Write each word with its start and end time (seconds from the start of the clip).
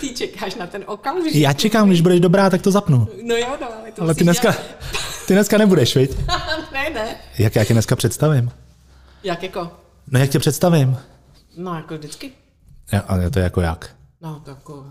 Ty 0.00 0.14
čekáš 0.14 0.54
na 0.54 0.66
ten 0.66 0.84
okamžik. 0.86 1.34
Já 1.34 1.52
čekám, 1.52 1.88
když 1.88 2.00
budeš 2.00 2.20
dobrá, 2.20 2.50
tak 2.50 2.62
to 2.62 2.70
zapnu. 2.70 3.08
No 3.22 3.36
jo, 3.36 3.56
no, 3.60 3.66
ale 3.80 3.92
to 3.92 4.02
Ale 4.02 4.14
ty 4.14 4.24
dneska, 4.24 4.54
ty 5.26 5.32
dneska 5.34 5.58
nebudeš, 5.58 5.96
viď? 5.96 6.10
dělat. 6.16 6.42
ne, 6.72 6.90
ne. 6.90 7.16
Jak 7.38 7.56
já 7.56 7.64
tě 7.64 7.72
dneska 7.72 7.96
představím? 7.96 8.50
Jak 9.24 9.42
jako? 9.42 9.70
No 10.10 10.18
jak 10.18 10.30
tě 10.30 10.38
představím? 10.38 10.96
No 11.56 11.74
jako 11.74 11.94
vždycky. 11.98 12.32
Ja, 12.92 13.00
ale 13.00 13.30
to 13.30 13.38
je 13.38 13.42
jako 13.42 13.60
jak? 13.60 13.90
No 14.20 14.40
to 14.44 14.50
jako... 14.50 14.86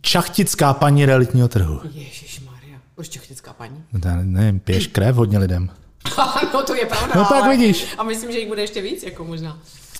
Čachtická 0.00 0.72
paní 0.74 1.06
realitního 1.06 1.48
trhu. 1.48 1.80
Ježíš 1.92 2.40
Maria. 2.40 2.78
Už 2.96 3.08
čechtická 3.08 3.52
paní. 3.52 3.84
No 3.92 4.00
já 4.10 4.16
nevím, 4.22 4.60
piješ 4.60 4.86
krev 4.86 5.16
hodně 5.16 5.38
lidem. 5.38 5.70
no 6.54 6.62
to 6.62 6.74
je 6.74 6.86
pravda. 6.86 7.12
No 7.16 7.24
tak 7.24 7.42
ale- 7.42 7.56
vidíš. 7.56 7.86
A 7.98 8.02
myslím, 8.02 8.32
že 8.32 8.38
jich 8.38 8.48
bude 8.48 8.62
ještě 8.62 8.82
víc, 8.82 9.02
jako 9.02 9.24
možná. 9.24 9.58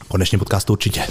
Po 0.08 0.16
dnešním 0.16 0.38
podcastu 0.38 0.72
určitě. 0.72 1.06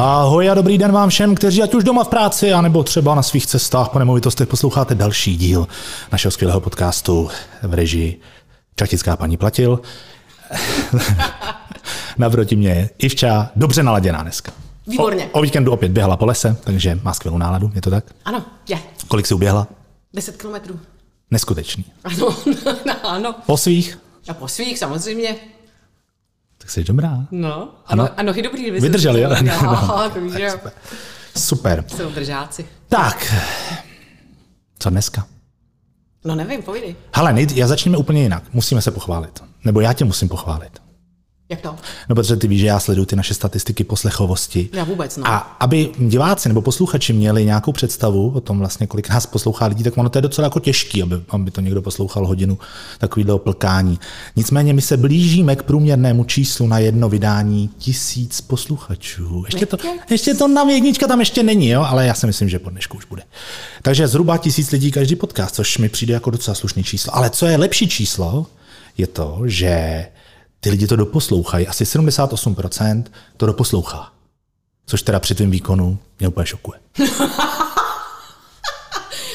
Ahoj 0.00 0.50
a 0.50 0.54
dobrý 0.54 0.78
den 0.78 0.92
vám 0.92 1.08
všem, 1.08 1.34
kteří 1.34 1.62
ať 1.62 1.74
už 1.74 1.84
doma 1.84 2.04
v 2.04 2.08
práci, 2.08 2.52
anebo 2.52 2.84
třeba 2.84 3.14
na 3.14 3.22
svých 3.22 3.46
cestách 3.46 3.88
po 3.88 3.98
nemovitostech 3.98 4.48
posloucháte 4.48 4.94
další 4.94 5.36
díl 5.36 5.68
našeho 6.12 6.32
skvělého 6.32 6.60
podcastu 6.60 7.30
v 7.62 7.74
režii 7.74 8.20
Čachtická 8.76 9.16
paní 9.16 9.36
Platil. 9.36 9.80
Naproti 12.18 12.56
mě 12.56 12.68
je 12.68 12.90
Ivča, 12.98 13.50
dobře 13.56 13.82
naladěná 13.82 14.22
dneska. 14.22 14.52
Výborně. 14.86 15.26
O, 15.32 15.38
o 15.38 15.42
víkendu 15.42 15.72
opět 15.72 15.92
běhala 15.92 16.16
po 16.16 16.26
lese, 16.26 16.56
takže 16.64 16.98
má 17.02 17.14
skvělou 17.14 17.38
náladu, 17.38 17.70
je 17.74 17.80
to 17.80 17.90
tak? 17.90 18.04
Ano, 18.24 18.44
je. 18.68 18.78
Kolik 19.08 19.26
si 19.26 19.34
uběhla? 19.34 19.66
10 20.14 20.36
kilometrů. 20.36 20.80
Neskutečný. 21.30 21.84
Ano, 22.04 22.36
ano. 23.02 23.34
Po 23.46 23.56
svých? 23.56 23.98
A 24.28 24.34
po 24.34 24.48
svých 24.48 24.78
samozřejmě. 24.78 25.36
Tak 26.68 26.72
jsi 26.72 26.84
dobrá. 26.84 27.26
No, 27.30 27.68
Ano. 27.86 28.02
ano, 28.04 28.10
ano, 28.16 28.32
dobrý. 28.42 28.62
kdyby 28.62 28.80
Vydrželi, 28.80 29.20
jo? 29.20 29.30
Jo, 29.62 30.10
to 30.14 30.20
víš, 30.20 30.32
že 30.32 30.42
jo. 30.42 30.58
Super. 31.36 31.84
Jsou 31.96 32.10
držáci. 32.10 32.66
Tak, 32.88 33.34
co 34.78 34.90
dneska? 34.90 35.26
No 36.24 36.34
nevím, 36.34 36.62
povídej. 36.62 36.96
Hele, 37.14 37.32
nejd- 37.32 37.56
já 37.56 37.66
začneme 37.66 37.96
úplně 37.98 38.22
jinak. 38.22 38.42
Musíme 38.52 38.82
se 38.82 38.90
pochválit. 38.90 39.42
Nebo 39.64 39.80
já 39.80 39.92
tě 39.92 40.04
musím 40.04 40.28
pochválit. 40.28 40.82
Jak 41.50 41.60
to? 41.60 41.76
No, 42.08 42.14
protože 42.14 42.36
ty 42.36 42.48
víš, 42.48 42.60
že 42.60 42.66
já 42.66 42.80
sleduju 42.80 43.04
ty 43.06 43.16
naše 43.16 43.34
statistiky 43.34 43.84
poslechovosti. 43.84 44.68
Já 44.72 44.84
vůbec, 44.84 45.16
no. 45.16 45.26
A 45.26 45.36
aby 45.38 45.90
diváci 45.98 46.48
nebo 46.48 46.62
posluchači 46.62 47.12
měli 47.12 47.44
nějakou 47.44 47.72
představu 47.72 48.32
o 48.34 48.40
tom, 48.40 48.58
vlastně, 48.58 48.86
kolik 48.86 49.08
nás 49.08 49.26
poslouchá 49.26 49.66
lidí, 49.66 49.84
tak 49.84 49.98
ono 49.98 50.08
to 50.08 50.18
je 50.18 50.22
docela 50.22 50.46
jako 50.46 50.60
těžký, 50.60 51.02
aby, 51.02 51.16
aby 51.28 51.50
to 51.50 51.60
někdo 51.60 51.82
poslouchal 51.82 52.26
hodinu 52.26 52.58
takového 52.98 53.38
plkání. 53.38 54.00
Nicméně 54.36 54.72
my 54.72 54.82
se 54.82 54.96
blížíme 54.96 55.56
k 55.56 55.62
průměrnému 55.62 56.24
číslu 56.24 56.66
na 56.66 56.78
jedno 56.78 57.08
vydání 57.08 57.70
tisíc 57.78 58.40
posluchačů. 58.40 59.44
Ještě 59.46 59.66
to, 59.66 59.76
ještě 60.10 60.34
to 60.34 60.48
nám 60.48 60.70
jednička 60.70 61.06
tam 61.06 61.20
ještě 61.20 61.42
není, 61.42 61.68
jo? 61.68 61.82
ale 61.82 62.06
já 62.06 62.14
si 62.14 62.26
myslím, 62.26 62.48
že 62.48 62.58
po 62.58 62.70
dnešku 62.70 62.96
už 62.96 63.04
bude. 63.04 63.22
Takže 63.82 64.08
zhruba 64.08 64.38
tisíc 64.38 64.70
lidí 64.70 64.90
každý 64.90 65.16
podcast, 65.16 65.54
což 65.54 65.78
mi 65.78 65.88
přijde 65.88 66.14
jako 66.14 66.30
docela 66.30 66.54
slušný 66.54 66.84
číslo. 66.84 67.16
Ale 67.16 67.30
co 67.30 67.46
je 67.46 67.56
lepší 67.56 67.88
číslo, 67.88 68.46
je 68.98 69.06
to, 69.06 69.40
že 69.44 70.06
ty 70.60 70.70
lidi 70.70 70.86
to 70.86 70.96
doposlouchají. 70.96 71.66
Asi 71.66 71.84
78% 71.84 73.04
to 73.36 73.46
doposlouchá. 73.46 74.12
Což 74.86 75.02
teda 75.02 75.20
při 75.20 75.34
tvém 75.34 75.50
výkonu 75.50 75.98
mě 76.18 76.28
úplně 76.28 76.46
šokuje. 76.46 76.80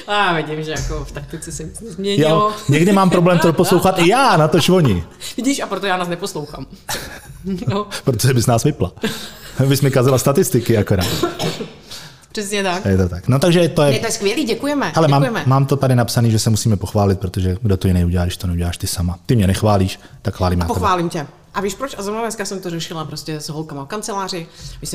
A 0.07 0.33
vidím, 0.33 0.63
že 0.63 0.71
jako 0.71 1.05
v 1.05 1.11
taktice 1.11 1.51
se 1.51 1.63
nic 1.63 1.81
nezměnilo. 1.81 2.29
Jo, 2.29 2.51
někdy 2.69 2.91
mám 2.91 3.09
problém 3.09 3.39
to 3.39 3.53
poslouchat 3.53 3.99
i 3.99 4.09
já, 4.09 4.37
na 4.37 4.47
tož 4.47 4.69
oni, 4.69 5.03
Vidíš, 5.37 5.59
a 5.59 5.67
proto 5.67 5.85
já 5.85 5.97
nás 5.97 6.07
neposlouchám. 6.07 6.65
No, 7.67 7.87
protože 8.03 8.33
bys 8.33 8.47
nás 8.47 8.63
vypla. 8.63 8.91
Bys 9.67 9.81
mi 9.81 9.91
kazila 9.91 10.17
statistiky 10.17 10.77
akorát. 10.77 11.07
Přesně 12.33 12.63
tak. 12.63 12.85
Je 12.85 12.97
to 12.97 13.09
tak. 13.09 13.27
No 13.27 13.39
takže 13.39 13.69
to 13.69 13.81
Je 13.81 13.93
je... 13.93 13.99
to 13.99 14.11
skvělý, 14.11 14.43
děkujeme. 14.43 14.91
Ale 14.95 15.07
mám, 15.07 15.23
děkujeme. 15.23 15.43
mám 15.47 15.65
to 15.65 15.75
tady 15.75 15.95
napsané, 15.95 16.29
že 16.29 16.39
se 16.39 16.49
musíme 16.49 16.77
pochválit, 16.77 17.19
protože 17.19 17.57
kdo 17.61 17.77
to 17.77 17.87
jiný 17.87 18.05
udělá, 18.05 18.23
když 18.23 18.37
to 18.37 18.47
neuděláš 18.47 18.77
ty 18.77 18.87
sama. 18.87 19.19
Ty 19.25 19.35
mě 19.35 19.47
nechválíš, 19.47 19.99
tak 20.21 20.35
chválím 20.35 20.59
tebe. 20.59 20.67
Pochválím 20.67 21.09
tě. 21.09 21.27
A 21.53 21.61
víš 21.61 21.73
proč? 21.75 21.95
A 21.97 22.01
zrovna 22.03 22.21
dneska 22.21 22.45
jsem 22.45 22.59
to 22.61 22.69
řešila 22.69 23.05
prostě 23.05 23.39
s 23.39 23.49
holkama 23.49 23.83
v 23.83 23.87
kanceláři. 23.87 24.47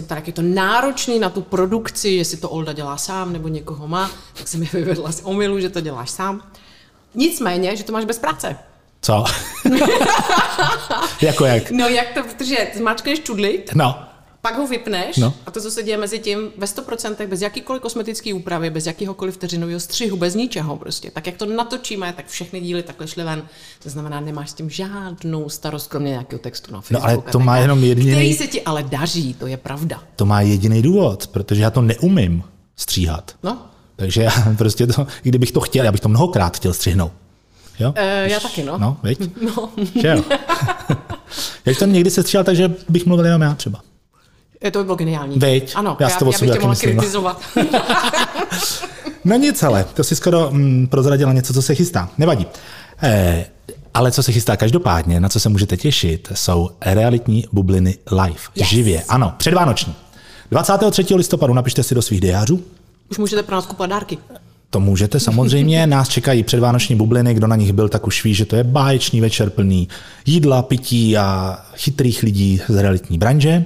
Ptala, 0.05 0.19
jak 0.19 0.27
je 0.27 0.33
to 0.33 0.43
náročný 0.43 1.19
na 1.19 1.31
tu 1.31 1.43
produkci, 1.43 2.09
jestli 2.09 2.37
to 2.37 2.51
Olda 2.51 2.73
dělá 2.73 2.97
sám 2.97 3.33
nebo 3.33 3.49
někoho 3.49 3.89
má, 3.89 4.11
tak 4.35 4.49
jsem 4.49 4.61
mi 4.61 4.69
vyvedla 4.73 5.13
z 5.13 5.21
omylu, 5.25 5.61
že 5.61 5.69
to 5.69 5.81
děláš 5.81 6.11
sám. 6.11 6.43
Nicméně, 7.15 7.77
že 7.77 7.85
to 7.85 7.93
máš 7.93 8.05
bez 8.05 8.19
práce. 8.19 8.57
Co? 9.03 9.25
jako 11.23 11.45
jak? 11.45 11.71
No 11.71 11.89
jak 11.89 12.09
to, 12.15 12.23
protože 12.23 12.57
zmáčkneš 12.77 13.21
čudlík, 13.21 13.75
No, 13.75 13.99
pak 14.43 14.57
ho 14.59 14.67
vypneš 14.67 15.17
No. 15.17 15.27
no. 15.27 15.35
a 15.47 15.51
to, 15.51 15.61
co 15.61 15.71
se 15.71 15.83
děje 15.83 15.97
mezi 15.97 16.19
tím 16.19 16.39
ve 16.59 16.67
100%, 16.67 17.27
bez 17.27 17.41
jakýkoliv 17.43 17.83
kosmetické 17.83 18.35
úpravy, 18.35 18.71
bez 18.71 18.87
jakýhokoliv 18.87 19.35
vteřinového 19.35 19.81
střihu, 19.81 20.17
bez 20.17 20.35
ničeho 20.35 20.77
prostě. 20.77 21.11
Tak 21.11 21.27
jak 21.27 21.37
to 21.37 21.47
natočíme, 21.47 22.13
tak 22.17 22.27
všechny 22.27 22.61
díly 22.61 22.83
takhle 22.83 23.07
šly 23.09 23.25
ven. 23.25 23.43
To 23.83 23.91
znamená, 23.91 24.21
nemáš 24.21 24.51
s 24.51 24.55
tím 24.55 24.71
žádnou 24.71 25.49
starost, 25.49 25.87
kromě 25.91 26.11
nějakého 26.11 26.39
textu 26.41 26.73
na 26.73 26.77
No, 26.77 26.83
Facebooku. 26.83 27.05
ale 27.07 27.15
a 27.27 27.31
to 27.31 27.39
má 27.39 27.57
jenom 27.59 27.85
jediný- 27.85 28.11
Který 28.13 28.35
se 28.35 28.47
ti 28.47 28.63
ale 28.63 28.83
daří, 28.83 29.35
to 29.35 29.47
je 29.47 29.57
pravda. 29.57 30.03
to 30.17 30.27
má 30.27 30.41
jediný 30.41 30.83
důvod, 30.83 31.27
protože 31.27 31.63
já 31.63 31.71
to 31.71 31.83
neumím 31.83 32.43
stříhat. 32.77 33.37
No, 33.43 33.59
Takže 33.97 34.23
já 34.23 34.33
prostě 34.59 34.87
to, 34.87 35.07
i 35.25 35.29
kdybych 35.29 35.53
to 35.53 35.61
chtěl, 35.61 35.85
já 35.85 35.93
bych 35.93 36.01
to 36.01 36.09
mnohokrát 36.09 36.57
chtěl 36.57 36.73
střihnout. 36.75 37.13
Jo? 37.81 37.93
e, 37.97 38.31
já 38.31 38.41
taky, 38.41 38.63
no. 38.65 38.79
No, 38.79 38.97
veď? 39.03 39.19
no. 39.57 39.71
Že 40.01 40.09
jo? 40.09 40.25
Jak 41.67 41.79
to 41.79 41.87
někdy 41.87 42.11
se 42.11 42.23
stříhal, 42.23 42.45
takže 42.45 42.75
bych 42.89 43.07
mluvil 43.07 43.27
jenom 43.27 43.43
já 43.43 43.55
třeba. 43.55 43.81
E, 44.65 44.71
to 44.71 44.79
by 44.79 44.85
bylo 44.85 44.97
geniální. 44.97 45.39
Veď, 45.39 45.73
Ano, 45.77 45.97
já 46.01 46.09
já, 46.09 46.17
to 46.17 46.25
já, 46.25 46.31
bych 46.31 46.51
tě 46.51 46.59
mohla 46.59 46.75
kritizovat. 46.75 47.41
No 49.25 49.37
nic, 49.37 49.63
ale 49.63 49.85
to 49.95 50.05
si 50.05 50.17
skoro 50.17 50.49
mm, 50.51 50.87
prozradila 50.87 51.33
něco, 51.33 51.55
co 51.55 51.63
se 51.63 51.75
chystá. 51.75 52.09
Nevadí. 52.19 52.47
Eh, 53.03 53.47
ale 53.95 54.13
co 54.13 54.23
se 54.23 54.33
chystá 54.33 54.57
každopádně, 54.57 55.21
na 55.21 55.29
co 55.29 55.41
se 55.41 55.49
můžete 55.49 55.77
těšit, 55.77 56.33
jsou 56.35 56.71
realitní 56.81 57.45
bubliny 57.53 57.99
live. 58.11 58.41
Yes. 58.55 58.69
Živě. 58.69 59.03
Ano, 59.09 59.35
předvánoční. 59.37 59.95
23. 60.51 61.15
listopadu 61.15 61.55
napište 61.55 61.83
si 61.83 61.95
do 61.95 62.03
svých 62.03 62.21
diářů. 62.21 62.63
Už 63.11 63.19
můžete 63.19 63.43
pro 63.43 63.55
nás 63.55 63.67
kupovat 63.67 63.91
dárky. 63.91 64.19
To 64.71 64.81
můžete 64.81 65.21
samozřejmě, 65.21 65.87
nás 65.87 66.09
čekají 66.09 66.43
předvánoční 66.43 66.97
bubliny, 66.97 67.35
kdo 67.35 67.47
na 67.47 67.57
nich 67.57 67.73
byl, 67.73 67.89
tak 67.89 68.07
už 68.07 68.25
ví, 68.25 68.35
že 68.35 68.45
to 68.45 68.57
je 68.57 68.65
báječný 68.65 69.21
večer 69.21 69.51
plný 69.51 69.89
jídla, 70.27 70.63
pití 70.63 71.17
a 71.17 71.59
chytrých 71.75 72.23
lidí 72.23 72.63
z 72.69 72.77
realitní 72.83 73.19
branže. 73.19 73.65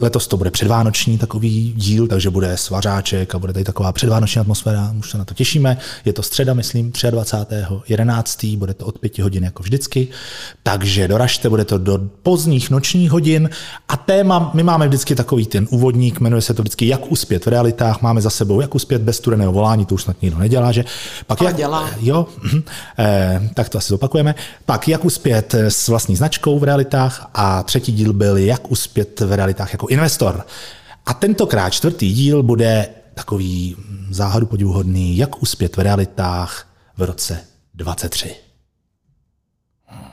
Letos 0.00 0.26
to 0.26 0.36
bude 0.36 0.50
předvánoční 0.50 1.18
takový 1.18 1.72
díl, 1.76 2.06
takže 2.06 2.30
bude 2.30 2.56
svařáček 2.56 3.34
a 3.34 3.38
bude 3.38 3.52
tady 3.52 3.64
taková 3.64 3.92
předvánoční 3.92 4.40
atmosféra, 4.40 4.94
už 4.98 5.10
se 5.10 5.18
na 5.18 5.24
to 5.24 5.34
těšíme. 5.34 5.76
Je 6.04 6.12
to 6.12 6.22
středa, 6.22 6.54
myslím, 6.54 6.90
23.11. 6.90 8.58
Bude 8.58 8.74
to 8.74 8.86
od 8.86 8.98
5 8.98 9.18
hodin 9.18 9.44
jako 9.44 9.62
vždycky, 9.62 10.08
takže 10.62 11.08
doražte, 11.08 11.48
bude 11.48 11.64
to 11.64 11.78
do 11.78 11.98
pozdních 12.22 12.70
nočních 12.70 13.10
hodin 13.10 13.50
a 13.88 13.96
téma, 13.96 14.50
my 14.54 14.62
máme 14.62 14.88
vždycky 14.88 15.14
takový 15.14 15.46
ten 15.46 15.66
úvodník, 15.70 16.20
jmenuje 16.20 16.42
se 16.42 16.54
to 16.54 16.62
vždycky 16.62 16.88
Jak 16.88 17.12
uspět 17.12 17.46
v 17.46 17.48
realitách, 17.48 18.02
máme 18.02 18.20
za 18.20 18.30
sebou 18.30 18.60
Jak 18.60 18.74
uspět 18.74 19.02
bez 19.02 19.16
studeného 19.16 19.52
volání, 19.52 19.86
to 19.86 19.94
už 19.94 20.02
snad 20.02 20.22
nikdo 20.22 20.38
nedělá, 20.38 20.72
že? 20.72 20.84
Pak 21.26 21.40
jak, 21.40 21.56
dělá. 21.56 21.90
Jo, 22.00 22.26
mhm. 22.42 22.62
eh, 22.98 23.50
tak 23.54 23.68
to 23.68 23.78
asi 23.78 23.88
zopakujeme. 23.88 24.34
Pak 24.66 24.88
jak 24.88 25.04
uspět 25.04 25.54
s 25.54 25.88
vlastní 25.88 26.16
značkou 26.16 26.58
v 26.58 26.64
realitách 26.64 27.30
a 27.34 27.62
třetí 27.62 27.92
díl 27.92 28.12
byl 28.12 28.36
jak 28.36 28.70
uspět 28.70 29.20
v 29.20 29.32
realitách 29.32 29.72
jako 29.72 29.86
investor. 29.90 30.46
A 31.06 31.14
tentokrát 31.14 31.70
čtvrtý 31.70 32.12
díl 32.12 32.42
bude 32.42 32.88
takový 33.14 33.76
záhadu 34.10 34.46
podivuhodný, 34.46 35.16
jak 35.16 35.42
uspět 35.42 35.76
v 35.76 35.80
realitách 35.80 36.66
v 36.96 37.02
roce 37.02 37.40
23. 37.74 38.34
Hmm, 39.86 40.04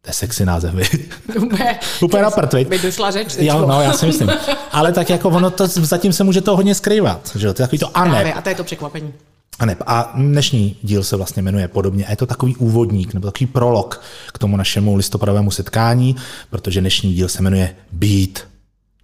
To 0.00 0.10
je 0.10 0.14
sexy 0.14 0.44
název, 0.44 0.74
viď? 0.74 1.12
Úplně, 1.36 1.78
Úplně 2.02 2.22
na 2.22 2.30
prd, 2.30 2.52
viď? 2.54 2.68
by 2.68 2.78
došla 2.78 3.10
řeč. 3.10 3.36
Jo, 3.38 3.66
no, 3.66 3.82
já 3.82 3.92
si 3.92 4.06
myslím. 4.06 4.30
Ale 4.72 4.92
tak 4.92 5.10
jako 5.10 5.28
ono 5.28 5.50
to, 5.50 5.66
zatím 5.66 6.12
se 6.12 6.24
může 6.24 6.40
to 6.40 6.56
hodně 6.56 6.74
skrývat. 6.74 7.30
Že? 7.36 7.40
To 7.54 7.62
je 7.62 7.66
takový 7.66 7.78
to 7.78 7.96
a 7.96 8.04
ne. 8.04 8.10
Právě, 8.10 8.34
a 8.34 8.42
to 8.42 8.48
je 8.48 8.54
to 8.54 8.64
překvapení. 8.64 9.12
A, 9.58 9.66
ne, 9.66 9.76
a 9.86 10.12
dnešní 10.16 10.76
díl 10.82 11.04
se 11.04 11.16
vlastně 11.16 11.42
jmenuje 11.42 11.68
podobně. 11.68 12.06
A 12.06 12.10
je 12.10 12.16
to 12.16 12.26
takový 12.26 12.56
úvodník 12.56 13.14
nebo 13.14 13.26
takový 13.30 13.46
prolog 13.46 14.00
k 14.32 14.38
tomu 14.38 14.56
našemu 14.56 14.96
listopadovému 14.96 15.50
setkání, 15.50 16.16
protože 16.50 16.80
dnešní 16.80 17.14
díl 17.14 17.28
se 17.28 17.42
jmenuje 17.42 17.76
Být 17.92 18.40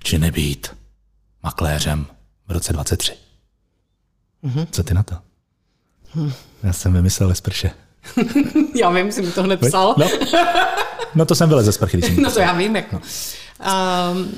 či 0.05 0.19
nebýt 0.19 0.77
makléřem 1.43 2.07
v 2.49 2.53
roce 2.53 2.73
23. 2.73 3.13
Mm-hmm. 4.45 4.67
Co 4.71 4.83
ty 4.83 4.95
na 4.95 5.03
to? 5.03 5.15
Mm. 6.15 6.33
Já 6.63 6.73
jsem 6.73 6.93
vymyslel 6.93 7.29
ve 7.29 7.35
sprše. 7.35 7.71
já 8.75 8.91
vím, 8.91 9.13
jsi 9.13 9.23
mi 9.23 9.31
to 9.33 9.43
hned 9.43 9.61
psal. 9.61 9.95
No, 9.99 10.09
no 11.15 11.27
to 11.27 11.35
jsem 11.35 11.49
vylez 11.49 11.65
ze 11.67 11.73
sprchy. 11.73 12.21
No 12.21 12.33
to 12.33 12.41
já 12.41 12.53
vím, 12.53 12.77
jako. 12.77 12.97
Um, 12.97 14.33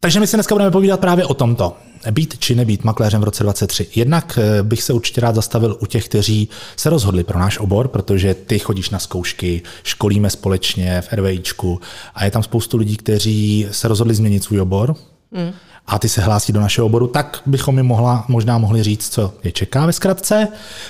takže 0.00 0.20
my 0.20 0.26
si 0.26 0.36
dneska 0.36 0.54
budeme 0.54 0.70
povídat 0.70 1.00
právě 1.00 1.24
o 1.24 1.34
tomto. 1.34 1.76
Být 2.10 2.38
či 2.38 2.54
nebýt 2.54 2.84
makléřem 2.84 3.20
v 3.20 3.24
roce 3.24 3.42
23. 3.42 3.86
Jednak 3.94 4.38
eh, 4.38 4.62
bych 4.62 4.82
se 4.82 4.92
určitě 4.92 5.20
rád 5.20 5.34
zastavil 5.34 5.76
u 5.80 5.86
těch, 5.86 6.08
kteří 6.08 6.48
se 6.76 6.90
rozhodli 6.90 7.24
pro 7.24 7.38
náš 7.38 7.58
obor, 7.58 7.88
protože 7.88 8.34
ty 8.34 8.58
chodíš 8.58 8.90
na 8.90 8.98
zkoušky, 8.98 9.62
školíme 9.82 10.30
společně 10.30 11.02
v 11.02 11.12
RVIčku 11.12 11.80
a 12.14 12.24
je 12.24 12.30
tam 12.30 12.42
spoustu 12.42 12.76
lidí, 12.76 12.96
kteří 12.96 13.66
se 13.70 13.88
rozhodli 13.88 14.14
změnit 14.14 14.44
svůj 14.44 14.60
obor. 14.60 14.94
Mm. 15.30 15.52
A 15.86 15.98
ty 15.98 16.08
se 16.08 16.20
hlásí 16.20 16.52
do 16.52 16.60
našeho 16.60 16.86
oboru, 16.86 17.06
tak 17.06 17.42
bychom 17.46 17.76
jim 17.76 17.86
mohla, 17.86 18.24
možná 18.28 18.58
mohli 18.58 18.82
říct, 18.82 19.08
co 19.08 19.34
je 19.44 19.52
čeká 19.52 19.86
ve 19.86 19.92
zkratce. 19.92 20.48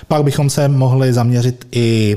Pak 0.08 0.24
bychom 0.24 0.50
se 0.50 0.68
mohli 0.68 1.12
zaměřit 1.12 1.66
i 1.72 2.16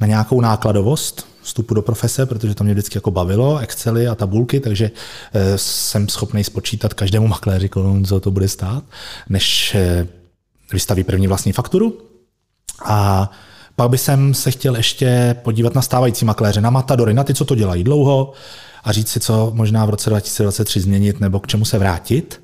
na 0.00 0.06
nějakou 0.06 0.40
nákladovost, 0.40 1.26
vstupu 1.46 1.74
do 1.74 1.82
profese, 1.82 2.26
protože 2.26 2.54
to 2.54 2.64
mě 2.64 2.72
vždycky 2.72 2.96
jako 2.96 3.10
bavilo, 3.10 3.58
Excely 3.58 4.08
a 4.08 4.14
tabulky, 4.14 4.60
takže 4.60 4.90
eh, 5.34 5.58
jsem 5.58 6.08
schopný 6.08 6.44
spočítat 6.44 6.94
každému 6.94 7.28
makléři, 7.28 7.70
co 8.06 8.20
to 8.20 8.30
bude 8.30 8.48
stát, 8.48 8.84
než 9.28 9.74
eh, 9.74 10.06
vystaví 10.72 11.04
první 11.04 11.26
vlastní 11.26 11.52
fakturu. 11.52 11.98
A 12.84 13.30
pak 13.76 13.90
bych 13.90 14.00
se 14.32 14.50
chtěl 14.50 14.76
ještě 14.76 15.36
podívat 15.42 15.74
na 15.74 15.82
stávající 15.82 16.24
makléře, 16.24 16.60
na 16.60 16.70
matadory, 16.70 17.14
na 17.14 17.24
ty, 17.24 17.34
co 17.34 17.44
to 17.44 17.54
dělají 17.54 17.84
dlouho 17.84 18.32
a 18.84 18.92
říct 18.92 19.08
si, 19.08 19.20
co 19.20 19.50
možná 19.54 19.84
v 19.84 19.90
roce 19.90 20.10
2023 20.10 20.80
změnit 20.80 21.20
nebo 21.20 21.40
k 21.40 21.46
čemu 21.46 21.64
se 21.64 21.78
vrátit, 21.78 22.40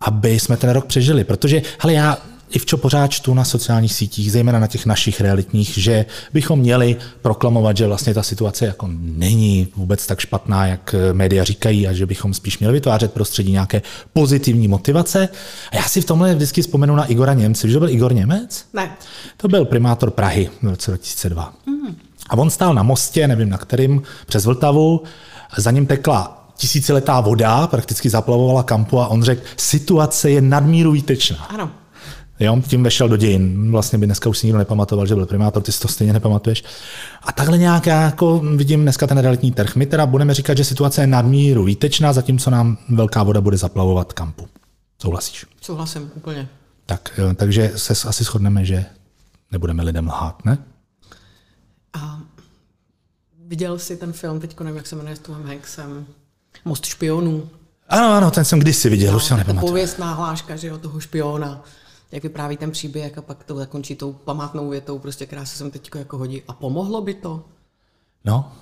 aby 0.00 0.40
jsme 0.40 0.56
ten 0.56 0.70
rok 0.70 0.86
přežili. 0.86 1.24
Protože, 1.24 1.62
hele, 1.78 1.92
já 1.92 2.18
i 2.50 2.58
v 2.58 2.66
čo 2.66 2.76
pořád 2.76 3.06
čtu 3.06 3.34
na 3.34 3.44
sociálních 3.44 3.94
sítích, 3.94 4.32
zejména 4.32 4.58
na 4.58 4.66
těch 4.66 4.86
našich 4.86 5.20
realitních, 5.20 5.68
že 5.68 6.06
bychom 6.32 6.58
měli 6.58 6.96
proklamovat, 7.22 7.76
že 7.76 7.86
vlastně 7.86 8.14
ta 8.14 8.22
situace 8.22 8.66
jako 8.66 8.88
není 9.00 9.68
vůbec 9.76 10.06
tak 10.06 10.20
špatná, 10.20 10.66
jak 10.66 10.94
média 11.12 11.44
říkají 11.44 11.88
a 11.88 11.92
že 11.92 12.06
bychom 12.06 12.34
spíš 12.34 12.58
měli 12.58 12.72
vytvářet 12.72 13.12
prostředí 13.12 13.52
nějaké 13.52 13.82
pozitivní 14.12 14.68
motivace. 14.68 15.28
A 15.72 15.76
já 15.76 15.82
si 15.82 16.00
v 16.00 16.04
tomhle 16.04 16.34
vždycky 16.34 16.62
vzpomenu 16.62 16.96
na 16.96 17.04
Igora 17.04 17.34
Němce. 17.34 17.66
Víš, 17.66 17.74
to 17.74 17.80
byl 17.80 17.90
Igor 17.90 18.14
Němec? 18.14 18.64
Ne. 18.74 18.96
To 19.36 19.48
byl 19.48 19.64
primátor 19.64 20.10
Prahy 20.10 20.50
v 20.62 20.68
roce 20.68 20.90
2002. 20.90 21.52
Mm. 21.66 21.96
A 22.28 22.36
on 22.36 22.50
stál 22.50 22.74
na 22.74 22.82
mostě, 22.82 23.28
nevím 23.28 23.48
na 23.48 23.58
kterým, 23.58 24.02
přes 24.26 24.44
Vltavu, 24.44 25.02
a 25.50 25.60
za 25.60 25.70
ním 25.70 25.86
tekla 25.86 26.48
tisíciletá 26.56 27.20
voda, 27.20 27.66
prakticky 27.66 28.10
zaplavovala 28.10 28.62
kampu 28.62 29.00
a 29.00 29.08
on 29.08 29.22
řekl, 29.22 29.42
situace 29.56 30.30
je 30.30 30.40
nadmíru 30.40 30.92
výtečná. 30.92 31.44
Ano. 31.44 31.70
Jo, 32.40 32.62
tím 32.68 32.82
vešel 32.82 33.08
do 33.08 33.16
dějin. 33.16 33.70
Vlastně 33.70 33.98
by 33.98 34.06
dneska 34.06 34.28
už 34.28 34.38
si 34.38 34.46
nikdo 34.46 34.58
nepamatoval, 34.58 35.06
že 35.06 35.14
byl 35.14 35.26
primátor, 35.26 35.62
ty 35.62 35.72
si 35.72 35.80
to 35.80 35.88
stejně 35.88 36.12
nepamatuješ. 36.12 36.64
A 37.22 37.32
takhle 37.32 37.58
nějak 37.58 37.86
já 37.86 38.02
jako 38.02 38.38
vidím 38.38 38.82
dneska 38.82 39.06
ten 39.06 39.18
realitní 39.18 39.52
trh. 39.52 39.76
My 39.76 39.86
teda 39.86 40.06
budeme 40.06 40.34
říkat, 40.34 40.56
že 40.56 40.64
situace 40.64 41.02
je 41.02 41.06
nadmíru 41.06 41.64
výtečná, 41.64 42.12
zatímco 42.12 42.50
nám 42.50 42.78
velká 42.88 43.22
voda 43.22 43.40
bude 43.40 43.56
zaplavovat 43.56 44.12
kampu. 44.12 44.48
Souhlasíš? 45.02 45.46
Souhlasím, 45.60 46.10
úplně. 46.14 46.48
Tak, 46.86 47.20
takže 47.36 47.72
se 47.76 48.08
asi 48.08 48.24
shodneme, 48.24 48.64
že 48.64 48.84
nebudeme 49.52 49.82
lidem 49.82 50.06
lhát, 50.06 50.44
ne? 50.44 50.58
A 51.92 52.20
viděl 53.46 53.78
jsi 53.78 53.96
ten 53.96 54.12
film, 54.12 54.40
teď 54.40 54.60
nevím, 54.60 54.76
jak 54.76 54.86
se 54.86 54.96
jmenuje 54.96 55.16
s 55.16 55.18
Tomem 55.18 55.46
Hanksem, 55.46 56.06
Most 56.64 56.84
špionů. 56.84 57.48
Ano, 57.88 58.12
ano, 58.12 58.30
ten 58.30 58.44
jsem 58.44 58.58
kdysi 58.58 58.90
viděl, 58.90 59.12
no, 59.12 59.16
už 59.16 59.24
se 59.24 59.34
ho 59.34 59.38
nepamatuju. 59.38 59.70
Pověstná 59.70 60.14
hláška, 60.14 60.56
že 60.56 60.66
jo, 60.68 60.78
toho 60.78 61.00
špiona 61.00 61.62
jak 62.12 62.22
vypráví 62.22 62.56
ten 62.56 62.70
příběh 62.70 63.18
a 63.18 63.22
pak 63.22 63.44
to 63.44 63.56
zakončí 63.56 63.96
tou 63.96 64.12
památnou 64.12 64.68
větou, 64.68 64.98
prostě, 64.98 65.26
která 65.26 65.44
se 65.44 65.56
sem 65.56 65.70
teď 65.70 65.90
jako 65.94 66.18
hodí. 66.18 66.42
A 66.48 66.52
pomohlo 66.52 67.00
by 67.00 67.14
to? 67.14 67.44
No. 68.24 68.52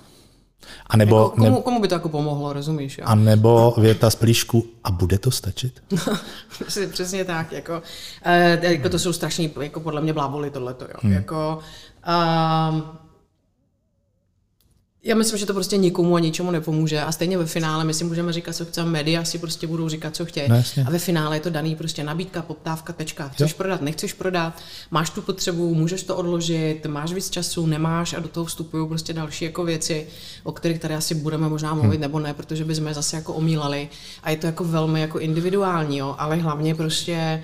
A 0.87 0.97
nebo, 0.97 1.19
jako, 1.19 1.29
komu, 1.29 1.61
komu 1.61 1.81
by 1.81 1.87
to 1.87 1.95
jako 1.95 2.09
pomohlo, 2.09 2.53
rozumíš? 2.53 2.97
Jo? 2.97 3.03
A 3.07 3.15
nebo 3.15 3.73
věta 3.77 4.09
z 4.09 4.15
plíšku, 4.15 4.65
a 4.83 4.91
bude 4.91 5.17
to 5.17 5.31
stačit? 5.31 5.83
Přesně 6.91 7.25
tak. 7.25 7.51
Jako, 7.51 7.81
eh, 8.25 8.59
jako 8.73 8.89
to 8.89 8.99
jsou 8.99 9.13
strašní, 9.13 9.53
jako 9.61 9.79
podle 9.79 10.01
mě 10.01 10.13
bláboli 10.13 10.49
tohleto. 10.49 10.85
Jo. 10.85 10.99
Hmm. 11.01 11.13
Jako, 11.13 11.59
eh, 12.07 13.06
já 15.03 15.15
myslím, 15.15 15.39
že 15.39 15.45
to 15.45 15.53
prostě 15.53 15.77
nikomu 15.77 16.15
a 16.15 16.19
ničemu 16.19 16.51
nepomůže 16.51 17.01
a 17.01 17.11
stejně 17.11 17.37
ve 17.37 17.45
finále 17.45 17.83
my 17.83 17.93
si 17.93 18.03
můžeme 18.03 18.33
říkat, 18.33 18.55
co 18.55 18.65
chceme, 18.65 18.91
média 18.91 19.23
si 19.23 19.37
prostě 19.37 19.67
budou 19.67 19.89
říkat, 19.89 20.15
co 20.15 20.25
chtějí. 20.25 20.49
No, 20.49 20.63
a 20.85 20.89
ve 20.89 20.99
finále 20.99 21.35
je 21.35 21.39
to 21.39 21.49
daný 21.49 21.75
prostě 21.75 22.03
nabídka, 22.03 22.41
poptávka, 22.41 22.93
tečka. 22.93 23.27
Chceš 23.27 23.51
jo. 23.51 23.57
prodat, 23.57 23.81
nechceš 23.81 24.13
prodat, 24.13 24.61
máš 24.91 25.09
tu 25.09 25.21
potřebu, 25.21 25.75
můžeš 25.75 26.03
to 26.03 26.15
odložit, 26.15 26.85
máš 26.85 27.13
víc 27.13 27.29
času, 27.29 27.65
nemáš 27.65 28.13
a 28.13 28.19
do 28.19 28.27
toho 28.27 28.45
vstupují 28.45 28.87
prostě 28.87 29.13
další 29.13 29.45
jako 29.45 29.63
věci, 29.63 30.07
o 30.43 30.51
kterých 30.51 30.79
tady 30.79 30.95
asi 30.95 31.15
budeme 31.15 31.49
možná 31.49 31.73
mluvit 31.73 31.91
hmm. 31.91 32.01
nebo 32.01 32.19
ne, 32.19 32.33
protože 32.33 32.65
bychom 32.65 32.87
je 32.87 32.93
zase 32.93 33.15
jako 33.15 33.33
omílali 33.33 33.89
a 34.23 34.29
je 34.29 34.37
to 34.37 34.45
jako 34.45 34.63
velmi 34.63 35.01
jako 35.01 35.19
individuální, 35.19 35.97
jo, 35.97 36.15
ale 36.17 36.35
hlavně 36.35 36.75
prostě 36.75 37.43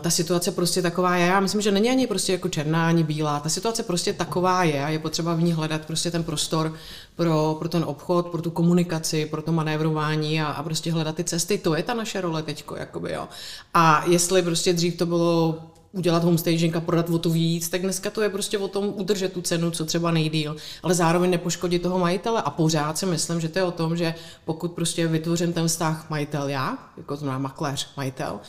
ta 0.00 0.10
situace 0.10 0.50
prostě 0.50 0.82
taková 0.82 1.16
je. 1.16 1.26
Já 1.26 1.40
myslím, 1.40 1.60
že 1.60 1.70
není 1.70 1.90
ani 1.90 2.06
prostě 2.06 2.32
jako 2.32 2.48
černá, 2.48 2.88
ani 2.88 3.02
bílá. 3.02 3.40
Ta 3.40 3.48
situace 3.48 3.82
prostě 3.82 4.12
taková 4.12 4.64
je 4.64 4.84
a 4.84 4.88
je 4.88 4.98
potřeba 4.98 5.34
v 5.34 5.42
ní 5.42 5.52
hledat 5.52 5.86
prostě 5.86 6.10
ten 6.10 6.24
prostor 6.24 6.74
pro, 7.16 7.56
pro 7.58 7.68
ten 7.68 7.84
obchod, 7.84 8.26
pro 8.26 8.42
tu 8.42 8.50
komunikaci, 8.50 9.26
pro 9.26 9.42
to 9.42 9.52
manévrování 9.52 10.42
a, 10.42 10.46
a 10.46 10.62
prostě 10.62 10.92
hledat 10.92 11.16
ty 11.16 11.24
cesty. 11.24 11.58
To 11.58 11.74
je 11.74 11.82
ta 11.82 11.94
naše 11.94 12.20
role 12.20 12.42
teďko, 12.42 12.76
jakoby, 12.76 13.12
jo. 13.12 13.28
A 13.74 14.04
jestli 14.06 14.42
prostě 14.42 14.72
dřív 14.72 14.96
to 14.96 15.06
bylo 15.06 15.58
udělat 15.92 16.24
homestaging 16.24 16.76
a 16.76 16.80
prodat 16.80 17.10
o 17.10 17.18
to 17.18 17.30
víc, 17.30 17.68
tak 17.68 17.82
dneska 17.82 18.10
to 18.10 18.22
je 18.22 18.28
prostě 18.28 18.58
o 18.58 18.68
tom 18.68 18.92
udržet 18.96 19.32
tu 19.32 19.42
cenu, 19.42 19.70
co 19.70 19.84
třeba 19.84 20.10
nejdíl, 20.10 20.56
ale 20.82 20.94
zároveň 20.94 21.30
nepoškodit 21.30 21.82
toho 21.82 21.98
majitele 21.98 22.42
a 22.42 22.50
pořád 22.50 22.98
si 22.98 23.06
myslím, 23.06 23.40
že 23.40 23.48
to 23.48 23.58
je 23.58 23.64
o 23.64 23.70
tom, 23.70 23.96
že 23.96 24.14
pokud 24.44 24.72
prostě 24.72 25.06
vytvořím 25.06 25.52
ten 25.52 25.68
vztah 25.68 26.10
majitel 26.10 26.48
já, 26.48 26.78
jako 26.96 27.16
to 27.16 27.38
makléř 27.38 27.88
majitel, 27.96 28.40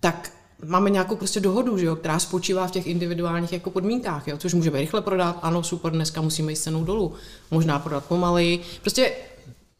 tak 0.00 0.30
máme 0.66 0.90
nějakou 0.90 1.16
prostě 1.16 1.40
dohodu, 1.40 1.78
že 1.78 1.86
jo, 1.86 1.96
která 1.96 2.18
spočívá 2.18 2.66
v 2.66 2.70
těch 2.70 2.86
individuálních 2.86 3.52
jako 3.52 3.70
podmínkách, 3.70 4.28
jo, 4.28 4.36
což 4.38 4.54
můžeme 4.54 4.80
rychle 4.80 5.00
prodat, 5.00 5.38
ano, 5.42 5.62
super, 5.62 5.92
dneska 5.92 6.20
musíme 6.20 6.52
jít 6.52 6.56
cenou 6.56 6.84
dolů, 6.84 7.14
možná 7.50 7.78
prodat 7.78 8.04
pomaleji, 8.04 8.60
prostě 8.80 9.12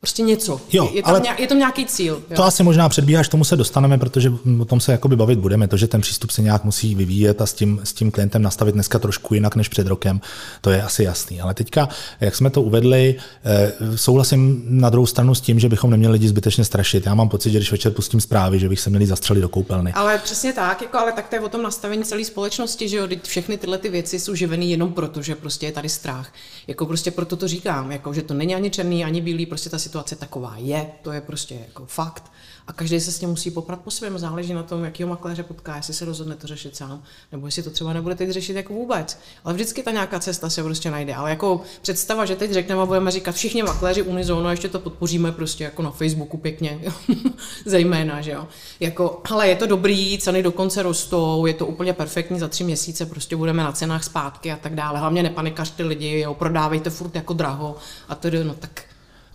Prostě 0.00 0.22
něco. 0.22 0.60
Jo, 0.72 0.90
je, 0.94 1.02
tam 1.02 1.10
ale 1.10 1.20
nějak, 1.20 1.40
je 1.40 1.46
to 1.46 1.54
nějaký 1.54 1.86
cíl. 1.86 2.22
Jo? 2.30 2.36
To 2.36 2.44
asi 2.44 2.62
možná 2.62 2.88
předbíháš, 2.88 3.28
tomu 3.28 3.44
se 3.44 3.56
dostaneme, 3.56 3.98
protože 3.98 4.32
o 4.58 4.64
tom 4.64 4.80
se 4.80 4.92
jakoby 4.92 5.16
bavit 5.16 5.38
budeme. 5.38 5.68
To, 5.68 5.76
že 5.76 5.86
ten 5.86 6.00
přístup 6.00 6.30
se 6.30 6.42
nějak 6.42 6.64
musí 6.64 6.94
vyvíjet 6.94 7.40
a 7.40 7.46
s 7.46 7.52
tím, 7.52 7.80
s 7.84 7.92
tím 7.92 8.10
klientem 8.10 8.42
nastavit 8.42 8.72
dneska 8.72 8.98
trošku 8.98 9.34
jinak 9.34 9.56
než 9.56 9.68
před 9.68 9.86
rokem, 9.86 10.20
to 10.60 10.70
je 10.70 10.82
asi 10.82 11.04
jasný. 11.04 11.40
Ale 11.40 11.54
teďka, 11.54 11.88
jak 12.20 12.36
jsme 12.36 12.50
to 12.50 12.62
uvedli, 12.62 13.14
eh, 13.44 13.72
souhlasím 13.96 14.62
na 14.68 14.90
druhou 14.90 15.06
stranu 15.06 15.34
s 15.34 15.40
tím, 15.40 15.60
že 15.60 15.68
bychom 15.68 15.90
neměli 15.90 16.12
lidi 16.12 16.28
zbytečně 16.28 16.64
strašit. 16.64 17.06
Já 17.06 17.14
mám 17.14 17.28
pocit, 17.28 17.50
že 17.50 17.58
když 17.58 17.72
večer 17.72 17.92
pustím 17.92 18.20
zprávy, 18.20 18.58
že 18.58 18.68
bych 18.68 18.80
se 18.80 18.90
měli 18.90 19.06
zastřelit 19.06 19.42
do 19.42 19.48
koupelny. 19.48 19.92
Ale 19.92 20.18
přesně 20.18 20.52
tak, 20.52 20.82
jako, 20.82 20.98
ale 20.98 21.12
tak 21.12 21.28
to 21.28 21.34
je 21.34 21.40
o 21.40 21.48
tom 21.48 21.62
nastavení 21.62 22.04
celé 22.04 22.24
společnosti, 22.24 22.88
že 22.88 22.96
jo, 22.96 23.08
všechny 23.22 23.56
tyhle 23.58 23.78
ty 23.78 23.88
věci 23.88 24.20
jsou 24.20 24.34
živený 24.34 24.70
jenom 24.70 24.92
proto, 24.92 25.22
že 25.22 25.34
prostě 25.34 25.66
je 25.66 25.72
tady 25.72 25.88
strach. 25.88 26.32
Jako 26.66 26.86
prostě 26.86 27.10
proto 27.10 27.36
to 27.36 27.48
říkám, 27.48 27.92
jako, 27.92 28.12
že 28.14 28.22
to 28.22 28.34
není 28.34 28.54
ani 28.54 28.70
černý, 28.70 29.04
ani 29.04 29.20
bílý, 29.20 29.46
prostě 29.46 29.70
ta 29.70 29.78
situace 29.90 30.16
taková 30.16 30.54
je 30.56 30.86
to 31.02 31.12
je 31.12 31.20
prostě 31.20 31.54
jako 31.54 31.86
fakt. 31.86 32.30
A 32.66 32.72
každý 32.72 33.00
se 33.00 33.12
s 33.12 33.18
tím 33.18 33.28
musí 33.28 33.50
poprat 33.50 33.80
po 33.80 33.90
svém. 33.90 34.18
Záleží 34.18 34.54
na 34.54 34.62
tom, 34.62 34.84
jakýho 34.84 35.08
makléře 35.08 35.42
potká, 35.42 35.76
jestli 35.76 35.94
se 35.94 36.04
rozhodne 36.04 36.36
to 36.36 36.46
řešit 36.46 36.76
sám, 36.76 37.02
nebo 37.32 37.46
jestli 37.46 37.62
to 37.62 37.70
třeba 37.70 37.92
nebude 37.92 38.14
teď 38.14 38.30
řešit 38.30 38.56
jako 38.56 38.72
vůbec. 38.72 39.18
Ale 39.44 39.54
vždycky 39.54 39.82
ta 39.82 39.90
nějaká 39.90 40.20
cesta 40.20 40.50
se 40.50 40.62
prostě 40.62 40.90
najde. 40.90 41.14
Ale 41.14 41.30
jako 41.30 41.60
představa, 41.82 42.24
že 42.24 42.36
teď 42.36 42.50
řekneme 42.50 42.82
a 42.82 42.86
budeme 42.86 43.10
říkat 43.10 43.34
všichni 43.34 43.62
makléři 43.62 44.02
unizóno 44.02 44.48
a 44.48 44.50
ještě 44.50 44.68
to 44.68 44.80
podpoříme 44.80 45.32
prostě 45.32 45.64
jako 45.64 45.82
na 45.82 45.90
Facebooku 45.90 46.36
pěkně, 46.36 46.80
zejména, 47.66 48.20
že 48.20 48.30
jo. 48.30 48.48
Jako, 48.80 49.20
ale 49.30 49.48
je 49.48 49.56
to 49.56 49.66
dobrý, 49.66 50.18
ceny 50.18 50.42
dokonce 50.42 50.82
rostou, 50.82 51.46
je 51.46 51.54
to 51.54 51.66
úplně 51.66 51.92
perfektní, 51.92 52.38
za 52.38 52.48
tři 52.48 52.64
měsíce 52.64 53.06
prostě 53.06 53.36
budeme 53.36 53.62
na 53.62 53.72
cenách 53.72 54.04
zpátky 54.04 54.52
a 54.52 54.56
tak 54.56 54.74
dále. 54.74 54.98
Hlavně 55.00 55.22
nepanikařte 55.22 55.82
lidi, 55.82 56.20
jo, 56.20 56.34
prodávejte 56.34 56.90
furt 56.90 57.14
jako 57.14 57.32
draho 57.32 57.76
a 58.08 58.14
to 58.14 58.30
no 58.44 58.54
tak 58.54 58.89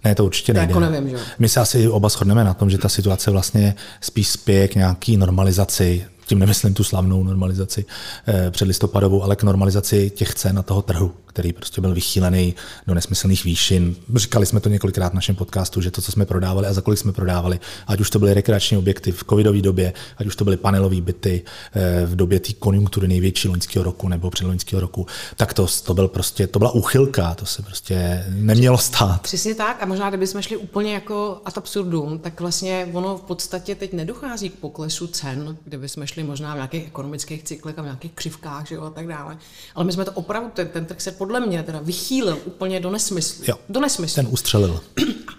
ne, 0.06 0.16
to 0.16 0.26
určitě 0.26 0.54
nejde. 0.54 0.72
Jako 0.72 0.80
nevím, 0.80 1.10
že? 1.10 1.18
My 1.40 1.50
se 1.50 1.60
asi 1.60 1.88
oba 1.88 2.10
shodneme 2.10 2.44
na 2.44 2.54
tom, 2.54 2.70
že 2.70 2.78
ta 2.78 2.90
situace 2.90 3.32
vlastně 3.32 3.76
spíš 4.02 4.28
spěje 4.28 4.68
k 4.68 4.76
nějaký 4.76 5.18
normalizaci 5.18 6.06
tím 6.26 6.40
nemyslím 6.40 6.74
tu 6.74 6.84
slavnou 6.84 7.24
normalizaci 7.24 7.86
eh, 8.28 8.52
předlistopadovou, 8.52 9.24
ale 9.24 9.36
k 9.36 9.44
normalizaci 9.44 10.10
těch 10.10 10.36
cen 10.36 10.56
na 10.56 10.62
toho 10.62 10.82
trhu, 10.82 11.12
který 11.36 11.54
prostě 11.54 11.82
byl 11.82 11.94
vychýlený 11.94 12.56
do 12.88 12.94
nesmyslných 12.94 13.44
výšin. 13.44 13.96
Říkali 14.16 14.46
jsme 14.46 14.60
to 14.60 14.70
několikrát 14.70 15.12
v 15.12 15.16
našem 15.16 15.36
podcastu, 15.36 15.82
že 15.82 15.92
to, 15.92 16.02
co 16.02 16.12
jsme 16.12 16.26
prodávali 16.26 16.68
a 16.68 16.74
za 16.74 16.82
kolik 16.82 17.00
jsme 17.00 17.12
prodávali, 17.12 17.60
ať 17.88 18.00
už 18.00 18.10
to 18.10 18.20
byly 18.20 18.34
rekreační 18.34 18.78
objekty 18.78 19.12
v 19.12 19.24
covidové 19.30 19.62
době, 19.62 19.94
ať 20.18 20.28
už 20.28 20.36
to 20.36 20.44
byly 20.44 20.58
panelové 20.58 21.02
byty 21.02 21.44
eh, 21.74 22.06
v 22.06 22.16
době 22.16 22.40
té 22.40 22.54
konjunktury 22.54 23.08
největší 23.08 23.48
loňského 23.48 23.84
roku 23.84 24.08
nebo 24.08 24.30
předloňského 24.30 24.80
roku, 24.80 25.08
tak 25.36 25.54
to, 25.54 25.68
to, 25.86 25.94
byl 25.94 26.08
prostě, 26.08 26.48
to 26.48 26.60
byla 26.60 26.72
úchylka, 26.72 27.36
to 27.36 27.46
se 27.46 27.62
prostě 27.62 28.26
nemělo 28.30 28.78
stát. 28.78 29.22
Přesně 29.22 29.56
tak 29.56 29.84
a 29.84 29.86
možná, 29.86 30.10
kdybychom 30.10 30.42
šli 30.42 30.58
úplně 30.58 30.94
jako 30.94 31.42
ad 31.46 31.58
absurdum, 31.58 32.20
tak 32.20 32.42
vlastně 32.42 32.90
ono 32.94 33.18
v 33.18 33.22
podstatě 33.22 33.76
teď 33.76 33.94
nedochází 33.94 34.50
k 34.50 34.56
poklesu 34.56 35.08
cen, 35.08 35.58
kdybychom 35.66 36.06
šli 36.06 36.15
přešli 36.16 36.28
možná 36.28 36.54
v 36.54 36.56
nějakých 36.56 36.88
ekonomických 36.88 37.44
cyklech 37.44 37.80
a 37.80 37.82
v 37.82 37.86
nějakých 37.86 38.12
křivkách 38.12 38.68
že 38.68 38.76
jo, 38.76 38.84
a 38.84 38.90
tak 38.90 39.08
dále. 39.08 39.38
Ale 39.76 39.86
my 39.86 39.92
jsme 39.92 40.06
to 40.06 40.12
opravdu, 40.12 40.50
ten, 40.54 40.68
ten 40.68 40.86
trh 40.86 41.02
se 41.02 41.12
podle 41.12 41.40
mě 41.40 41.64
teda 41.64 41.80
vychýlil 41.80 42.40
úplně 42.46 42.80
do 42.80 42.92
nesmyslu. 42.92 43.46
Jo, 43.48 43.56
do 43.70 43.80
nesmyslu. 43.80 44.16
Ten 44.16 44.34
ustřelil. 44.34 44.80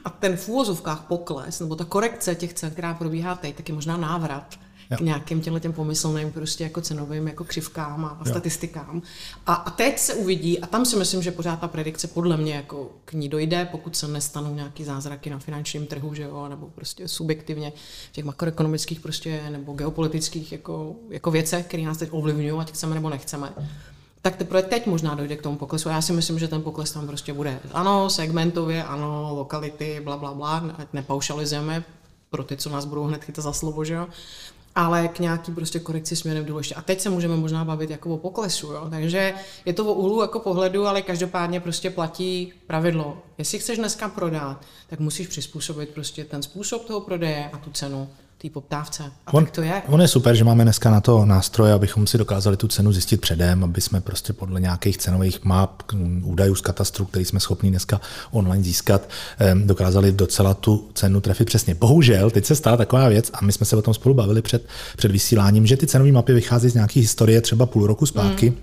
A 0.04 0.10
ten 0.10 0.36
v 0.36 0.48
úvozovkách 0.48 1.00
pokles, 1.08 1.60
nebo 1.60 1.76
ta 1.76 1.84
korekce 1.84 2.34
těch 2.34 2.54
cen, 2.54 2.70
která 2.70 2.94
probíhá 2.94 3.34
teď, 3.34 3.56
tak 3.56 3.68
je 3.68 3.74
možná 3.74 3.96
návrat 3.96 4.54
jo. 4.90 4.96
k 4.96 5.00
nějakým 5.00 5.40
těmhle 5.40 5.60
těm 5.60 5.72
pomyslným 5.72 6.32
prostě 6.32 6.64
jako 6.64 6.80
cenovým 6.80 7.28
jako 7.28 7.44
křivkám 7.44 8.04
a 8.04 8.24
statistikám. 8.24 9.02
A, 9.46 9.54
a 9.54 9.70
teď 9.70 9.98
se 9.98 10.14
uvidí, 10.14 10.60
a 10.60 10.66
tam 10.66 10.84
si 10.84 10.96
myslím, 10.96 11.22
že 11.22 11.30
pořád 11.30 11.60
ta 11.60 11.68
predikce 11.68 12.06
podle 12.06 12.36
mě 12.36 12.54
jako 12.54 12.90
k 13.04 13.12
ní 13.12 13.28
dojde, 13.28 13.68
pokud 13.70 13.96
se 13.96 14.08
nestanou 14.08 14.54
nějaký 14.54 14.84
zázraky 14.84 15.30
na 15.30 15.38
finančním 15.38 15.86
trhu, 15.86 16.14
že 16.14 16.22
jo, 16.22 16.48
nebo 16.48 16.66
prostě 16.66 17.08
subjektivně 17.08 17.72
v 18.10 18.12
těch 18.12 18.24
makroekonomických 18.24 19.00
prostě 19.00 19.42
nebo 19.50 19.72
geopolitických 19.72 20.52
jako, 20.52 20.94
jako 21.10 21.30
věcech, 21.30 21.66
které 21.66 21.82
nás 21.82 21.98
teď 21.98 22.08
ovlivňují, 22.12 22.60
ať 22.60 22.68
chceme 22.68 22.94
nebo 22.94 23.10
nechceme 23.10 23.52
tak 24.22 24.36
teprve 24.36 24.62
teď 24.62 24.86
možná 24.86 25.14
dojde 25.14 25.36
k 25.36 25.42
tomu 25.42 25.56
poklesu. 25.56 25.88
Já 25.88 26.02
si 26.02 26.12
myslím, 26.12 26.38
že 26.38 26.48
ten 26.48 26.62
pokles 26.62 26.92
tam 26.92 27.06
prostě 27.06 27.32
bude. 27.32 27.60
Ano, 27.72 28.10
segmentově, 28.10 28.84
ano, 28.84 29.34
lokality, 29.34 30.00
bla, 30.04 30.16
bla, 30.16 30.34
bla, 30.34 30.70
ať 30.78 30.88
nepaušalizujeme 30.92 31.84
pro 32.30 32.44
ty, 32.44 32.56
co 32.56 32.70
nás 32.70 32.84
budou 32.84 33.04
hned 33.04 33.24
chytat 33.24 33.44
za 33.44 33.52
slovo, 33.52 33.84
že 33.84 33.94
jo 33.94 34.06
ale 34.76 35.08
k 35.08 35.18
nějaký 35.18 35.52
prostě 35.52 35.78
korekci 35.78 36.16
směrem 36.16 36.46
ještě. 36.58 36.74
A 36.74 36.82
teď 36.82 37.00
se 37.00 37.10
můžeme 37.10 37.36
možná 37.36 37.64
bavit 37.64 37.90
jako 37.90 38.10
o 38.10 38.16
poklesu, 38.16 38.72
jo? 38.72 38.86
takže 38.90 39.34
je 39.64 39.72
to 39.72 39.84
o 39.84 39.94
úhlu 39.94 40.20
jako 40.20 40.40
pohledu, 40.40 40.86
ale 40.86 41.02
každopádně 41.02 41.60
prostě 41.60 41.90
platí 41.90 42.52
pravidlo. 42.66 43.22
Jestli 43.38 43.58
chceš 43.58 43.78
dneska 43.78 44.08
prodat, 44.08 44.64
tak 44.86 45.00
musíš 45.00 45.28
přizpůsobit 45.28 45.88
prostě 45.88 46.24
ten 46.24 46.42
způsob 46.42 46.84
toho 46.84 47.00
prodeje 47.00 47.50
a 47.52 47.58
tu 47.58 47.70
cenu 47.70 48.08
té 48.48 48.52
poptávce. 48.52 49.02
A 49.26 49.34
on, 49.34 49.44
tak 49.44 49.54
to 49.54 49.62
je. 49.62 49.82
On 49.88 50.00
je 50.00 50.08
super, 50.08 50.34
že 50.34 50.44
máme 50.44 50.64
dneska 50.64 50.90
na 50.90 51.00
to 51.00 51.24
nástroje, 51.24 51.72
abychom 51.72 52.06
si 52.06 52.18
dokázali 52.18 52.56
tu 52.56 52.68
cenu 52.68 52.92
zjistit 52.92 53.20
předem, 53.20 53.64
aby 53.64 53.80
jsme 53.80 54.00
prostě 54.00 54.32
podle 54.32 54.60
nějakých 54.60 54.96
cenových 54.96 55.44
map, 55.44 55.82
údajů 56.22 56.54
z 56.54 56.60
katastru, 56.60 57.04
který 57.04 57.24
jsme 57.24 57.40
schopni 57.40 57.70
dneska 57.70 58.00
online 58.30 58.64
získat, 58.64 59.08
dokázali 59.64 60.12
docela 60.12 60.54
tu 60.54 60.88
cenu 60.94 61.20
trefit 61.20 61.46
přesně. 61.46 61.74
Bohužel, 61.74 62.30
teď 62.30 62.44
se 62.44 62.56
stala 62.56 62.76
taková 62.76 63.08
věc, 63.08 63.30
a 63.32 63.44
my 63.44 63.52
jsme 63.52 63.66
se 63.66 63.76
o 63.76 63.82
tom 63.82 63.94
spolu 63.94 64.14
bavili 64.14 64.42
před, 64.42 64.66
před 64.96 65.12
vysíláním, 65.12 65.66
že 65.66 65.76
ty 65.76 65.86
cenové 65.86 66.12
mapy 66.12 66.32
vycházejí 66.32 66.70
z 66.70 66.74
nějaké 66.74 67.00
historie 67.00 67.40
třeba 67.40 67.66
půl 67.66 67.86
roku 67.86 68.06
zpátky. 68.06 68.50
Mm 68.50 68.56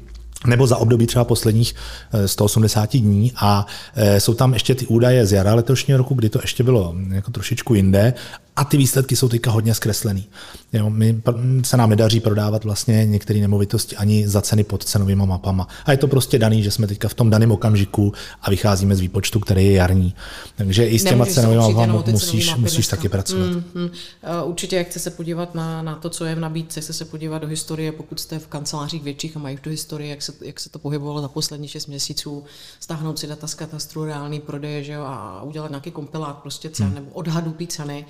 nebo 0.47 0.67
za 0.67 0.77
období 0.77 1.07
třeba 1.07 1.25
posledních 1.25 1.75
180 2.25 2.95
eh, 2.95 2.97
dní 2.97 3.31
a 3.35 3.65
eh, 3.95 4.19
jsou 4.19 4.33
tam 4.33 4.53
ještě 4.53 4.75
ty 4.75 4.87
údaje 4.87 5.25
z 5.25 5.31
jara 5.31 5.55
letošního 5.55 5.97
roku, 5.97 6.13
kdy 6.13 6.29
to 6.29 6.39
ještě 6.41 6.63
bylo 6.63 6.95
jako 7.09 7.31
trošičku 7.31 7.75
jinde 7.75 8.13
a 8.55 8.63
ty 8.63 8.77
výsledky 8.77 9.15
jsou 9.15 9.29
teďka 9.29 9.51
hodně 9.51 9.73
zkreslený. 9.73 10.25
Jo, 10.73 10.89
my, 10.89 11.21
se 11.63 11.77
nám 11.77 11.89
nedaří 11.89 12.19
prodávat 12.19 12.63
vlastně 12.63 13.05
některé 13.05 13.39
nemovitosti 13.39 13.95
ani 13.95 14.27
za 14.27 14.41
ceny 14.41 14.63
pod 14.63 14.83
cenovými 14.83 15.25
mapama. 15.25 15.67
A 15.85 15.91
je 15.91 15.97
to 15.97 16.07
prostě 16.07 16.39
daný, 16.39 16.63
že 16.63 16.71
jsme 16.71 16.87
teďka 16.87 17.07
v 17.07 17.13
tom 17.13 17.29
daném 17.29 17.51
okamžiku 17.51 18.13
a 18.41 18.49
vycházíme 18.49 18.95
z 18.95 18.99
výpočtu, 18.99 19.39
který 19.39 19.65
je 19.65 19.71
jarní. 19.71 20.15
Takže 20.55 20.87
i 20.87 20.99
s 20.99 21.03
těma 21.03 21.25
cenovými 21.25 21.73
mapami 21.73 22.11
musíš, 22.11 22.55
musíš 22.55 22.87
taky 22.87 23.09
pracovat. 23.09 23.47
Mm, 23.47 23.63
mm. 23.73 23.89
Určitě 24.43 24.83
chce 24.83 24.99
se 24.99 25.09
podívat 25.09 25.55
na, 25.55 25.81
na 25.81 25.95
to, 25.95 26.09
co 26.09 26.25
je 26.25 26.35
v 26.35 26.39
nabídce, 26.39 26.81
chce 26.81 26.93
se 26.93 27.05
podívat 27.05 27.37
do 27.37 27.47
historie, 27.47 27.91
pokud 27.91 28.19
jste 28.19 28.39
v 28.39 28.47
kancelářích 28.47 29.03
větších 29.03 29.37
a 29.37 29.39
mají 29.39 29.57
tu 29.57 29.69
historii, 29.69 30.09
jak 30.09 30.21
se, 30.21 30.33
jak 30.41 30.59
se 30.59 30.69
to 30.69 30.79
pohybovalo 30.79 31.21
za 31.21 31.27
poslední 31.27 31.67
6 31.67 31.87
měsíců, 31.87 32.43
stáhnout 32.79 33.19
si 33.19 33.27
data 33.27 33.47
z 33.47 33.53
katastru, 33.53 34.05
reálný 34.05 34.39
prodeje 34.39 34.83
že 34.83 34.93
jo, 34.93 35.03
a 35.03 35.43
udělat 35.43 35.69
nějaký 35.69 35.91
kompilát 35.91 36.37
prostě 36.37 36.69
cen 36.69 36.87
mm. 36.87 36.95
nebo 36.95 37.11
odhadu 37.11 37.51
té 37.51 37.67
ceny 37.67 38.05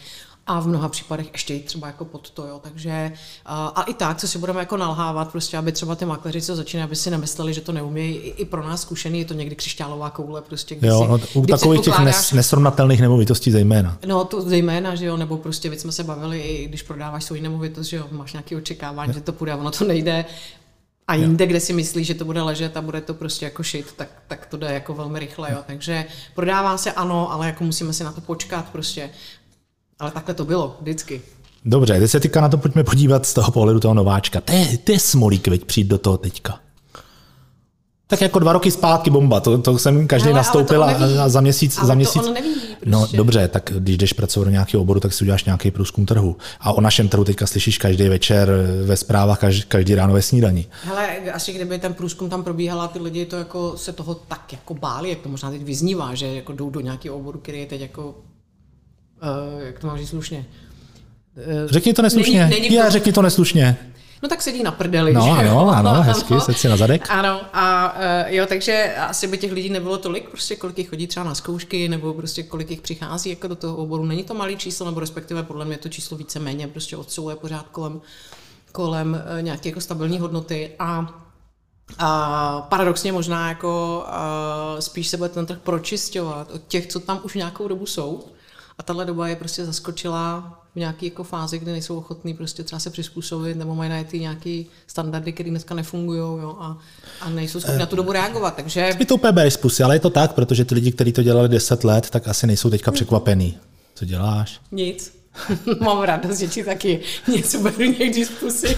a 0.47 0.59
v 0.59 0.67
mnoha 0.67 0.89
případech 0.89 1.29
ještě 1.33 1.59
třeba 1.59 1.87
jako 1.87 2.05
pod 2.05 2.29
to, 2.29 2.47
jo. 2.47 2.59
Takže 2.63 3.11
a, 3.45 3.67
a 3.67 3.83
i 3.83 3.93
tak, 3.93 4.17
co 4.17 4.27
si 4.27 4.37
budeme 4.37 4.59
jako 4.59 4.77
nalhávat, 4.77 5.31
prostě, 5.31 5.57
aby 5.57 5.71
třeba 5.71 5.95
ty 5.95 6.05
makléři, 6.05 6.41
co 6.41 6.55
začínají, 6.55 6.83
aby 6.83 6.95
si 6.95 7.11
nemysleli, 7.11 7.53
že 7.53 7.61
to 7.61 7.71
neumějí, 7.71 8.15
i, 8.15 8.29
i 8.29 8.45
pro 8.45 8.67
nás 8.67 8.81
zkušený, 8.81 9.19
je 9.19 9.25
to 9.25 9.33
někdy 9.33 9.55
křišťálová 9.55 10.09
koule, 10.09 10.41
prostě, 10.41 10.77
jo, 10.81 11.01
si, 11.01 11.07
no, 11.07 11.41
u 11.41 11.45
takových 11.45 11.81
těch 11.81 11.99
nes, 11.99 12.31
nesrovnatelných 12.31 13.01
nemovitostí 13.01 13.51
zejména. 13.51 13.97
No, 14.05 14.25
to 14.25 14.41
zejména, 14.41 14.95
že 14.95 15.05
jo, 15.05 15.17
nebo 15.17 15.37
prostě, 15.37 15.69
víc 15.69 15.81
jsme 15.81 15.91
se 15.91 16.03
bavili, 16.03 16.41
i 16.41 16.67
když 16.67 16.83
prodáváš 16.83 17.23
svou 17.23 17.41
nemovitost, 17.41 17.87
že 17.87 17.97
jo, 17.97 18.07
máš 18.11 18.33
nějaké 18.33 18.57
očekávání, 18.57 19.09
jo. 19.09 19.13
že 19.13 19.21
to 19.21 19.31
půjde, 19.31 19.55
ono 19.55 19.71
to 19.71 19.85
nejde, 19.85 20.25
a 21.07 21.15
jinde, 21.15 21.47
kde 21.47 21.59
si 21.59 21.73
myslíš, 21.73 22.07
že 22.07 22.13
to 22.13 22.25
bude 22.25 22.41
ležet 22.41 22.77
a 22.77 22.81
bude 22.81 23.01
to 23.01 23.13
prostě 23.13 23.45
jako 23.45 23.63
šit, 23.63 23.93
tak, 23.95 24.07
tak 24.27 24.45
to 24.45 24.57
jde 24.57 24.73
jako 24.73 24.93
velmi 24.93 25.19
rychle. 25.19 25.51
Jo. 25.51 25.57
Takže 25.67 26.05
prodává 26.35 26.77
se 26.77 26.91
ano, 26.91 27.31
ale 27.31 27.47
jako 27.47 27.63
musíme 27.63 27.93
si 27.93 28.03
na 28.03 28.11
to 28.11 28.21
počkat 28.21 28.65
prostě. 28.71 29.09
Ale 29.99 30.11
takhle 30.11 30.33
to 30.33 30.45
bylo 30.45 30.77
vždycky. 30.81 31.21
Dobře, 31.65 31.99
teď 31.99 32.11
se 32.11 32.19
teďka 32.19 32.41
na 32.41 32.49
to 32.49 32.57
pojďme 32.57 32.83
podívat 32.83 33.25
z 33.25 33.33
toho 33.33 33.51
pohledu 33.51 33.79
toho 33.79 33.93
nováčka. 33.93 34.41
To 34.85 34.91
je, 34.91 34.99
smolík, 34.99 35.47
veď 35.47 35.63
přijít 35.65 35.87
do 35.87 35.97
toho 35.97 36.17
teďka. 36.17 36.59
Tak 38.07 38.21
jako 38.21 38.39
dva 38.39 38.53
roky 38.53 38.71
zpátky 38.71 39.09
bomba, 39.09 39.39
to, 39.39 39.57
to 39.57 39.77
jsem 39.77 40.07
každý 40.07 40.29
ale, 40.29 40.37
nastoupil 40.37 40.83
ale 40.83 41.19
a 41.19 41.29
za 41.29 41.41
měsíc. 41.41 41.77
Ale 41.77 41.87
za 41.87 41.93
měsíc 41.93 42.21
to 42.21 42.27
on 42.27 42.33
neví, 42.33 42.49
no, 42.85 42.99
prostě. 42.99 43.17
No 43.17 43.23
dobře, 43.23 43.47
tak 43.47 43.71
když 43.77 43.97
jdeš 43.97 44.13
pracovat 44.13 44.43
do 44.43 44.51
nějakého 44.51 44.81
oboru, 44.81 44.99
tak 44.99 45.13
si 45.13 45.23
uděláš 45.23 45.43
nějaký 45.43 45.71
průzkum 45.71 46.05
trhu. 46.05 46.37
A 46.59 46.73
o 46.73 46.81
našem 46.81 47.09
trhu 47.09 47.23
teďka 47.23 47.47
slyšíš 47.47 47.77
každý 47.77 48.09
večer 48.09 48.51
ve 48.85 48.97
zprávách, 48.97 49.39
každý, 49.39 49.63
každý 49.67 49.95
ráno 49.95 50.13
ve 50.13 50.21
snídani. 50.21 50.65
Hele, 50.83 51.31
asi 51.33 51.53
kdyby 51.53 51.79
ten 51.79 51.93
průzkum 51.93 52.29
tam 52.29 52.43
probíhal 52.43 52.81
a 52.81 52.87
ty 52.87 52.99
lidi 52.99 53.25
to 53.25 53.35
jako, 53.35 53.73
se 53.77 53.93
toho 53.93 54.15
tak 54.15 54.53
jako 54.53 54.73
báli, 54.73 55.09
jak 55.09 55.19
to 55.19 55.29
možná 55.29 55.51
teď 55.51 55.63
vyznívá, 55.63 56.15
že 56.15 56.27
jako 56.27 56.53
jdou 56.53 56.69
do 56.69 56.79
nějakého 56.79 57.17
oboru, 57.17 57.39
který 57.39 57.59
je 57.59 57.65
teď 57.65 57.81
jako 57.81 58.15
uh, 59.23 59.61
jak 59.61 59.79
to 59.79 59.87
mám 59.87 59.97
říct 59.97 60.09
slušně? 60.09 60.45
Uh, 61.37 61.69
řekni 61.69 61.93
to 61.93 62.01
neslušně. 62.01 62.45
Není, 62.45 62.61
není 62.61 62.75
Já, 62.75 62.89
řekni 62.89 63.13
to 63.13 63.21
neslušně. 63.21 63.77
No 64.23 64.29
tak 64.29 64.41
sedí 64.41 64.63
na 64.63 64.71
prdeli. 64.71 65.13
No, 65.13 65.21
že? 65.21 65.29
ano, 65.29 65.69
ano, 65.69 65.93
hezky, 66.01 66.33
sedí 66.39 66.57
si 66.57 66.69
na 66.69 66.77
zadek. 66.77 67.05
Ano, 67.09 67.41
a 67.53 67.95
uh, 67.95 68.33
jo, 68.33 68.45
takže 68.45 68.95
asi 68.95 69.27
by 69.27 69.37
těch 69.37 69.51
lidí 69.51 69.69
nebylo 69.69 69.97
tolik, 69.97 70.29
prostě 70.29 70.55
kolik 70.55 70.77
jich 70.77 70.89
chodí 70.89 71.07
třeba 71.07 71.23
na 71.23 71.35
zkoušky, 71.35 71.89
nebo 71.89 72.13
prostě 72.13 72.43
kolik 72.43 72.71
jich 72.71 72.81
přichází 72.81 73.29
jako 73.29 73.47
do 73.47 73.55
toho 73.55 73.75
oboru. 73.77 74.05
Není 74.05 74.23
to 74.23 74.33
malý 74.33 74.57
číslo, 74.57 74.85
nebo 74.85 74.99
respektive 74.99 75.43
podle 75.43 75.65
mě 75.65 75.77
to 75.77 75.89
číslo 75.89 76.17
více 76.17 76.39
méně 76.39 76.67
prostě 76.67 76.97
odsouhuje 76.97 77.35
pořád 77.35 77.65
kolem, 77.71 78.01
kolem 78.71 79.23
uh, 79.37 79.41
nějaké 79.41 79.69
jako 79.69 79.81
stabilní 79.81 80.19
hodnoty 80.19 80.71
a 80.79 81.19
a 81.97 82.61
paradoxně 82.69 83.11
možná 83.11 83.49
jako 83.49 84.05
spíš 84.79 85.07
se 85.07 85.17
bude 85.17 85.29
ten 85.29 85.45
trh 85.45 85.59
pročisťovat 85.63 86.51
od 86.51 86.61
těch, 86.67 86.87
co 86.87 86.99
tam 86.99 87.21
už 87.23 87.33
nějakou 87.33 87.67
dobu 87.67 87.85
jsou, 87.85 88.23
a 88.77 88.83
tahle 88.83 89.05
doba 89.05 89.27
je 89.27 89.35
prostě 89.35 89.65
zaskočila 89.65 90.59
v 90.75 90.79
nějaké 90.79 91.05
jako 91.05 91.23
fázi, 91.23 91.59
kdy 91.59 91.71
nejsou 91.71 91.97
ochotní 91.97 92.33
prostě 92.33 92.63
třeba 92.63 92.79
se 92.79 92.89
přizpůsobit 92.89 93.57
nebo 93.57 93.75
mají 93.75 93.89
najít 93.89 94.13
nějaké 94.13 94.63
standardy, 94.87 95.33
které 95.33 95.49
dneska 95.49 95.75
nefungují 95.75 96.19
jo, 96.19 96.57
a, 96.59 96.77
a 97.21 97.29
nejsou 97.29 97.59
schopni 97.59 97.79
na 97.79 97.85
tu 97.85 97.95
dobu 97.95 98.11
reagovat. 98.11 98.55
Takže... 98.55 98.95
My 98.99 99.05
to 99.05 99.15
úplně 99.15 99.49
pusy, 99.61 99.83
ale 99.83 99.95
je 99.95 99.99
to 99.99 100.09
tak, 100.09 100.33
protože 100.33 100.65
ty 100.65 100.75
lidi, 100.75 100.91
kteří 100.91 101.11
to 101.11 101.23
dělali 101.23 101.49
10 101.49 101.83
let, 101.83 102.09
tak 102.09 102.27
asi 102.27 102.47
nejsou 102.47 102.69
teďka 102.69 102.91
překvapený. 102.91 103.57
Co 103.95 104.05
děláš? 104.05 104.61
Nic. 104.71 105.23
Mám 105.79 106.01
radost, 106.01 106.39
že 106.39 106.47
ti 106.47 106.63
taky 106.63 106.99
něco 107.27 107.59
beru 107.59 107.83
někdy 107.83 108.25
z 108.25 108.29
pusy. 108.29 108.77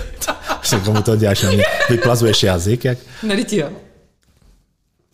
komu 0.86 1.02
to 1.02 1.16
děláš? 1.16 1.46
Vyplazuješ 1.90 2.44
jazyk? 2.44 2.86
Jak? 2.86 2.98
Ne, 3.24 3.46
jo. 3.52 3.70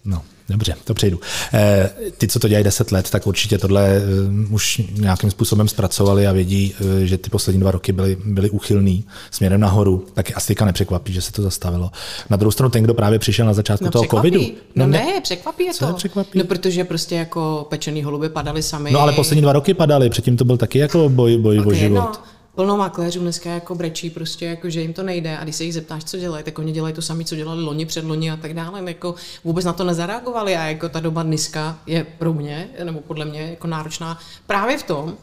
No. 0.05 0.23
Dobře, 0.51 0.75
to 0.83 0.93
přejdu. 0.93 1.19
Eh, 1.53 1.89
ty, 2.17 2.27
co 2.27 2.39
to 2.39 2.47
dělají 2.47 2.63
10 2.63 2.91
let, 2.91 3.09
tak 3.09 3.27
určitě 3.27 3.57
tohle 3.57 3.87
eh, 3.97 4.01
už 4.49 4.81
nějakým 4.93 5.31
způsobem 5.31 5.67
zpracovali 5.67 6.27
a 6.27 6.31
vědí, 6.31 6.73
eh, 7.01 7.05
že 7.05 7.17
ty 7.17 7.29
poslední 7.29 7.61
dva 7.61 7.71
roky 7.71 7.91
byly, 7.91 8.17
byly 8.25 8.49
uchylný 8.49 9.05
směrem 9.31 9.61
nahoru, 9.61 10.05
tak 10.13 10.31
asi 10.35 10.55
nepřekvapí, 10.65 11.13
že 11.13 11.21
se 11.21 11.31
to 11.31 11.41
zastavilo. 11.41 11.91
Na 12.29 12.37
druhou 12.37 12.51
stranu 12.51 12.69
ten, 12.69 12.83
kdo 12.83 12.93
právě 12.93 13.19
přišel 13.19 13.45
na 13.45 13.53
začátku 13.53 13.85
no, 13.85 13.91
toho 13.91 14.03
překvapí. 14.03 14.31
covidu. 14.31 14.55
No, 14.75 14.85
no 14.85 14.91
ne, 14.91 15.05
ne, 15.05 15.21
překvapí 15.21 15.63
je 15.63 15.73
to. 15.73 15.87
Je 15.87 15.93
překvapí? 15.93 16.39
No 16.39 16.45
protože 16.45 16.83
prostě 16.83 17.15
jako 17.15 17.67
pečený 17.69 18.03
holuby 18.03 18.29
padaly 18.29 18.63
sami. 18.63 18.91
No 18.91 18.99
ale 18.99 19.13
poslední 19.13 19.41
dva 19.41 19.53
roky 19.53 19.73
padaly, 19.73 20.09
předtím 20.09 20.37
to 20.37 20.45
byl 20.45 20.57
taky 20.57 20.79
jako 20.79 21.09
boj, 21.09 21.37
boj 21.37 21.59
okay, 21.59 21.71
o 21.71 21.75
život. 21.75 21.99
No 21.99 22.30
plno 22.55 22.77
makléřů 22.77 23.19
dneska 23.19 23.49
jako 23.49 23.75
brečí, 23.75 24.09
prostě 24.09 24.45
jako, 24.45 24.69
že 24.69 24.81
jim 24.81 24.93
to 24.93 25.03
nejde 25.03 25.37
a 25.37 25.43
když 25.43 25.55
se 25.55 25.63
jich 25.63 25.73
zeptáš, 25.73 26.03
co 26.03 26.17
dělají, 26.17 26.43
tak 26.43 26.59
oni 26.59 26.71
dělají 26.71 26.93
to 26.93 27.01
samé, 27.01 27.23
co 27.23 27.35
dělali 27.35 27.63
loni, 27.63 27.85
před 27.85 28.05
loni 28.05 28.31
a 28.31 28.37
tak 28.37 28.53
dále. 28.53 28.83
Jako 28.85 29.15
vůbec 29.43 29.65
na 29.65 29.73
to 29.73 29.83
nezareagovali 29.83 30.55
a 30.55 30.63
jako 30.65 30.89
ta 30.89 30.99
doba 30.99 31.23
dneska 31.23 31.79
je 31.85 32.03
pro 32.03 32.33
mě, 32.33 32.69
nebo 32.83 32.99
podle 32.99 33.25
mě 33.25 33.41
jako 33.41 33.67
náročná 33.67 34.19
právě 34.47 34.77
v 34.77 34.83
tom, 34.83 35.17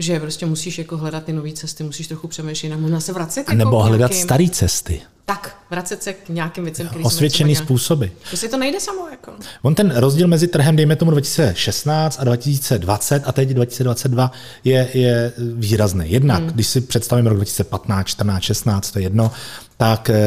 že 0.00 0.20
prostě 0.20 0.46
musíš 0.46 0.78
jako 0.78 0.96
hledat 0.96 1.24
ty 1.24 1.32
nové 1.32 1.52
cesty, 1.52 1.84
musíš 1.84 2.08
trochu 2.08 2.28
přemýšlet, 2.28 2.76
možná 2.76 3.00
se 3.00 3.12
vracet. 3.12 3.44
A 3.46 3.54
nebo 3.54 3.76
jako 3.76 3.88
hledat 3.88 4.10
nějakým... 4.10 4.22
staré 4.22 4.48
cesty. 4.48 5.00
Tak, 5.24 5.56
vracet 5.70 6.02
se 6.02 6.12
k 6.12 6.28
nějakým 6.28 6.64
věcem, 6.64 6.88
které 6.88 7.04
Osvědčený 7.04 7.56
způsoby. 7.56 8.06
Prostě 8.28 8.48
to 8.48 8.56
nejde 8.56 8.80
samo. 8.80 9.08
Jako. 9.10 9.32
On 9.62 9.74
ten 9.74 9.96
rozdíl 9.96 10.28
mezi 10.28 10.48
trhem, 10.48 10.76
dejme 10.76 10.96
tomu 10.96 11.10
2016 11.10 12.20
a 12.20 12.24
2020 12.24 13.22
a 13.26 13.32
teď 13.32 13.48
2022 13.48 14.32
je, 14.64 14.88
je 14.94 15.32
výrazný. 15.54 16.12
Jednak, 16.12 16.40
hmm. 16.40 16.50
když 16.50 16.66
si 16.66 16.80
představím 16.80 17.26
rok 17.26 17.36
2015, 17.36 18.06
14, 18.06 18.42
16, 18.42 18.90
to 18.90 18.98
je 18.98 19.02
jedno, 19.02 19.30
tak 19.76 20.10
eh, 20.10 20.18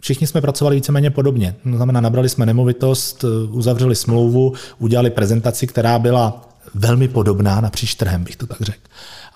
všichni 0.00 0.26
jsme 0.26 0.40
pracovali 0.40 0.76
víceméně 0.76 1.10
podobně. 1.10 1.54
To 1.70 1.76
znamená, 1.76 2.00
nabrali 2.00 2.28
jsme 2.28 2.46
nemovitost, 2.46 3.24
eh, 3.24 3.50
uzavřeli 3.50 3.94
smlouvu, 3.94 4.52
udělali 4.78 5.10
prezentaci, 5.10 5.66
která 5.66 5.98
byla 5.98 6.51
velmi 6.74 7.08
podobná 7.08 7.60
napříč 7.60 7.94
trhem, 7.94 8.24
bych 8.24 8.36
to 8.36 8.46
tak 8.46 8.60
řekl. 8.60 8.80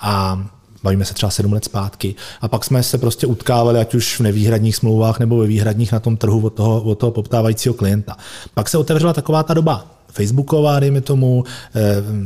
A 0.00 0.44
bavíme 0.82 1.04
se 1.04 1.14
třeba 1.14 1.30
sedm 1.30 1.52
let 1.52 1.64
zpátky. 1.64 2.14
A 2.40 2.48
pak 2.48 2.64
jsme 2.64 2.82
se 2.82 2.98
prostě 2.98 3.26
utkávali, 3.26 3.80
ať 3.80 3.94
už 3.94 4.18
v 4.18 4.20
nevýhradních 4.20 4.76
smlouvách 4.76 5.20
nebo 5.20 5.36
ve 5.38 5.46
výhradních 5.46 5.92
na 5.92 6.00
tom 6.00 6.16
trhu 6.16 6.46
od 6.46 6.54
toho, 6.54 6.82
od 6.82 6.94
toho 6.94 7.12
poptávajícího 7.12 7.74
klienta. 7.74 8.16
Pak 8.54 8.68
se 8.68 8.78
otevřela 8.78 9.12
taková 9.12 9.42
ta 9.42 9.54
doba 9.54 9.95
Facebooková, 10.16 10.80
dejme 10.80 11.00
tomu, 11.00 11.44
eh, 11.74 11.80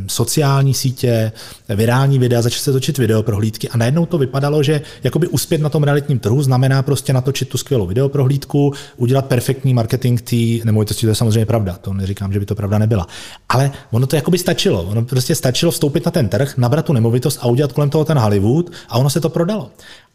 sociální 0.07 0.75
sítě, 0.75 1.33
virální 1.69 2.19
videa, 2.19 2.43
začali 2.43 2.61
se 2.61 2.73
točit 2.73 2.99
video 2.99 3.23
prohlídky 3.23 3.69
a 3.69 3.77
najednou 3.77 4.07
to 4.07 4.19
vypadalo, 4.19 4.63
že 4.63 4.81
jakoby 5.05 5.29
uspět 5.29 5.61
na 5.61 5.69
tom 5.69 5.83
realitním 5.83 6.19
trhu 6.19 6.43
znamená 6.43 6.83
prostě 6.83 7.13
natočit 7.13 7.49
tu 7.49 7.59
skvělou 7.59 7.87
video 7.87 8.09
prohlídku, 8.09 8.73
udělat 8.97 9.27
perfektní 9.27 9.75
marketing 9.75 10.21
té 10.21 10.65
nemovitosti, 10.65 11.07
to 11.07 11.11
je 11.11 11.15
samozřejmě 11.15 11.47
pravda, 11.47 11.79
to 11.81 11.95
neříkám, 11.95 12.33
že 12.33 12.41
by 12.41 12.47
to 12.47 12.55
pravda 12.55 12.79
nebyla. 12.79 13.07
Ale 13.49 13.71
ono 13.91 14.07
to 14.07 14.17
jakoby 14.17 14.39
stačilo, 14.39 14.83
ono 14.83 15.05
prostě 15.05 15.35
stačilo 15.35 15.73
vstoupit 15.73 16.05
na 16.05 16.11
ten 16.11 16.29
trh, 16.29 16.57
nabrat 16.57 16.85
tu 16.85 16.93
nemovitost 16.93 17.39
a 17.43 17.47
udělat 17.47 17.73
kolem 17.73 17.91
toho 17.91 18.05
ten 18.05 18.19
Hollywood 18.19 18.71
a 18.89 18.99
ono 18.99 19.11
se 19.11 19.21
to 19.21 19.29
prodalo. 19.29 19.71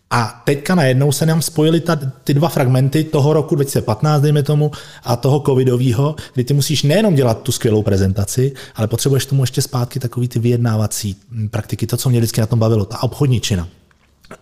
A 0.09 0.41
teďka 0.45 0.75
najednou 0.75 1.11
se 1.11 1.25
nám 1.25 1.41
spojily 1.41 1.79
ta, 1.79 1.99
ty 2.23 2.33
dva 2.33 2.49
fragmenty 2.49 3.03
toho 3.03 3.33
roku 3.33 3.55
2015, 3.55 4.21
dejme 4.21 4.43
tomu, 4.43 4.71
a 5.03 5.15
toho 5.15 5.39
covidového, 5.39 6.15
kdy 6.33 6.43
ty 6.43 6.53
musíš 6.53 6.83
nejenom 6.83 7.15
dělat 7.15 7.41
tu 7.41 7.51
skvělou 7.51 7.64
prezentaci, 7.83 8.53
ale 8.75 8.87
potřebuješ 8.87 9.25
tomu 9.25 9.43
ještě 9.43 9.61
zpátky 9.61 9.99
takový 9.99 10.27
ty 10.27 10.39
vyjednávací 10.39 11.15
praktiky, 11.51 11.87
to, 11.87 11.97
co 11.97 12.09
mě 12.09 12.19
vždycky 12.19 12.41
na 12.41 12.47
tom 12.47 12.59
bavilo, 12.59 12.85
ta 12.85 13.03
obchodní 13.03 13.41
čina. 13.41 13.67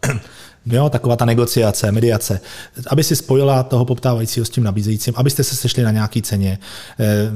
Jo, 0.66 0.90
taková 0.90 1.16
ta 1.16 1.26
negociace, 1.26 1.92
mediace, 1.92 2.40
aby 2.88 3.04
si 3.04 3.16
spojila 3.16 3.64
toho 3.64 3.86
poptávajícího 3.86 4.46
s 4.46 4.50
tím 4.50 4.64
nabízejícím, 4.64 5.14
abyste 5.18 5.44
se 5.44 5.56
sešli 5.56 5.84
na 5.84 5.92
nějaký 5.92 6.22
ceně. 6.22 6.60
Eh, 7.00 7.32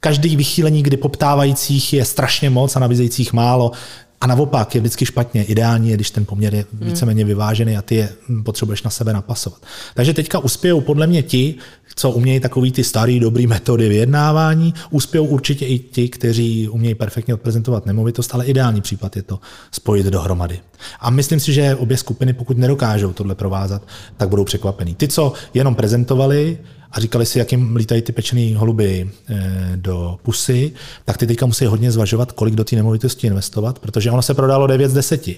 každý 0.00 0.36
vychýlení, 0.36 0.82
kdy 0.82 0.96
poptávajících 0.96 1.92
je 1.92 2.04
strašně 2.04 2.50
moc 2.50 2.76
a 2.76 2.80
nabízejících 2.80 3.32
málo, 3.32 3.72
a 4.20 4.26
naopak 4.26 4.74
je 4.74 4.80
vždycky 4.80 5.06
špatně. 5.06 5.44
Ideální 5.44 5.90
je, 5.90 5.94
když 5.94 6.10
ten 6.10 6.24
poměr 6.24 6.54
je 6.54 6.64
hmm. 6.72 6.88
víceméně 6.88 7.24
vyvážený 7.24 7.76
a 7.76 7.82
ty 7.82 7.94
je 7.94 8.08
potřebuješ 8.44 8.82
na 8.82 8.90
sebe 8.90 9.12
napasovat. 9.12 9.62
Takže 9.94 10.14
teďka 10.14 10.38
uspějou 10.38 10.80
podle 10.80 11.06
mě 11.06 11.22
ti, 11.22 11.54
co 11.98 12.10
umějí 12.10 12.40
takový 12.40 12.72
ty 12.72 12.84
starý 12.84 13.20
dobrý 13.20 13.46
metody 13.46 13.88
vyjednávání, 13.88 14.74
uspějou 14.90 15.24
určitě 15.24 15.66
i 15.66 15.78
ti, 15.78 16.08
kteří 16.08 16.68
umějí 16.68 16.94
perfektně 16.94 17.34
odprezentovat 17.34 17.86
nemovitost, 17.86 18.34
ale 18.34 18.46
ideální 18.46 18.80
případ 18.80 19.16
je 19.16 19.22
to 19.22 19.38
spojit 19.70 20.06
dohromady. 20.06 20.60
A 21.00 21.10
myslím 21.10 21.40
si, 21.40 21.52
že 21.52 21.74
obě 21.74 21.96
skupiny, 21.96 22.32
pokud 22.32 22.58
nedokážou 22.58 23.12
tohle 23.12 23.34
provázat, 23.34 23.82
tak 24.16 24.28
budou 24.28 24.44
překvapení. 24.44 24.94
Ty, 24.94 25.08
co 25.08 25.32
jenom 25.54 25.74
prezentovali, 25.74 26.58
a 26.92 27.00
říkali 27.00 27.26
si, 27.26 27.38
jak 27.38 27.52
jim 27.52 27.76
lítají 27.76 28.02
ty 28.02 28.12
pečený 28.12 28.54
holuby 28.54 29.10
eh, 29.28 29.72
do 29.76 30.18
pusy, 30.22 30.72
tak 31.04 31.16
ty 31.16 31.26
teďka 31.26 31.46
musí 31.46 31.64
hodně 31.64 31.92
zvažovat, 31.92 32.32
kolik 32.32 32.54
do 32.54 32.64
té 32.64 32.76
nemovitosti 32.76 33.26
investovat, 33.26 33.78
protože 33.78 34.10
ono 34.10 34.22
se 34.22 34.34
prodalo 34.34 34.66
9 34.66 34.88
z 34.88 34.94
10. 34.94 35.28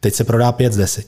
Teď 0.00 0.14
se 0.14 0.24
prodá 0.24 0.52
5 0.52 0.72
z 0.72 0.76
10. 0.76 1.06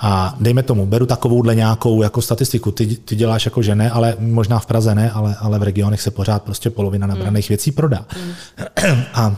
A 0.00 0.36
dejme 0.40 0.62
tomu, 0.62 0.86
beru 0.86 1.06
takovouhle 1.06 1.54
nějakou 1.54 2.02
jako 2.02 2.22
statistiku, 2.22 2.70
ty, 2.70 2.86
ty 2.86 3.16
děláš 3.16 3.44
jako 3.44 3.62
že 3.62 3.74
ne, 3.74 3.90
ale 3.90 4.16
možná 4.18 4.58
v 4.58 4.66
Praze 4.66 4.94
ne, 4.94 5.10
ale, 5.10 5.36
ale 5.40 5.58
v 5.58 5.62
regionech 5.62 6.00
se 6.00 6.10
pořád 6.10 6.42
prostě 6.42 6.70
polovina 6.70 7.06
nabraných 7.06 7.44
mm. 7.44 7.48
věcí 7.48 7.72
prodá. 7.72 8.06
Mm. 8.16 8.32
A 9.14 9.36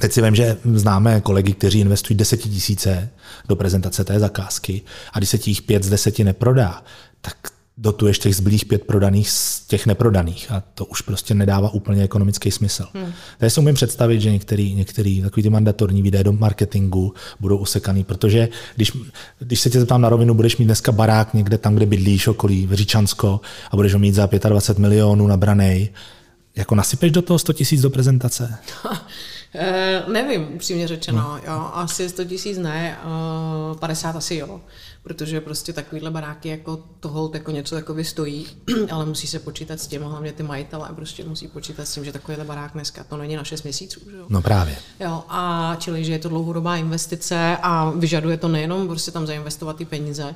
teď 0.00 0.12
si 0.12 0.22
vím, 0.22 0.34
že 0.34 0.56
známe 0.74 1.20
kolegy, 1.20 1.52
kteří 1.52 1.80
investují 1.80 2.16
desetitisíce 2.16 3.08
do 3.48 3.56
prezentace 3.56 4.04
té 4.04 4.18
zakázky 4.18 4.82
a 5.12 5.18
když 5.18 5.30
se 5.30 5.38
těch 5.38 5.62
pět 5.62 5.82
z 5.82 5.90
deseti 5.90 6.24
neprodá, 6.24 6.82
tak 7.20 7.36
dotuješ 7.78 8.18
těch 8.18 8.36
zbylých 8.36 8.64
pět 8.64 8.84
prodaných 8.84 9.30
z 9.30 9.60
těch 9.66 9.86
neprodaných 9.86 10.50
a 10.50 10.62
to 10.74 10.84
už 10.84 11.00
prostě 11.00 11.34
nedává 11.34 11.70
úplně 11.70 12.02
ekonomický 12.02 12.50
smysl. 12.50 12.86
Hmm. 12.94 13.12
Takže 13.38 13.50
si 13.50 13.60
umím 13.60 13.74
představit, 13.74 14.20
že 14.20 14.32
některý, 14.32 14.74
některý 14.74 15.22
takový 15.22 15.42
ty 15.42 15.50
mandatorní 15.50 16.02
výdaje 16.02 16.24
do 16.24 16.32
marketingu 16.32 17.14
budou 17.40 17.56
usekaný, 17.56 18.04
protože 18.04 18.48
když, 18.76 18.92
když 19.38 19.60
se 19.60 19.70
tě 19.70 19.80
zeptám 19.80 20.00
na 20.00 20.08
rovinu, 20.08 20.34
budeš 20.34 20.56
mít 20.56 20.64
dneska 20.64 20.92
barák 20.92 21.34
někde 21.34 21.58
tam, 21.58 21.74
kde 21.74 21.86
bydlíš, 21.86 22.26
okolí 22.26 22.68
Říčansko 22.72 23.40
a 23.70 23.76
budeš 23.76 23.92
ho 23.92 23.98
mít 23.98 24.14
za 24.14 24.28
25 24.48 24.82
milionů 24.82 25.26
nabranej, 25.26 25.88
jako 26.56 26.74
nasypeš 26.74 27.12
do 27.12 27.22
toho 27.22 27.38
100 27.38 27.52
tisíc 27.52 27.80
do 27.80 27.90
prezentace? 27.90 28.58
e, 29.54 30.02
nevím, 30.12 30.58
přímě 30.58 30.88
řečeno. 30.88 31.18
No. 31.18 31.52
Jo, 31.52 31.70
asi 31.72 32.08
100 32.08 32.24
tisíc 32.24 32.58
ne, 32.58 32.98
50 33.78 34.16
asi 34.16 34.34
jo 34.34 34.60
protože 35.06 35.40
prostě 35.40 35.72
takovýhle 35.72 36.10
baráky 36.10 36.48
jako 36.48 36.84
toho 37.00 37.30
jako 37.34 37.50
něco 37.50 37.74
takový 37.74 38.04
stojí, 38.04 38.46
ale 38.90 39.06
musí 39.06 39.26
se 39.26 39.38
počítat 39.38 39.80
s 39.80 39.86
tím, 39.86 40.02
hlavně 40.02 40.32
ty 40.32 40.42
majitelé 40.42 40.88
prostě 40.94 41.24
musí 41.24 41.48
počítat 41.48 41.84
s 41.84 41.94
tím, 41.94 42.04
že 42.04 42.12
takovýhle 42.12 42.44
barák 42.44 42.72
dneska 42.72 43.04
to 43.04 43.16
není 43.16 43.36
na 43.36 43.44
6 43.44 43.62
měsíců. 43.62 44.00
Že 44.10 44.16
jo? 44.16 44.26
No 44.28 44.42
právě. 44.42 44.76
Jo, 45.00 45.24
a 45.28 45.76
čili, 45.78 46.04
že 46.04 46.12
je 46.12 46.18
to 46.18 46.28
dlouhodobá 46.28 46.76
investice 46.76 47.56
a 47.62 47.90
vyžaduje 47.90 48.36
to 48.36 48.48
nejenom 48.48 48.88
prostě 48.88 49.10
tam 49.10 49.26
zainvestovat 49.26 49.76
ty 49.76 49.84
peníze, 49.84 50.34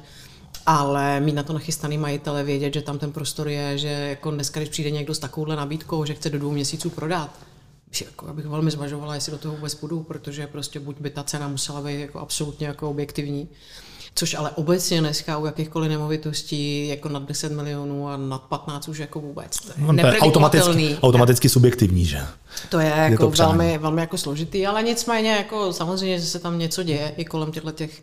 ale 0.66 1.20
mít 1.20 1.34
na 1.34 1.42
to 1.42 1.52
nachystaný 1.52 1.98
majitele, 1.98 2.44
vědět, 2.44 2.74
že 2.74 2.82
tam 2.82 2.98
ten 2.98 3.12
prostor 3.12 3.48
je, 3.48 3.78
že 3.78 3.88
jako 3.88 4.30
dneska, 4.30 4.60
když 4.60 4.70
přijde 4.70 4.90
někdo 4.90 5.14
s 5.14 5.18
takovouhle 5.18 5.56
nabídkou, 5.56 6.04
že 6.04 6.14
chce 6.14 6.30
do 6.30 6.38
dvou 6.38 6.50
měsíců 6.50 6.90
prodat, 6.90 7.30
jako, 8.00 8.26
abych 8.26 8.46
velmi 8.46 8.70
zvažovala, 8.70 9.14
jestli 9.14 9.32
do 9.32 9.38
toho 9.38 9.54
vůbec 9.54 9.74
půjdu, 9.74 10.02
protože 10.02 10.46
prostě 10.46 10.80
buď 10.80 10.96
by 11.00 11.10
ta 11.10 11.22
cena 11.22 11.48
musela 11.48 11.80
být 11.80 12.00
jako 12.00 12.18
absolutně 12.18 12.66
jako 12.66 12.90
objektivní, 12.90 13.48
což 14.14 14.34
ale 14.34 14.50
obecně 14.50 15.00
dneska 15.00 15.38
u 15.38 15.46
jakýchkoliv 15.46 15.90
nemovitostí 15.90 16.88
jako 16.88 17.08
nad 17.08 17.22
10 17.22 17.52
milionů 17.52 18.08
a 18.08 18.16
nad 18.16 18.42
15 18.42 18.88
už 18.88 18.98
jako 18.98 19.20
vůbec. 19.20 19.56
To 19.60 19.68
je, 19.68 19.86
no, 19.86 20.02
to 20.02 20.06
je 20.06 20.18
automaticky, 20.18 20.96
automaticky 21.02 21.48
subjektivní, 21.48 22.04
že? 22.04 22.20
To 22.68 22.78
je, 22.78 22.86
je 22.86 23.10
jako 23.10 23.30
to 23.30 23.30
velmi, 23.30 23.78
velmi 23.78 24.00
jako 24.00 24.18
složitý, 24.18 24.66
ale 24.66 24.82
nicméně 24.82 25.30
jako 25.30 25.72
samozřejmě, 25.72 26.20
že 26.20 26.26
se 26.26 26.38
tam 26.38 26.58
něco 26.58 26.82
děje 26.82 27.14
i 27.16 27.24
kolem 27.24 27.52
těchto 27.52 27.70
těch, 27.70 28.02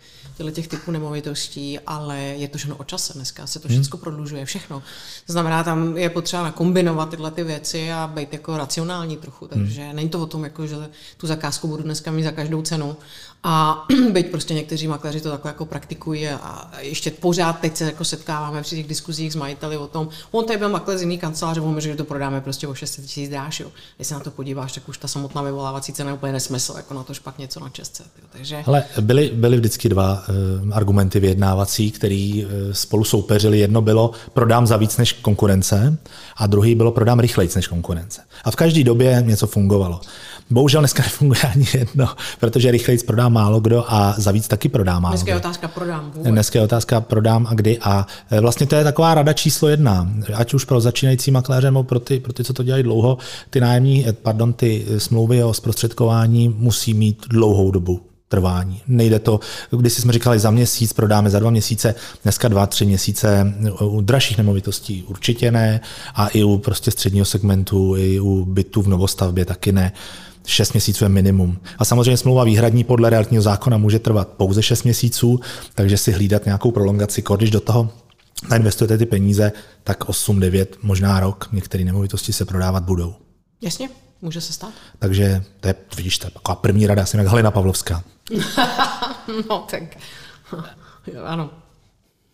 těch 0.53 0.67
typů 0.67 0.91
nemovitostí, 0.91 1.79
ale 1.79 2.17
je 2.19 2.47
to 2.47 2.57
všechno 2.57 2.75
o 2.75 2.83
čase 2.83 3.13
dneska, 3.13 3.47
se 3.47 3.59
to 3.59 3.67
všechno 3.67 3.87
hmm. 3.91 4.01
prodlužuje, 4.01 4.45
všechno. 4.45 4.83
To 5.25 5.33
znamená, 5.33 5.63
tam 5.63 5.97
je 5.97 6.09
potřeba 6.09 6.51
kombinovat 6.51 7.09
tyhle 7.09 7.31
ty 7.31 7.43
věci 7.43 7.91
a 7.91 8.11
být 8.13 8.33
jako 8.33 8.57
racionální 8.57 9.17
trochu, 9.17 9.47
takže 9.47 9.81
hmm. 9.81 9.95
není 9.95 10.09
to 10.09 10.21
o 10.21 10.25
tom, 10.25 10.43
jako, 10.43 10.67
že 10.67 10.75
tu 11.17 11.27
zakázku 11.27 11.67
budu 11.67 11.83
dneska 11.83 12.11
mít 12.11 12.23
za 12.23 12.31
každou 12.31 12.61
cenu, 12.61 12.97
a 13.43 13.85
byť 14.11 14.31
prostě 14.31 14.53
někteří 14.53 14.87
makléři 14.87 15.21
to 15.21 15.29
takhle 15.29 15.49
jako 15.49 15.65
praktikují 15.65 16.27
a 16.27 16.71
ještě 16.79 17.11
pořád 17.11 17.59
teď 17.59 17.77
se 17.77 17.85
jako 17.85 18.05
setkáváme 18.05 18.61
při 18.61 18.75
těch 18.75 18.87
diskuzích 18.87 19.33
s 19.33 19.35
majiteli 19.35 19.77
o 19.77 19.87
tom, 19.87 20.09
on 20.31 20.45
tady 20.45 20.59
byl 20.59 20.69
makléř 20.69 20.99
z 20.99 21.01
jiný 21.01 21.17
kanceláře, 21.17 21.61
on 21.61 21.81
že 21.81 21.95
to 21.95 22.03
prodáme 22.03 22.41
prostě 22.41 22.67
o 22.67 22.75
600 22.75 23.05
tisíc 23.05 23.29
dráž, 23.29 23.59
jo. 23.59 23.67
Když 23.95 24.07
se 24.07 24.13
na 24.13 24.19
to 24.19 24.31
podíváš, 24.31 24.73
tak 24.73 24.89
už 24.89 24.97
ta 24.97 25.07
samotná 25.07 25.41
vyvolávací 25.41 25.93
cena 25.93 26.09
je 26.09 26.13
úplně 26.13 26.33
nesmysl, 26.33 26.73
jako 26.77 26.93
na 26.93 27.03
to 27.03 27.13
špatně 27.13 27.43
něco 27.43 27.59
na 27.59 27.69
čestce. 27.69 28.03
Takže... 28.31 28.63
Ale 28.65 28.83
byly, 29.01 29.31
byly 29.33 29.57
vždycky 29.57 29.89
dva 29.89 30.23
uh, 30.63 30.77
argumenty 30.77 31.19
vyjednávací, 31.19 31.91
který 31.91 32.45
uh, 32.45 32.51
spolu 32.71 33.03
soupeřili. 33.03 33.59
Jedno 33.59 33.81
bylo 33.81 34.11
prodám 34.33 34.67
za 34.67 34.77
víc 34.77 34.97
než 34.97 35.13
konkurence 35.13 35.97
a 36.37 36.47
druhý 36.47 36.75
bylo 36.75 36.91
prodám 36.91 37.19
rychleji 37.19 37.49
než 37.55 37.67
konkurence. 37.67 38.21
A 38.43 38.51
v 38.51 38.55
každé 38.55 38.83
době 38.83 39.23
něco 39.25 39.47
fungovalo. 39.47 40.01
Bohužel 40.49 40.81
dneska 40.81 41.03
nefunguje 41.07 41.41
ani 41.41 41.65
jedno, 41.73 42.07
protože 42.39 42.71
rychleji 42.71 42.97
prodá 43.27 43.43
málo 43.43 43.59
kdo 43.59 43.83
a 43.87 44.15
za 44.17 44.31
víc 44.31 44.47
taky 44.47 44.69
prodá 44.69 44.99
málo 44.99 45.13
Dneska 45.13 45.31
je 45.31 45.37
otázka 45.37 45.67
prodám 45.67 46.11
vůbec. 46.15 46.31
Dneska 46.31 46.59
je 46.59 46.65
otázka 46.65 47.01
prodám 47.01 47.47
a 47.47 47.53
kdy. 47.53 47.79
A 47.81 48.07
e, 48.31 48.39
vlastně 48.41 48.67
to 48.67 48.75
je 48.75 48.83
taková 48.83 49.13
rada 49.13 49.33
číslo 49.33 49.67
jedna. 49.67 50.07
Ať 50.33 50.53
už 50.53 50.65
pro 50.65 50.81
začínající 50.81 51.31
makléře 51.31 51.67
nebo 51.67 51.83
pro 51.83 51.99
ty, 51.99 52.19
pro 52.19 52.33
ty, 52.33 52.43
co 52.43 52.53
to 52.53 52.63
dělají 52.63 52.83
dlouho, 52.83 53.17
ty 53.49 53.59
nájemní, 53.59 54.07
e, 54.07 54.13
pardon, 54.13 54.53
ty 54.53 54.85
smlouvy 54.97 55.43
o 55.43 55.53
zprostředkování 55.53 56.49
musí 56.49 56.93
mít 56.93 57.25
dlouhou 57.29 57.71
dobu 57.71 58.01
trvání. 58.29 58.81
Nejde 58.87 59.19
to, 59.19 59.39
když 59.71 59.93
jsme 59.93 60.13
říkali 60.13 60.39
za 60.39 60.51
měsíc, 60.51 60.93
prodáme 60.93 61.29
za 61.29 61.39
dva 61.39 61.49
měsíce, 61.49 61.95
dneska 62.23 62.47
dva, 62.47 62.67
tři 62.67 62.85
měsíce 62.85 63.53
u 63.81 64.01
dražších 64.01 64.37
nemovitostí 64.37 65.03
určitě 65.03 65.51
ne 65.51 65.79
a 66.15 66.27
i 66.27 66.43
u 66.43 66.57
prostě 66.57 66.91
středního 66.91 67.25
segmentu, 67.25 67.95
i 67.97 68.19
u 68.19 68.45
bytů 68.45 68.81
v 68.81 68.87
novostavbě 68.87 69.45
taky 69.45 69.71
ne. 69.71 69.91
6 70.47 70.73
měsíců 70.73 71.05
je 71.05 71.09
minimum. 71.09 71.59
A 71.77 71.85
samozřejmě 71.85 72.17
smlouva 72.17 72.43
výhradní 72.43 72.83
podle 72.83 73.09
realitního 73.09 73.43
zákona 73.43 73.77
může 73.77 73.99
trvat 73.99 74.27
pouze 74.27 74.63
6 74.63 74.83
měsíců, 74.83 75.39
takže 75.75 75.97
si 75.97 76.11
hlídat 76.11 76.45
nějakou 76.45 76.71
prolongaci, 76.71 77.23
když 77.37 77.51
do 77.51 77.59
toho 77.59 77.89
nainvestujete 78.49 78.97
ty 78.97 79.05
peníze, 79.05 79.51
tak 79.83 80.09
8, 80.09 80.39
9, 80.39 80.77
možná 80.81 81.19
rok 81.19 81.49
některé 81.51 81.83
nemovitosti 81.83 82.33
se 82.33 82.45
prodávat 82.45 82.83
budou. 82.83 83.15
Jasně, 83.61 83.89
může 84.21 84.41
se 84.41 84.53
stát. 84.53 84.73
Takže 84.99 85.43
to 85.59 85.67
je, 85.67 85.75
vidíš, 85.97 86.17
to 86.17 86.27
je 86.27 86.31
taková 86.31 86.55
první 86.55 86.87
rada, 86.87 87.05
jsem 87.05 87.19
jak 87.19 87.29
Halina 87.29 87.51
Pavlovská. 87.51 88.03
no 89.49 89.59
tak, 89.71 89.83
jo, 91.13 91.23
ano, 91.25 91.49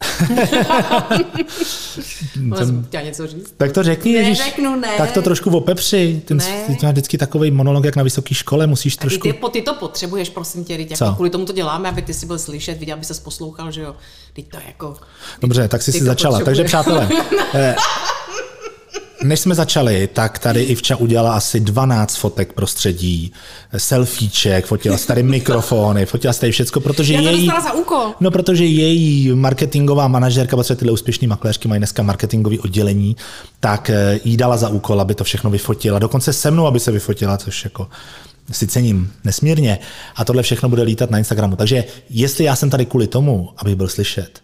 Jsem... 2.55 2.85
chtěla 2.87 3.03
něco 3.03 3.27
říct? 3.27 3.53
Tak 3.57 3.71
to 3.71 3.83
řekni, 3.83 4.13
ne, 4.13 4.35
Řeknu, 4.35 4.75
ne. 4.75 4.97
Tak 4.97 5.11
to 5.11 5.21
trošku 5.21 5.57
opepři. 5.57 6.21
Ten. 6.25 6.37
Ty 6.67 6.77
máš 6.83 6.91
vždycky 6.91 7.17
takový 7.17 7.51
monolog, 7.51 7.85
jak 7.85 7.95
na 7.95 8.03
vysoké 8.03 8.35
škole, 8.35 8.67
musíš 8.67 8.97
trošku... 8.97 9.31
Ty, 9.31 9.39
ty, 9.51 9.61
to 9.61 9.73
potřebuješ, 9.73 10.29
prosím 10.29 10.65
tě, 10.65 10.87
jako 10.89 11.15
kvůli 11.15 11.29
tomu 11.29 11.45
to 11.45 11.53
děláme, 11.53 11.89
aby 11.89 12.01
ty 12.01 12.13
si 12.13 12.25
byl 12.25 12.39
slyšet, 12.39 12.79
viděl, 12.79 12.95
aby 12.95 13.05
se 13.05 13.13
poslouchal, 13.13 13.71
že 13.71 13.81
jo. 13.81 13.95
Teď 14.33 14.49
to 14.49 14.57
jako... 14.67 14.95
Dobře, 15.41 15.67
tak 15.67 15.81
jsi 15.81 15.91
si 15.91 16.03
začala. 16.03 16.39
Takže 16.39 16.63
přátelé, 16.63 17.09
eh, 17.53 17.75
než 19.23 19.39
jsme 19.39 19.55
začali, 19.55 20.09
tak 20.13 20.39
tady 20.39 20.61
Ivča 20.61 20.95
udělala 20.95 21.35
asi 21.35 21.59
12 21.59 22.15
fotek 22.15 22.53
prostředí, 22.53 23.33
selfieček, 23.77 24.65
fotila 24.65 24.97
si 24.97 25.07
tady 25.07 25.23
mikrofony, 25.33 26.05
fotila 26.05 26.33
si 26.33 26.39
tady 26.39 26.51
všecko, 26.51 26.79
protože 26.79 27.13
Já 27.13 27.21
to 27.21 27.27
její... 27.27 27.47
za 27.63 27.73
úkol. 27.73 28.13
No, 28.19 28.31
protože 28.31 28.65
její 28.65 29.31
marketingová 29.35 30.07
manažerka, 30.07 30.55
protože 30.55 30.75
tyhle 30.75 30.93
úspěšné 30.93 31.27
makléřky 31.27 31.67
mají 31.67 31.79
dneska 31.79 32.03
marketingový 32.03 32.59
oddělení, 32.59 33.15
tak 33.59 33.89
eh, 33.89 34.19
jí 34.23 34.37
dala 34.37 34.57
za 34.57 34.69
úkol, 34.69 35.01
aby 35.01 35.15
to 35.15 35.23
všechno 35.23 35.49
vyfotila. 35.49 35.99
Dokonce 35.99 36.33
se 36.33 36.51
mnou, 36.51 36.67
aby 36.67 36.79
se 36.79 36.91
vyfotila, 36.91 37.37
což 37.37 37.63
jako 37.63 37.87
si 38.51 38.67
cením 38.67 39.13
nesmírně. 39.23 39.79
A 40.15 40.25
tohle 40.25 40.43
všechno 40.43 40.69
bude 40.69 40.83
lítat 40.83 41.11
na 41.11 41.17
Instagramu. 41.17 41.55
Takže 41.55 41.83
jestli 42.09 42.43
já 42.43 42.55
jsem 42.55 42.69
tady 42.69 42.85
kvůli 42.85 43.07
tomu, 43.07 43.49
aby 43.57 43.75
byl 43.75 43.87
slyšet, 43.87 44.39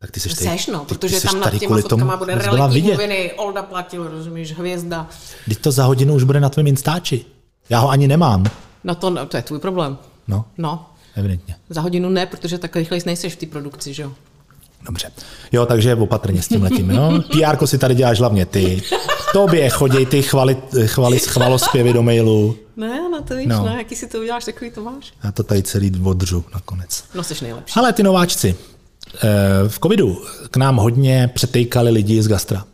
tak 0.00 0.10
ty 0.10 0.20
seš 0.20 0.34
tady, 0.34 0.46
Seš, 0.50 0.66
no, 0.66 0.78
ty, 0.80 0.94
protože 0.94 1.14
ty 1.14 1.20
seš 1.20 1.30
tam 1.30 1.40
nad 1.40 1.50
těma 1.50 1.66
kvůli 1.66 1.82
tomu, 1.82 2.10
bude 2.18 2.34
realitní 2.34 2.74
vidět. 2.80 2.92
noviny, 2.92 3.32
Olda 3.32 3.62
platil, 3.62 4.08
rozumíš, 4.08 4.52
hvězda. 4.52 5.08
Teď 5.48 5.58
to 5.58 5.72
za 5.72 5.84
hodinu 5.84 6.14
už 6.14 6.22
bude 6.24 6.40
na 6.40 6.48
tvém 6.48 6.66
Instači. 6.66 7.24
Já 7.68 7.78
ho 7.78 7.88
ani 7.90 8.08
nemám. 8.08 8.44
No 8.84 8.94
to, 8.94 9.26
to 9.26 9.36
je 9.36 9.42
tvůj 9.42 9.58
problém. 9.58 9.98
No, 10.28 10.44
No, 10.58 10.90
evidentně. 11.16 11.56
za 11.70 11.80
hodinu 11.80 12.08
ne, 12.08 12.26
protože 12.26 12.58
tak 12.58 12.76
rychle 12.76 12.98
nejseš 13.06 13.32
v 13.32 13.36
té 13.36 13.46
produkci, 13.46 13.94
že 13.94 14.02
jo? 14.02 14.12
Dobře. 14.86 15.12
Jo, 15.52 15.66
takže 15.66 15.94
opatrně 15.94 16.42
s 16.42 16.48
tím 16.48 16.62
letím. 16.62 16.90
Jo? 16.90 17.22
PR 17.56 17.66
si 17.66 17.78
tady 17.78 17.94
děláš 17.94 18.18
hlavně 18.20 18.46
ty. 18.46 18.82
Tobě 19.32 19.68
chodí 19.70 20.06
ty 20.06 20.22
chvali, 20.22 20.56
chvali, 20.86 21.18
chvalospěvy 21.18 21.92
do 21.92 22.02
mailu. 22.02 22.56
Ne, 22.76 23.08
no 23.10 23.22
to 23.22 23.36
víš, 23.36 23.46
No. 23.46 23.56
no. 23.56 23.64
no 23.66 23.78
jaký 23.78 23.96
si 23.96 24.06
to 24.06 24.18
uděláš, 24.18 24.44
takový 24.44 24.70
to 24.70 24.80
máš. 24.84 25.12
Já 25.24 25.32
to 25.32 25.42
tady 25.42 25.62
celý 25.62 25.92
odřu 26.04 26.44
nakonec. 26.54 27.04
No, 27.14 27.22
jsi 27.24 27.34
nejlepší. 27.44 27.74
Ale 27.80 27.92
ty 27.92 28.02
nováčci. 28.02 28.56
Eh, 29.14 29.28
V 29.68 29.78
covidu 29.78 30.22
k 30.50 30.56
nám 30.56 30.76
hodně 30.76 31.30
přetejkali 31.34 31.90
lidi 31.90 32.22
z 32.22 32.28
gastra. 32.28 32.64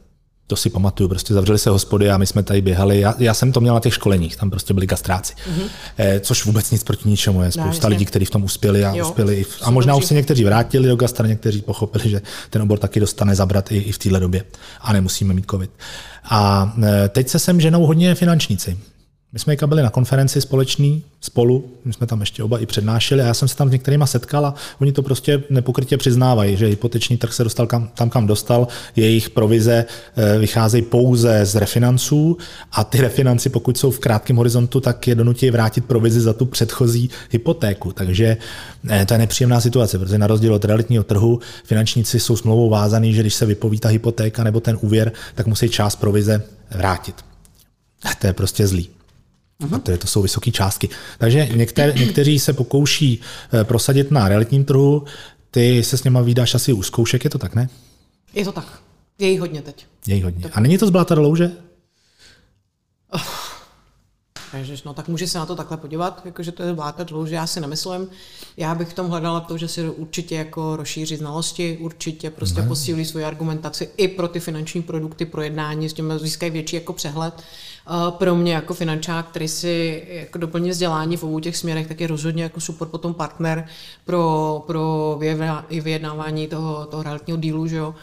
To 0.49 0.57
si 0.57 0.71
pamatuju, 0.71 1.09
prostě 1.09 1.35
zavřeli 1.35 1.59
se 1.59 1.71
hospody 1.71 2.11
a 2.11 2.19
my 2.19 2.27
jsme 2.27 2.43
tady 2.43 2.61
běhali. 2.63 3.01
Já, 3.01 3.15
já 3.19 3.35
jsem 3.35 3.53
to 3.53 3.61
měl 3.61 3.75
na 3.75 3.81
těch 3.81 3.95
školeních, 3.95 4.37
tam 4.37 4.51
prostě 4.51 4.75
byli 4.75 4.87
gastráci. 4.87 5.35
Mm-hmm. 5.35 6.21
Což 6.21 6.45
vůbec 6.45 6.71
nic 6.71 6.85
proti 6.85 7.09
ničemu, 7.09 7.43
je 7.43 7.53
spousta 7.53 7.69
jasně. 7.69 7.89
lidí, 7.89 8.05
kteří 8.05 8.25
v 8.25 8.31
tom 8.31 8.45
uspěli 8.45 8.85
a 8.85 8.95
Jo, 8.95 9.09
uspěli. 9.09 9.35
i 9.37 9.45
v- 9.45 9.59
A 9.63 9.71
možná 9.71 9.95
už 9.95 10.05
se 10.05 10.15
někteří 10.15 10.45
vrátili 10.45 10.89
do 10.89 10.97
gastra, 10.97 11.27
někteří 11.29 11.63
pochopili, 11.63 12.11
že 12.11 12.23
ten 12.51 12.63
obor 12.63 12.79
taky 12.79 13.01
dostane 13.01 13.35
zabrat 13.35 13.73
i, 13.73 13.77
i 13.79 13.93
v 13.93 13.99
téhle 13.99 14.21
době 14.21 14.45
a 14.81 14.93
nemusíme 14.93 15.35
mít 15.35 15.51
covid. 15.51 15.71
A 16.25 16.73
eh, 16.85 17.09
teď 17.09 17.29
se 17.29 17.39
sem 17.39 17.61
ženou 17.61 17.87
hodně 17.87 18.15
finančníci. 18.15 18.79
My 19.33 19.39
jsme 19.39 19.57
byli 19.67 19.83
na 19.83 19.91
konferenci 19.91 20.41
společný 20.41 21.03
spolu, 21.21 21.71
my 21.85 21.93
jsme 21.93 22.07
tam 22.07 22.21
ještě 22.21 22.43
oba 22.43 22.59
i 22.59 22.67
přednášeli 22.67 23.23
a 23.23 23.27
já 23.27 23.35
jsem 23.35 23.49
se 23.49 23.57
tam 23.57 23.69
s 23.69 23.73
některýma 23.73 24.07
setkal 24.07 24.47
a 24.47 24.55
oni 24.81 24.93
to 24.93 25.03
prostě 25.03 25.43
nepokrytě 25.51 25.97
přiznávají, 25.97 26.57
že 26.57 26.67
hypoteční 26.67 27.17
trh 27.17 27.33
se 27.33 27.45
dostal 27.45 27.67
kam, 27.67 27.89
tam, 27.95 28.11
kam 28.11 28.27
dostal, 28.27 28.69
jejich 28.97 29.31
provize 29.31 29.85
eh, 30.17 30.39
vycházejí 30.39 30.83
pouze 30.83 31.47
z 31.47 31.55
refinanců 31.55 32.37
a 32.73 32.85
ty 32.85 33.01
refinanci, 33.01 33.49
pokud 33.49 33.79
jsou 33.79 33.91
v 33.91 33.99
krátkém 33.99 34.37
horizontu, 34.37 34.81
tak 34.81 35.09
je 35.09 35.15
donutí 35.15 35.51
vrátit 35.51 35.85
provizi 35.85 36.21
za 36.21 36.33
tu 36.33 36.47
předchozí 36.47 37.11
hypotéku. 37.31 37.93
Takže 37.93 38.37
eh, 38.91 39.07
to 39.07 39.15
je 39.15 39.19
nepříjemná 39.19 39.61
situace, 39.61 39.99
protože 39.99 40.19
na 40.19 40.27
rozdíl 40.27 40.55
od 40.55 40.65
realitního 40.65 41.05
trhu 41.05 41.41
finančníci 41.65 42.21
jsou 42.21 42.37
smlouvou 42.37 42.71
vázaný, 42.71 43.15
že 43.15 43.21
když 43.21 43.35
se 43.35 43.47
vypoví 43.47 43.79
ta 43.79 43.89
hypotéka 43.89 44.45
nebo 44.45 44.61
ten 44.61 44.79
úvěr, 44.81 45.13
tak 45.35 45.47
musí 45.47 45.69
část 45.69 45.97
provize 45.97 46.43
vrátit. 46.71 47.17
To 48.21 48.27
je 48.27 48.33
prostě 48.33 48.67
zlý. 48.67 48.96
Protože 49.59 49.99
to 49.99 50.07
jsou 50.07 50.23
vysoké 50.23 50.51
částky. 50.51 50.89
Takže 51.19 51.49
některé, 51.55 51.93
někteří 51.99 52.39
se 52.39 52.53
pokouší 52.53 53.21
eh, 53.53 53.65
prosadit 53.65 54.11
na 54.11 54.29
realitním 54.29 54.65
trhu, 54.65 55.05
ty 55.51 55.83
se 55.83 55.99
s 55.99 56.05
něma 56.05 56.21
vydáš 56.21 56.55
asi 56.55 56.73
u 56.73 56.83
zkoušek, 56.83 57.25
je 57.25 57.31
to 57.31 57.39
tak, 57.39 57.55
ne? 57.55 57.69
Je 58.35 58.45
to 58.45 58.53
tak. 58.53 58.81
Je 59.19 59.31
jich 59.31 59.41
hodně 59.41 59.63
teď. 59.63 59.87
Je 60.07 60.15
jich 60.15 60.25
hodně. 60.25 60.45
A 60.53 60.61
není 60.61 60.79
to 60.79 60.87
z 60.87 60.91
bláta 60.91 61.15
do 61.15 61.23
louže? 61.23 61.51
Ježiš, 64.57 64.83
no 64.83 64.95
tak 64.95 65.09
může 65.09 65.27
se 65.27 65.39
na 65.39 65.47
to 65.47 65.57
takhle 65.57 65.77
podívat, 65.77 66.23
jakože 66.25 66.53
to 66.53 66.63
je 66.63 66.73
vláta 66.73 67.05
dlouho, 67.05 67.27
že 67.27 67.35
já 67.35 67.47
si 67.47 67.61
nemyslím. 67.61 68.09
Já 68.57 68.75
bych 68.75 68.89
v 68.89 68.95
tom 68.95 69.09
hledala 69.09 69.41
to, 69.41 69.59
že 69.59 69.69
si 69.69 69.91
určitě 69.91 70.35
jako 70.35 70.77
rozšíří 70.77 71.17
znalosti, 71.17 71.79
určitě 71.81 72.31
prostě 72.31 72.61
ne. 72.61 72.69
posílí 72.69 73.05
svoji 73.05 73.25
argumentaci 73.25 73.89
i 73.97 74.09
pro 74.09 74.29
ty 74.29 74.41
finanční 74.41 74.83
produkty, 74.83 75.25
pro 75.25 75.43
jednání, 75.43 75.89
s 75.89 75.93
tím 75.93 76.13
získají 76.19 76.53
větší 76.53 76.77
jako 76.77 76.93
přehled. 76.93 77.35
Uh, 77.91 78.11
pro 78.11 78.35
mě 78.35 78.55
jako 78.55 78.75
finančák, 78.75 79.29
který 79.29 79.49
si 79.49 80.05
jako 80.09 80.39
doplní 80.39 80.71
vzdělání 80.71 81.17
v 81.17 81.25
obou 81.25 81.41
těch 81.41 81.57
směrech, 81.57 81.87
tak 81.87 82.01
je 82.01 82.07
rozhodně 82.07 82.43
jako 82.43 82.61
super 82.61 82.89
potom 82.89 83.15
partner 83.15 83.69
pro, 84.05 84.65
pro 84.67 85.19
vyjednávání 85.71 86.47
toho, 86.47 86.87
toho 86.87 87.03
realitního 87.03 87.39
dílu, 87.39 87.67
že 87.67 87.77
jo. 87.77 87.95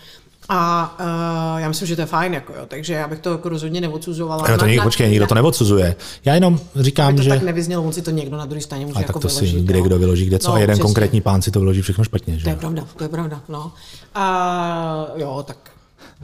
A 0.49 0.95
uh, 0.99 1.61
já 1.61 1.67
myslím, 1.67 1.87
že 1.87 1.95
to 1.95 2.01
je 2.01 2.05
fajn, 2.05 2.33
jako 2.33 2.53
jo, 2.53 2.65
takže 2.67 2.93
já 2.93 3.07
bych 3.07 3.19
to 3.19 3.31
jako 3.31 3.49
rozhodně 3.49 3.81
neodsuzovala. 3.81 4.47
No 4.49 4.57
to 4.57 4.65
na- 4.65 4.83
počkej, 4.83 5.09
nikdo 5.09 5.27
to 5.27 5.35
neodsuzuje. 5.35 5.95
Já 6.25 6.33
jenom 6.33 6.59
říkám, 6.75 7.07
aby 7.07 7.17
to 7.17 7.23
že... 7.23 7.29
tak 7.29 7.41
nevyznělo, 7.41 7.83
on 7.83 7.93
si 7.93 8.01
to 8.01 8.11
někdo 8.11 8.37
na 8.37 8.45
druhé 8.45 8.61
straně 8.61 8.85
může 8.85 8.97
A 8.97 9.01
jako 9.01 9.13
tak 9.13 9.21
to 9.21 9.29
si 9.29 9.45
vyložit, 9.45 9.65
kde 9.65 9.79
no. 9.79 9.85
kdo 9.85 9.99
vyloží, 9.99 10.25
kde 10.25 10.39
co. 10.39 10.47
No, 10.47 10.53
a 10.53 10.59
jeden 10.59 10.73
přesně. 10.73 10.83
konkrétní 10.83 11.21
pán 11.21 11.41
si 11.41 11.51
to 11.51 11.59
vyloží 11.59 11.81
všechno 11.81 12.03
špatně. 12.03 12.37
Že? 12.37 12.43
To 12.43 12.49
je 12.49 12.55
pravda, 12.55 12.87
to 12.97 13.03
je 13.03 13.09
pravda, 13.09 13.41
no. 13.49 13.71
A 14.15 15.07
jo, 15.15 15.43
tak 15.47 15.57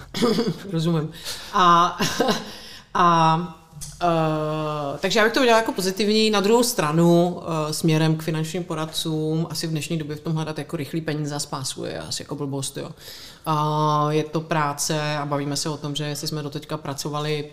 rozumím. 0.71 1.09
A, 1.53 1.97
a 2.93 3.55
Uh, 4.03 4.97
takže 4.99 5.19
já 5.19 5.25
bych 5.25 5.33
to 5.33 5.39
udělala 5.39 5.61
jako 5.61 5.71
pozitivní. 5.71 6.29
Na 6.29 6.39
druhou 6.39 6.63
stranu 6.63 7.33
uh, 7.33 7.71
směrem 7.71 8.15
k 8.15 8.23
finančním 8.23 8.63
poradcům 8.63 9.47
asi 9.49 9.67
v 9.67 9.69
dnešní 9.69 9.97
době 9.97 10.15
v 10.15 10.19
tom 10.19 10.33
hledat 10.33 10.57
jako 10.57 10.77
rychlý 10.77 11.01
peníze 11.01 11.35
a 11.35 11.39
spásu 11.39 11.85
je 11.85 11.99
asi 11.99 12.21
jako 12.23 12.35
blbost. 12.35 12.77
Jo. 12.77 12.89
Je 14.09 14.23
to 14.23 14.41
práce 14.41 15.17
a 15.17 15.25
bavíme 15.25 15.57
se 15.57 15.69
o 15.69 15.77
tom, 15.77 15.95
že 15.95 16.03
jestli 16.03 16.27
jsme 16.27 16.43
doteďka 16.43 16.77
pracovali 16.77 17.45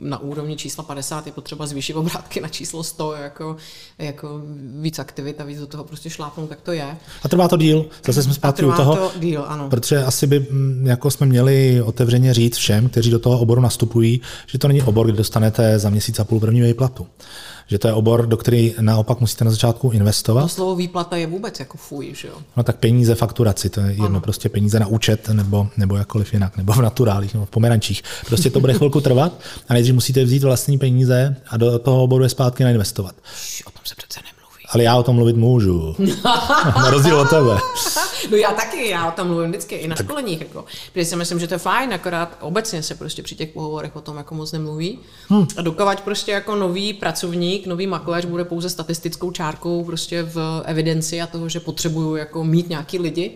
na 0.00 0.18
úrovni 0.18 0.56
čísla 0.56 0.84
50, 0.84 1.26
je 1.26 1.32
potřeba 1.32 1.66
zvýšit 1.66 1.94
obrátky 1.94 2.40
na 2.40 2.48
číslo 2.48 2.82
100, 2.82 3.12
jako, 3.12 3.56
jako 3.98 4.42
víc 4.80 4.98
aktivit 4.98 5.40
a 5.40 5.44
víc 5.44 5.58
do 5.58 5.66
toho 5.66 5.84
prostě 5.84 6.10
šlápnout, 6.10 6.48
tak 6.48 6.60
to 6.60 6.72
je. 6.72 6.96
A 7.22 7.28
trvá 7.28 7.48
to 7.48 7.56
díl. 7.56 7.86
Zase 8.06 8.22
jsme 8.22 8.34
zpátky 8.34 8.64
u 8.64 8.72
toho. 8.72 8.96
to 8.96 9.12
díl, 9.18 9.44
ano. 9.48 9.70
Protože 9.70 10.04
asi 10.04 10.26
by 10.26 10.40
mm, 10.40 10.86
jako 10.86 11.10
jsme 11.10 11.26
měli 11.26 11.82
otevřeně 11.82 12.34
říct 12.34 12.56
všem, 12.56 12.88
kteří 12.88 13.10
do 13.10 13.18
toho 13.18 13.40
oboru 13.40 13.60
nastupují, 13.60 14.20
že 14.46 14.58
to 14.58 14.68
není 14.68 14.82
obor, 14.82 15.06
kde 15.06 15.16
dostanete 15.16 15.78
za 15.78 15.90
měsíc 15.90 16.20
a 16.20 16.24
půl 16.24 16.40
první 16.40 16.62
výplatu. 16.62 17.06
Že 17.66 17.78
to 17.78 17.88
je 17.88 17.94
obor, 17.94 18.26
do 18.26 18.36
který 18.36 18.74
naopak 18.80 19.20
musíte 19.20 19.44
na 19.44 19.50
začátku 19.50 19.90
investovat. 19.90 20.42
To 20.42 20.48
slovo 20.48 20.76
výplata 20.76 21.16
je 21.16 21.26
vůbec 21.26 21.60
jako 21.60 21.78
fuj, 21.78 22.14
že 22.14 22.28
jo? 22.28 22.34
No 22.56 22.62
tak 22.62 22.76
peníze, 22.76 23.14
fakturaci, 23.14 23.70
to 23.70 23.80
je 23.80 23.90
jedno, 23.90 24.06
ano. 24.06 24.20
prostě 24.20 24.48
peníze 24.48 24.80
na 24.80 24.86
účet 24.86 25.28
nebo, 25.28 25.68
nebo 25.76 25.96
jakkoliv 25.96 26.32
jinak, 26.32 26.56
nebo 26.56 26.72
v 26.72 26.82
naturálích, 26.82 27.34
nebo 27.34 27.46
v 27.46 27.50
pomerančích. 27.50 28.02
Prostě 28.26 28.50
to 28.50 28.60
bude 28.60 28.72
chvilku 28.74 29.00
trvat 29.00 29.32
a 29.68 29.72
nejdřív 29.74 29.94
musíte 29.94 30.24
vzít 30.24 30.42
vlastní 30.42 30.78
peníze 30.78 31.36
a 31.48 31.56
do 31.56 31.78
toho 31.78 32.02
oboru 32.02 32.24
je 32.24 32.28
zpátky 32.30 32.64
nainvestovat. 32.64 33.14
Š, 33.36 33.64
o 33.64 33.70
tom 33.70 33.80
se 33.84 33.94
přece 33.94 34.20
nemluví. 34.20 34.64
Ale 34.68 34.82
já 34.82 34.96
o 34.96 35.02
tom 35.02 35.16
mluvit 35.16 35.36
můžu. 35.36 35.96
na 36.76 36.90
rozdíl 36.90 37.20
od 37.20 37.30
tebe. 37.30 37.58
No 38.30 38.36
já 38.36 38.52
taky, 38.52 38.88
já 38.88 39.08
o 39.08 39.12
tom 39.12 39.28
mluvím 39.28 39.50
vždycky 39.50 39.74
i 39.74 39.88
na 39.88 39.96
školeních, 39.96 40.40
jako. 40.40 40.64
Protože 40.92 41.04
si 41.04 41.16
myslím, 41.16 41.38
že 41.38 41.48
to 41.48 41.54
je 41.54 41.58
fajn, 41.58 41.94
akorát 41.94 42.38
obecně 42.40 42.82
se 42.82 42.94
prostě 42.94 43.22
při 43.22 43.34
těch 43.34 43.48
pohovorech 43.48 43.96
o 43.96 44.00
tom 44.00 44.16
jako 44.16 44.34
moc 44.34 44.52
nemluví. 44.52 44.98
Hmm. 45.28 45.46
A 45.56 45.62
dokovat 45.62 46.00
prostě 46.00 46.32
jako 46.32 46.54
nový 46.54 46.92
pracovník, 46.92 47.66
nový 47.66 47.86
makléř 47.86 48.24
bude 48.24 48.44
pouze 48.44 48.70
statistickou 48.70 49.30
čárkou 49.30 49.84
prostě 49.84 50.22
v 50.22 50.62
evidenci 50.64 51.20
a 51.20 51.26
toho, 51.26 51.48
že 51.48 51.60
potřebuju 51.60 52.16
jako 52.16 52.44
mít 52.44 52.68
nějaký 52.68 52.98
lidi, 52.98 53.30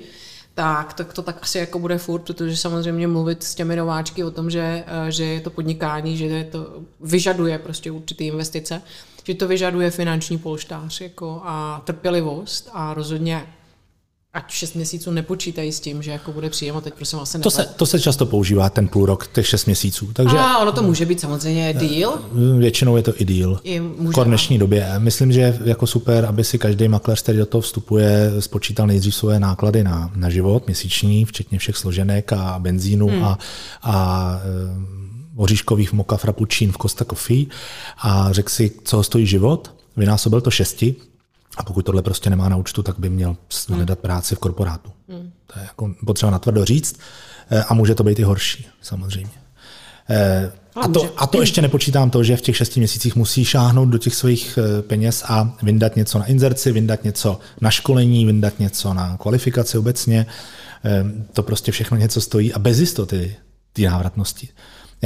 tak, 0.55 0.93
tak 0.93 1.13
to 1.13 1.23
tak 1.23 1.39
asi 1.43 1.59
jako 1.59 1.79
bude 1.79 1.99
furt, 1.99 2.23
protože 2.23 2.57
samozřejmě 2.57 3.09
mluvit 3.09 3.43
s 3.43 3.55
těmi 3.55 3.77
nováčky 3.77 4.25
o 4.25 4.31
tom, 4.31 4.51
že, 4.51 4.85
eh, 4.87 5.13
že 5.13 5.25
je 5.25 5.41
to 5.41 5.51
podnikání, 5.51 6.17
že 6.17 6.49
to 6.53 6.83
vyžaduje 7.01 7.59
prostě 7.59 7.91
určitý 7.91 8.27
investice, 8.27 8.83
že 9.25 9.35
to 9.35 9.49
vyžaduje 9.49 9.91
finanční 9.91 10.39
polštář 10.39 11.01
jako 11.01 11.43
a 11.45 11.83
trpělivost 11.85 12.71
a 12.73 12.95
rozhodně 12.95 13.47
ať 14.37 14.51
6 14.51 14.75
měsíců 14.75 15.11
nepočítají 15.11 15.73
s 15.73 15.81
tím, 15.81 16.03
že 16.03 16.11
jako 16.11 16.33
bude 16.33 16.51
příjem 16.51 16.77
a 16.77 16.81
teď 16.81 16.95
prosím 16.95 17.19
se 17.25 17.39
To 17.39 17.51
se, 17.51 17.67
to 17.77 17.87
se 17.87 18.01
často 18.01 18.27
používá, 18.27 18.71
ten 18.71 18.89
půl 18.89 19.07
rok, 19.07 19.27
těch 19.33 19.47
šest 19.47 19.67
měsíců. 19.67 20.11
Takže 20.13 20.39
A 20.39 20.59
ono 20.59 20.73
to 20.73 20.83
může 20.83 21.07
být 21.07 21.21
samozřejmě 21.21 21.73
deal. 21.73 22.19
většinou 22.59 22.97
je 22.97 23.03
to 23.03 23.13
i 23.21 23.25
deal. 23.25 23.61
I 23.65 23.81
může, 23.81 24.21
v 24.21 24.25
dnešní 24.25 24.59
době. 24.59 24.93
Myslím, 24.99 25.33
že 25.33 25.41
je 25.41 25.59
jako 25.65 25.87
super, 25.87 26.25
aby 26.25 26.45
si 26.45 26.59
každý 26.59 26.89
makléř, 26.89 27.23
který 27.23 27.39
do 27.39 27.47
toho 27.47 27.63
vstupuje, 27.63 28.33
spočítal 28.41 28.87
nejdřív 28.87 29.15
svoje 29.15 29.41
náklady 29.41 29.85
na, 29.85 30.11
na 30.15 30.31
život 30.31 30.67
měsíční, 30.67 31.25
včetně 31.25 31.59
všech 31.59 31.77
složenek 31.77 32.33
a 32.33 32.59
benzínu 32.59 33.07
hmm. 33.07 33.25
a, 33.25 33.39
a 33.83 34.37
e, 34.37 35.37
oříškových 35.37 35.93
moka 35.93 36.17
frappuccín 36.17 36.73
v 36.73 36.79
Costa 36.79 37.05
Coffee 37.05 37.47
a 37.99 38.33
řekl 38.33 38.51
si, 38.51 38.71
co 38.85 38.97
ho 38.97 39.03
stojí 39.03 39.27
život, 39.27 39.75
vynásobil 39.97 40.41
to 40.41 40.51
šesti 40.51 40.95
a 41.57 41.63
pokud 41.63 41.83
tohle 41.83 42.03
prostě 42.03 42.31
nemá 42.31 42.49
na 42.49 42.57
účtu, 42.57 42.83
tak 42.83 42.99
by 42.99 43.11
měl 43.11 43.37
hledat 43.69 43.99
práci 43.99 44.35
v 44.35 44.39
korporátu. 44.39 44.91
Hmm. 45.09 45.33
To 45.47 45.59
je 45.59 45.65
jako 45.65 45.95
potřeba 46.07 46.33
natvrdo 46.33 46.65
říct 46.65 46.99
e, 47.51 47.63
a 47.63 47.75
může 47.75 47.95
to 47.95 48.05
být 48.05 48.19
i 48.19 48.23
horší, 48.23 48.67
samozřejmě. 48.83 49.33
E, 50.11 50.53
a 50.77 50.89
to, 50.89 51.13
a 51.17 51.27
to 51.27 51.41
ještě 51.41 51.63
nepočítám 51.63 52.11
to, 52.11 52.25
že 52.25 52.37
v 52.37 52.41
těch 52.41 52.57
šesti 52.57 52.81
měsících 52.81 53.17
musí 53.17 53.45
šáhnout 53.45 53.89
do 53.89 53.99
těch 53.99 54.15
svých 54.15 54.59
eh, 54.59 54.83
peněz 54.83 55.25
a 55.27 55.57
vyndat 55.63 55.97
něco 55.97 56.19
na 56.19 56.25
inzerci, 56.25 56.73
vyndat 56.73 57.05
něco 57.05 57.41
na 57.61 57.71
školení, 57.71 58.27
vyndat 58.27 58.59
něco 58.59 58.95
na 58.95 59.17
kvalifikaci 59.17 59.79
obecně. 59.79 60.27
Eh, 60.85 61.05
To 61.33 61.43
prostě 61.43 61.73
všechno 61.73 61.97
něco 61.97 62.21
stojí 62.21 62.53
a 62.53 62.59
bez 62.59 62.79
jistoty 62.79 63.37
té 63.73 63.83
návratnosti. 63.83 64.49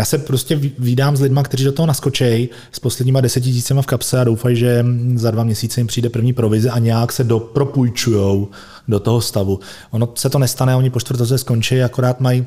Já 0.00 0.04
se 0.04 0.18
prostě 0.18 0.56
vídám 0.78 1.16
s 1.16 1.20
lidmi, 1.20 1.40
kteří 1.44 1.64
do 1.64 1.72
toho 1.72 1.86
naskočejí 1.86 2.48
s 2.72 2.78
posledníma 2.78 3.20
deseti 3.20 3.52
tisícema 3.52 3.82
v 3.82 3.86
kapse 3.86 4.20
a 4.20 4.24
doufají, 4.24 4.56
že 4.56 4.84
za 5.14 5.30
dva 5.30 5.44
měsíce 5.44 5.80
jim 5.80 5.86
přijde 5.86 6.08
první 6.08 6.32
provize 6.32 6.70
a 6.70 6.78
nějak 6.78 7.12
se 7.12 7.24
dopropůjčujou 7.24 8.48
do 8.88 9.00
toho 9.00 9.20
stavu. 9.20 9.60
Ono 9.90 10.12
se 10.14 10.30
to 10.30 10.38
nestane, 10.38 10.76
oni 10.76 10.90
po 10.90 11.00
čtvrtoce 11.00 11.38
skončí, 11.38 11.82
akorát 11.82 12.20
mají 12.20 12.46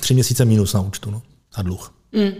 tři 0.00 0.14
měsíce 0.14 0.44
minus 0.44 0.72
na 0.72 0.80
účtu 0.80 1.10
no, 1.10 1.22
a 1.54 1.62
dluh. 1.62 1.92
Mm. 2.12 2.32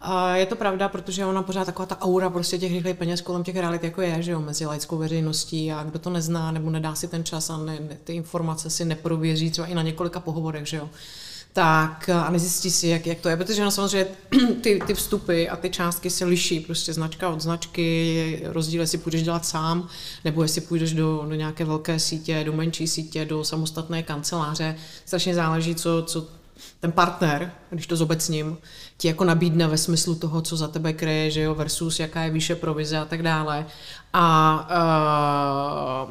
A 0.00 0.36
je 0.36 0.46
to 0.46 0.56
pravda, 0.56 0.88
protože 0.88 1.24
ona 1.26 1.42
pořád 1.42 1.64
taková 1.64 1.86
ta 1.86 2.00
aura 2.00 2.30
prostě 2.30 2.58
těch 2.58 2.72
rychlých 2.72 2.96
peněz 2.96 3.20
kolem 3.20 3.44
těch 3.44 3.56
realit 3.56 3.84
jako 3.84 4.02
je, 4.02 4.22
že 4.22 4.30
jo, 4.30 4.40
mezi 4.40 4.66
laickou 4.66 4.98
veřejností 4.98 5.72
a 5.72 5.82
kdo 5.82 5.98
to 5.98 6.10
nezná 6.10 6.52
nebo 6.52 6.70
nedá 6.70 6.94
si 6.94 7.08
ten 7.08 7.24
čas 7.24 7.50
a 7.50 7.58
ne, 7.58 7.78
ty 8.04 8.12
informace 8.12 8.70
si 8.70 8.84
neprověří 8.84 9.50
třeba 9.50 9.66
i 9.66 9.74
na 9.74 9.82
několika 9.82 10.20
pohovorech, 10.20 10.66
že 10.66 10.76
jo 10.76 10.88
tak 11.52 12.08
a 12.08 12.30
nezjistí 12.30 12.70
si, 12.70 12.88
jak, 12.88 13.06
jak 13.06 13.20
to 13.20 13.28
je, 13.28 13.36
protože 13.36 13.64
no 13.64 13.70
samozřejmě 13.70 14.06
ty, 14.60 14.80
ty 14.86 14.94
vstupy 14.94 15.48
a 15.48 15.56
ty 15.56 15.70
částky 15.70 16.10
se 16.10 16.24
liší, 16.24 16.60
prostě 16.60 16.92
značka 16.92 17.28
od 17.28 17.40
značky, 17.40 18.42
rozdíl, 18.44 18.80
jestli 18.80 18.98
půjdeš 18.98 19.22
dělat 19.22 19.46
sám, 19.46 19.88
nebo 20.24 20.42
jestli 20.42 20.60
půjdeš 20.60 20.92
do, 20.92 21.24
do 21.28 21.34
nějaké 21.34 21.64
velké 21.64 21.98
sítě, 21.98 22.44
do 22.44 22.52
menší 22.52 22.88
sítě, 22.88 23.24
do 23.24 23.44
samostatné 23.44 24.02
kanceláře, 24.02 24.76
strašně 25.04 25.34
záleží, 25.34 25.74
co, 25.74 26.02
co 26.02 26.39
ten 26.80 26.92
partner, 26.92 27.52
když 27.70 27.86
to 27.86 27.96
zobecním, 27.96 28.58
ti 28.96 29.08
jako 29.08 29.24
nabídne 29.24 29.68
ve 29.68 29.78
smyslu 29.78 30.14
toho, 30.14 30.42
co 30.42 30.56
za 30.56 30.68
tebe 30.68 30.92
kryje, 30.92 31.30
že 31.30 31.40
jo, 31.40 31.54
versus 31.54 32.00
jaká 32.00 32.22
je 32.22 32.30
výše 32.30 32.54
provize 32.54 32.98
a 32.98 33.04
tak 33.04 33.22
dále. 33.22 33.66
A 34.12 34.68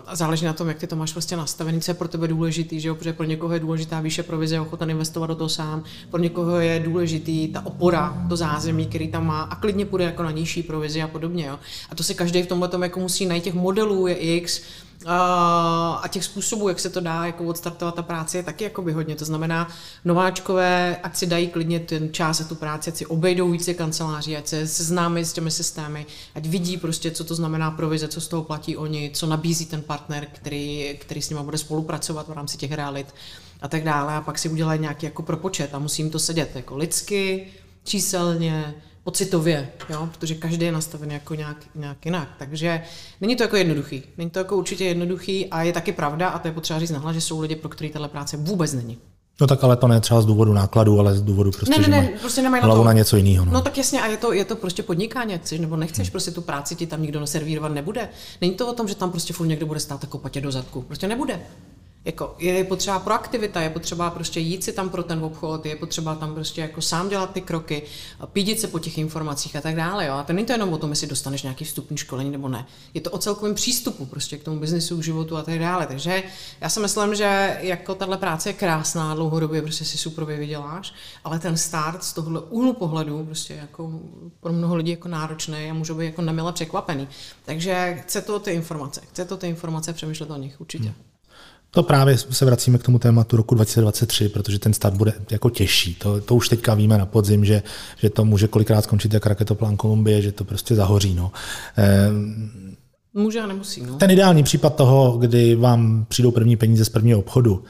uh, 0.08 0.14
záleží 0.14 0.46
na 0.46 0.54
tom, 0.54 0.68
jak 0.68 0.78
ty 0.78 0.88
to 0.88 0.96
máš 0.96 1.14
vlastně 1.14 1.38
nastavený, 1.38 1.82
co 1.82 1.92
je 1.92 1.96
pro 1.96 2.08
tebe 2.08 2.28
důležitý, 2.28 2.80
že 2.80 2.88
jo, 2.88 2.96
protože 2.96 3.14
pro 3.14 3.26
někoho 3.26 3.54
je 3.54 3.60
důležitá 3.60 4.02
výše 4.02 4.24
provize, 4.24 4.56
je 4.56 4.62
ochota 4.62 4.86
investovat 4.86 5.28
do 5.28 5.36
toho 5.36 5.50
sám, 5.50 5.84
pro 6.12 6.20
někoho 6.20 6.60
je 6.60 6.80
důležitý 6.80 7.48
ta 7.48 7.66
opora, 7.66 8.26
to 8.30 8.36
zázemí, 8.36 8.86
který 8.86 9.08
tam 9.08 9.26
má 9.26 9.42
a 9.42 9.56
klidně 9.56 9.86
půjde 9.86 10.06
jako 10.06 10.24
na 10.24 10.32
nižší 10.32 10.64
provizi 10.64 11.02
a 11.02 11.08
podobně. 11.08 11.46
Jo. 11.46 11.60
A 11.90 11.96
to 11.96 12.04
si 12.04 12.16
každý 12.16 12.44
v 12.44 12.48
tomhle 12.48 12.68
tom 12.68 12.84
jako 12.84 13.00
musí 13.00 13.26
najít 13.26 13.44
těch 13.44 13.54
modelů 13.54 14.08
je 14.08 14.16
X, 14.16 14.62
a 15.06 16.04
těch 16.10 16.24
způsobů, 16.24 16.70
jak 16.70 16.80
se 16.80 16.90
to 16.90 17.00
dá 17.00 17.26
jako 17.26 17.46
odstartovat 17.46 17.96
ta 17.96 18.02
práce, 18.02 18.38
je 18.38 18.44
taky 18.44 18.64
jako 18.64 18.82
by 18.82 18.92
hodně. 18.92 19.16
To 19.16 19.26
znamená, 19.26 19.68
nováčkové, 20.06 20.98
ať 21.04 21.18
si 21.18 21.26
dají 21.26 21.48
klidně 21.48 21.80
ten 21.80 22.14
čas 22.14 22.42
a 22.42 22.44
tu 22.44 22.56
práci, 22.56 22.92
ať 22.92 22.98
si 22.98 23.06
obejdou 23.06 23.52
více 23.52 23.74
kanceláří, 23.74 24.38
ať 24.38 24.48
se 24.48 24.68
seznámí 24.68 25.26
s 25.26 25.34
těmi 25.34 25.52
systémy, 25.52 26.06
ať 26.36 26.46
vidí 26.46 26.78
prostě, 26.78 27.12
co 27.12 27.24
to 27.24 27.36
znamená 27.36 27.72
provize, 27.72 28.08
co 28.08 28.22
z 28.22 28.28
toho 28.28 28.44
platí 28.44 28.78
oni, 28.78 29.12
co 29.14 29.28
nabízí 29.28 29.66
ten 29.66 29.82
partner, 29.82 30.28
který, 30.34 30.98
který 31.02 31.22
s 31.22 31.30
nimi 31.30 31.42
bude 31.44 31.58
spolupracovat 31.58 32.28
v 32.28 32.34
rámci 32.34 32.58
těch 32.58 32.72
realit 32.72 33.16
a 33.62 33.68
tak 33.68 33.84
dále. 33.84 34.14
A 34.14 34.22
pak 34.22 34.38
si 34.38 34.50
udělají 34.50 34.80
nějaký 34.80 35.06
jako 35.06 35.24
propočet 35.24 35.76
a 35.76 35.80
musím 35.80 36.10
to 36.10 36.20
sedět 36.20 36.56
jako 36.56 36.78
lidsky, 36.78 37.48
číselně, 37.84 38.76
pocitově, 39.04 39.70
jo? 39.90 40.10
protože 40.18 40.36
každý 40.36 40.66
je 40.66 40.72
nastaven 40.72 41.12
jako 41.12 41.36
nějak, 41.36 41.58
nějak 41.76 42.06
jinak. 42.06 42.30
Takže 42.40 42.84
není 43.22 43.36
to 43.36 43.44
jako 43.44 43.56
jednoduchý. 43.56 44.04
Není 44.18 44.30
to 44.30 44.40
jako 44.40 44.58
určitě 44.58 44.86
jednoduchý 44.86 45.48
a 45.48 45.64
je 45.64 45.74
taky 45.74 45.92
pravda, 45.92 46.30
a 46.30 46.40
to 46.40 46.48
je 46.48 46.54
potřeba 46.54 46.80
říct 46.80 46.92
nahlas, 46.92 47.14
že 47.14 47.22
jsou 47.22 47.40
lidi, 47.40 47.56
pro 47.56 47.70
který 47.70 47.90
tahle 47.90 48.08
práce 48.08 48.38
vůbec 48.38 48.74
není. 48.74 48.98
No 49.42 49.48
tak 49.48 49.64
ale 49.64 49.76
to 49.76 49.88
ne 49.88 50.02
třeba 50.02 50.22
z 50.22 50.26
důvodu 50.26 50.54
nákladu, 50.54 51.00
ale 51.00 51.16
z 51.16 51.22
důvodu 51.22 51.52
prostě, 51.52 51.80
ne, 51.80 51.88
ne, 51.88 51.88
ne, 51.88 52.10
že 52.14 52.20
prostě 52.20 52.42
nemají 52.42 52.64
hlavu 52.64 52.78
na, 52.78 52.84
to. 52.84 52.86
na 52.86 52.94
něco 52.94 53.18
jiného. 53.18 53.46
No. 53.46 53.52
no. 53.52 53.62
tak 53.62 53.78
jasně, 53.78 54.02
a 54.02 54.08
je 54.08 54.18
to, 54.18 54.34
je 54.34 54.46
to 54.46 54.56
prostě 54.56 54.84
podnikání, 54.84 55.38
chceš 55.38 55.60
nebo 55.60 55.76
nechceš, 55.76 56.08
hmm. 56.08 56.12
prostě 56.12 56.32
tu 56.32 56.42
práci 56.42 56.76
ti 56.76 56.88
tam 56.88 57.02
nikdo 57.02 57.20
naservírovat 57.20 57.72
nebude. 57.72 58.10
Není 58.42 58.54
to 58.54 58.68
o 58.68 58.74
tom, 58.74 58.88
že 58.88 58.96
tam 58.96 59.12
prostě 59.12 59.34
furt 59.34 59.48
někdo 59.48 59.66
bude 59.66 59.80
stát 59.80 60.04
jako 60.04 60.18
patě 60.18 60.42
do 60.42 60.52
zadku. 60.52 60.82
Prostě 60.82 61.08
nebude. 61.08 61.40
Jako 62.10 62.36
je 62.39 62.63
potřeba 62.63 63.00
proaktivita, 63.00 63.62
je 63.62 63.69
potřeba 63.69 64.10
prostě 64.10 64.39
jít 64.39 64.63
si 64.63 64.74
tam 64.74 64.89
pro 64.89 65.04
ten 65.04 65.24
obchod, 65.24 65.65
je 65.65 65.76
potřeba 65.76 66.15
tam 66.15 66.34
prostě 66.34 66.62
jako 66.62 66.82
sám 66.82 67.10
dělat 67.10 67.34
ty 67.34 67.41
kroky, 67.41 67.82
pídit 68.34 68.60
se 68.60 68.67
po 68.67 68.80
těch 68.80 68.98
informacích 68.98 69.56
a 69.56 69.62
tak 69.62 69.76
dále. 69.76 70.06
Jo? 70.06 70.13
A 70.13 70.24
to 70.24 70.34
není 70.34 70.45
to 70.45 70.54
jenom 70.54 70.74
o 70.74 70.78
tom, 70.78 70.89
jestli 70.89 71.08
dostaneš 71.08 71.43
nějaký 71.43 71.65
vstupní 71.65 71.98
školení 71.98 72.32
nebo 72.32 72.50
ne. 72.50 72.65
Je 72.93 73.02
to 73.02 73.12
o 73.12 73.17
celkovém 73.17 73.56
přístupu 73.56 74.06
prostě 74.06 74.38
k 74.38 74.43
tomu 74.43 74.60
biznesu, 74.60 74.98
k 74.98 75.04
životu 75.04 75.38
a 75.38 75.43
tak 75.43 75.60
dále. 75.60 75.88
Takže 75.88 76.24
já 76.62 76.69
si 76.69 76.80
myslím, 76.80 77.15
že 77.15 77.58
jako 77.62 77.95
tahle 77.95 78.17
práce 78.17 78.50
je 78.50 78.54
krásná, 78.54 79.15
dlouhodobě 79.15 79.62
prostě 79.62 79.86
si 79.86 79.98
super 79.98 80.24
vyděláš, 80.24 80.93
ale 81.24 81.39
ten 81.39 81.58
start 81.58 82.04
z 82.04 82.13
tohohle 82.13 82.41
úhlu 82.41 82.74
pohledu 82.74 83.26
prostě 83.26 83.54
jako 83.54 84.00
pro 84.39 84.54
mnoho 84.54 84.76
lidí 84.76 84.91
jako 84.91 85.08
náročný 85.08 85.69
a 85.69 85.74
může 85.74 85.93
být 85.93 86.06
jako 86.06 86.22
nemile 86.22 86.54
překvapený. 86.54 87.08
Takže 87.45 88.02
chce 88.02 88.22
to 88.22 88.39
ty 88.39 88.52
informace, 88.52 89.02
chce 89.10 89.26
to 89.26 89.38
ty 89.38 89.48
informace 89.48 89.93
přemýšlet 89.93 90.32
o 90.32 90.38
nich 90.38 90.62
určitě. 90.62 90.84
Hmm. 90.84 91.09
To 91.71 91.84
právě 91.84 92.17
se 92.17 92.45
vracíme 92.45 92.77
k 92.77 92.84
tomu 92.84 92.99
tématu 92.99 93.38
roku 93.38 93.55
2023, 93.55 94.29
protože 94.29 94.60
ten 94.60 94.73
start 94.73 94.95
bude 94.95 95.13
jako 95.32 95.49
těžší. 95.49 95.95
To, 95.95 96.21
to 96.21 96.36
už 96.36 96.49
teďka 96.49 96.73
víme 96.73 96.97
na 96.97 97.05
podzim, 97.05 97.45
že, 97.45 97.63
že 97.97 98.10
to 98.10 98.25
může 98.25 98.47
kolikrát 98.47 98.82
skončit 98.82 99.13
jak 99.13 99.25
raketoplán 99.25 99.77
Kolumbie, 99.77 100.21
že 100.21 100.32
to 100.32 100.43
prostě 100.43 100.75
zahoří. 100.75 101.13
No. 101.13 101.32
Ehm, 101.77 102.75
může 103.13 103.39
a 103.39 103.47
nemusí. 103.47 103.82
No. 103.82 103.95
Ten 103.95 104.12
ideální 104.12 104.43
případ 104.43 104.75
toho, 104.75 105.17
kdy 105.17 105.55
vám 105.55 106.05
přijdou 106.10 106.32
první 106.32 106.55
peníze 106.55 106.86
z 106.86 106.89
prvního 106.89 107.19
obchodu, 107.19 107.63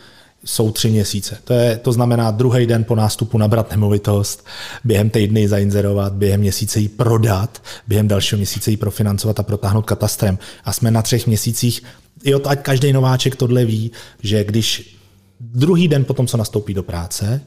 jsou 0.46 0.72
tři 0.72 0.90
měsíce. 0.90 1.38
To, 1.44 1.54
je, 1.54 1.78
to 1.78 1.92
znamená 1.92 2.32
druhý 2.32 2.66
den 2.66 2.84
po 2.84 2.96
nástupu 2.96 3.38
nabrat 3.38 3.72
nemovitost, 3.72 4.46
během 4.84 5.10
týdny 5.10 5.48
zainzerovat, 5.48 6.14
během 6.14 6.40
měsíce 6.40 6.80
ji 6.80 6.90
prodat, 6.90 7.62
během 7.88 8.08
dalšího 8.08 8.38
měsíce 8.38 8.72
ji 8.72 8.78
profinancovat 8.78 9.40
a 9.40 9.44
protáhnout 9.44 9.86
katastrem. 9.86 10.38
A 10.64 10.74
jsme 10.74 10.92
na 10.92 11.02
třech 11.02 11.28
měsících 11.28 11.84
jo, 12.24 12.42
ať 12.48 12.62
každý 12.62 12.94
nováček 12.94 13.36
tohle 13.36 13.66
ví, 13.66 13.92
že 14.20 14.44
když 14.44 14.98
druhý 15.40 15.88
den 15.88 16.06
potom, 16.06 16.28
co 16.28 16.38
nastoupí 16.38 16.74
do 16.74 16.84
práce, 16.84 17.42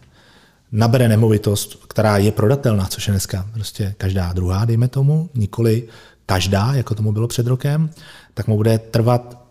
nabere 0.73 1.09
nemovitost, 1.09 1.85
která 1.89 2.17
je 2.17 2.33
prodatelná, 2.33 2.87
což 2.87 3.07
je 3.07 3.13
dneska 3.13 3.51
prostě 3.55 3.95
každá 3.99 4.33
druhá, 4.33 4.65
dejme 4.65 4.89
tomu, 4.89 5.31
nikoli 5.35 5.89
každá, 6.27 6.75
jako 6.75 6.95
tomu 6.95 7.13
bylo 7.13 7.29
před 7.29 7.47
rokem, 7.47 7.91
tak 8.35 8.47
mu 8.47 8.57
bude 8.57 8.79
trvat 8.79 9.43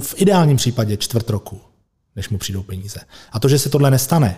v 0.00 0.14
ideálním 0.16 0.56
případě 0.56 0.96
čtvrt 0.96 1.30
roku, 1.30 1.60
než 2.16 2.28
mu 2.28 2.38
přijdou 2.38 2.62
peníze. 2.62 3.00
A 3.32 3.40
to, 3.40 3.48
že 3.48 3.58
se 3.58 3.68
tohle 3.68 3.90
nestane, 3.90 4.36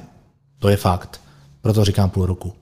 to 0.59 0.69
je 0.69 0.77
fakt. 0.77 1.21
Proto 1.61 1.85
říkám 1.85 2.11
půl 2.11 2.27
roku. 2.27 2.53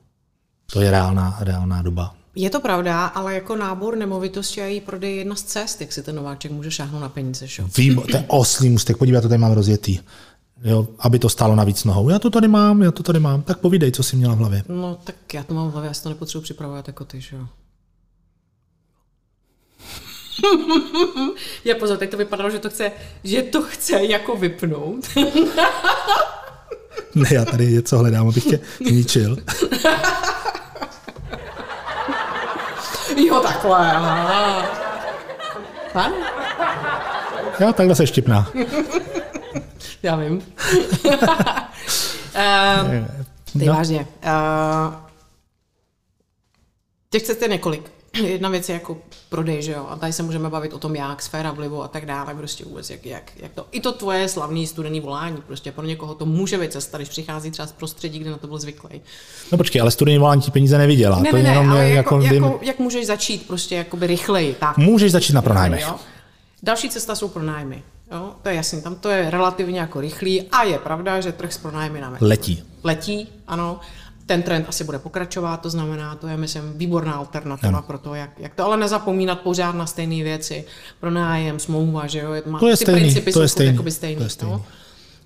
To 0.72 0.80
je 0.80 0.90
reálná, 0.90 1.36
reálná 1.40 1.82
doba. 1.82 2.15
Je 2.38 2.50
to 2.50 2.60
pravda, 2.60 3.06
ale 3.06 3.34
jako 3.34 3.56
nábor 3.56 3.96
nemovitosti 3.96 4.62
a 4.62 4.64
její 4.64 4.80
prodej 4.80 5.10
je 5.10 5.16
jedna 5.16 5.34
z 5.34 5.42
cest, 5.42 5.80
jak 5.80 5.92
si 5.92 6.02
ten 6.02 6.16
nováček 6.16 6.52
může 6.52 6.70
šáhnout 6.70 7.02
na 7.02 7.08
peníze. 7.08 7.48
Šo? 7.48 7.68
Vím, 7.76 8.02
to 8.10 8.16
je 8.16 8.24
oslý 8.28 8.68
mustek, 8.68 8.96
podívej, 8.96 9.16
já 9.16 9.20
to 9.20 9.28
tady 9.28 9.38
mám 9.38 9.52
rozjetý. 9.52 10.00
Jo, 10.64 10.88
aby 10.98 11.18
to 11.18 11.28
stálo 11.28 11.56
navíc 11.56 11.84
nohou. 11.84 12.08
Já 12.08 12.18
to 12.18 12.30
tady 12.30 12.48
mám, 12.48 12.82
já 12.82 12.90
to 12.90 13.02
tady 13.02 13.20
mám. 13.20 13.42
Tak 13.42 13.58
povídej, 13.58 13.92
co 13.92 14.02
jsi 14.02 14.16
měla 14.16 14.34
v 14.34 14.38
hlavě. 14.38 14.62
No, 14.68 14.98
tak 15.04 15.34
já 15.34 15.42
to 15.42 15.54
mám 15.54 15.68
v 15.68 15.72
hlavě, 15.72 15.88
já 15.88 15.94
si 15.94 16.02
to 16.02 16.08
nepotřebuji 16.08 16.42
připravovat 16.42 16.88
jako 16.88 17.04
ty, 17.04 17.20
že 17.20 17.36
jo. 17.36 17.46
já 21.64 21.74
pozor, 21.74 21.96
teď 21.96 22.10
to 22.10 22.16
vypadalo, 22.16 22.50
že 22.50 22.58
to 22.58 22.70
chce, 22.70 22.92
že 23.24 23.42
to 23.42 23.62
chce 23.62 24.04
jako 24.04 24.36
vypnout. 24.36 25.08
ne, 27.14 27.28
já 27.32 27.44
tady 27.44 27.72
něco 27.72 27.98
hledám, 27.98 28.28
abych 28.28 28.44
tě 28.44 28.60
ničil. 28.80 29.36
Jo, 33.16 33.40
takhle. 33.40 33.92
Pan? 35.92 36.12
Jo, 37.60 37.72
takhle 37.72 37.94
se 37.94 38.06
štipná. 38.06 38.50
Já 40.02 40.16
vím. 40.16 40.42
uh, 41.04 41.22
ty 43.58 43.66
no. 43.66 43.74
vážně. 43.74 44.06
Uh, 44.24 44.94
těch 47.10 47.22
cest 47.22 47.42
je 47.42 47.48
několik. 47.48 47.95
jedna 48.24 48.48
věc 48.48 48.68
je 48.68 48.72
jako 48.72 48.98
prodej, 49.28 49.62
že 49.62 49.72
jo, 49.72 49.86
a 49.88 49.96
tady 49.96 50.12
se 50.12 50.22
můžeme 50.22 50.50
bavit 50.50 50.72
o 50.72 50.78
tom, 50.78 50.96
jak, 50.96 51.22
sféra 51.22 51.50
vlivu 51.50 51.82
a 51.82 51.88
tak 51.88 52.06
dále, 52.06 52.34
prostě 52.34 52.64
vůbec, 52.64 52.90
jak, 52.90 53.06
jak, 53.06 53.32
jak 53.36 53.52
to, 53.52 53.66
i 53.72 53.80
to 53.80 53.92
tvoje 53.92 54.28
slavný 54.28 54.66
studený 54.66 55.00
volání, 55.00 55.36
prostě 55.46 55.72
pro 55.72 55.84
někoho 55.84 56.14
to 56.14 56.26
může 56.26 56.58
být 56.58 56.72
cesta, 56.72 56.98
když 56.98 57.08
přichází 57.08 57.50
třeba 57.50 57.66
z 57.66 57.72
prostředí, 57.72 58.18
kde 58.18 58.30
na 58.30 58.36
to 58.36 58.46
byl 58.46 58.58
zvyklý. 58.58 59.00
No 59.52 59.58
počkej, 59.58 59.80
ale 59.82 59.90
studený 59.90 60.18
volání 60.18 60.42
ti 60.42 60.50
peníze 60.50 60.78
nevydělá. 60.78 61.18
Ne, 61.20 61.30
to 61.30 61.36
ne, 61.36 61.42
ne, 61.42 61.48
jenom 61.48 61.70
ale 61.70 61.90
jako, 61.90 62.20
jako, 62.20 62.34
jako, 62.34 62.58
jak 62.62 62.78
můžeš 62.78 63.06
začít 63.06 63.46
prostě 63.46 63.74
jakoby 63.74 64.06
rychleji, 64.06 64.56
tak. 64.60 64.76
Můžeš 64.76 65.12
začít 65.12 65.32
na 65.32 65.42
pronájmech. 65.42 65.82
Jo? 65.82 65.96
Další 66.62 66.90
cesta 66.90 67.14
jsou 67.14 67.28
pronájmy. 67.28 67.82
Jo, 68.12 68.32
to 68.42 68.48
je 68.48 68.54
jasný, 68.54 68.82
tam 68.82 68.94
to 68.94 69.08
je 69.08 69.30
relativně 69.30 69.80
jako 69.80 70.00
rychlý 70.00 70.42
a 70.42 70.62
je 70.62 70.78
pravda, 70.78 71.20
že 71.20 71.32
trh 71.32 71.52
s 71.52 71.58
pronájmy 71.58 72.00
nám 72.00 72.16
letí. 72.20 72.62
Letí, 72.84 73.28
ano 73.46 73.80
ten 74.26 74.42
trend 74.42 74.66
asi 74.68 74.84
bude 74.84 74.98
pokračovat, 74.98 75.56
to 75.56 75.70
znamená, 75.70 76.14
to 76.14 76.26
je, 76.26 76.36
myslím, 76.36 76.72
výborná 76.74 77.12
alternativa 77.12 77.78
ano. 77.78 77.86
pro 77.86 77.98
to, 77.98 78.14
jak, 78.14 78.30
jak 78.38 78.54
to, 78.54 78.64
ale 78.64 78.76
nezapomínat 78.76 79.40
pořád 79.40 79.74
na 79.74 79.86
stejné 79.86 80.24
věci, 80.24 80.64
pro 81.00 81.10
nájem, 81.10 81.58
smlouva, 81.58 82.06
že 82.06 82.18
jo, 82.18 82.30
má, 82.46 82.58
to 82.58 82.68
je 82.68 82.76
ty 82.76 82.84
stejný, 82.84 83.00
principy 83.00 83.32
to 83.32 83.42
je 83.42 83.48
jsou 83.48 83.52
stejný, 83.52 83.90
stejný, 83.90 84.16
to 84.16 84.22
je 84.22 84.28
stejný. 84.28 84.52
No? 84.52 84.64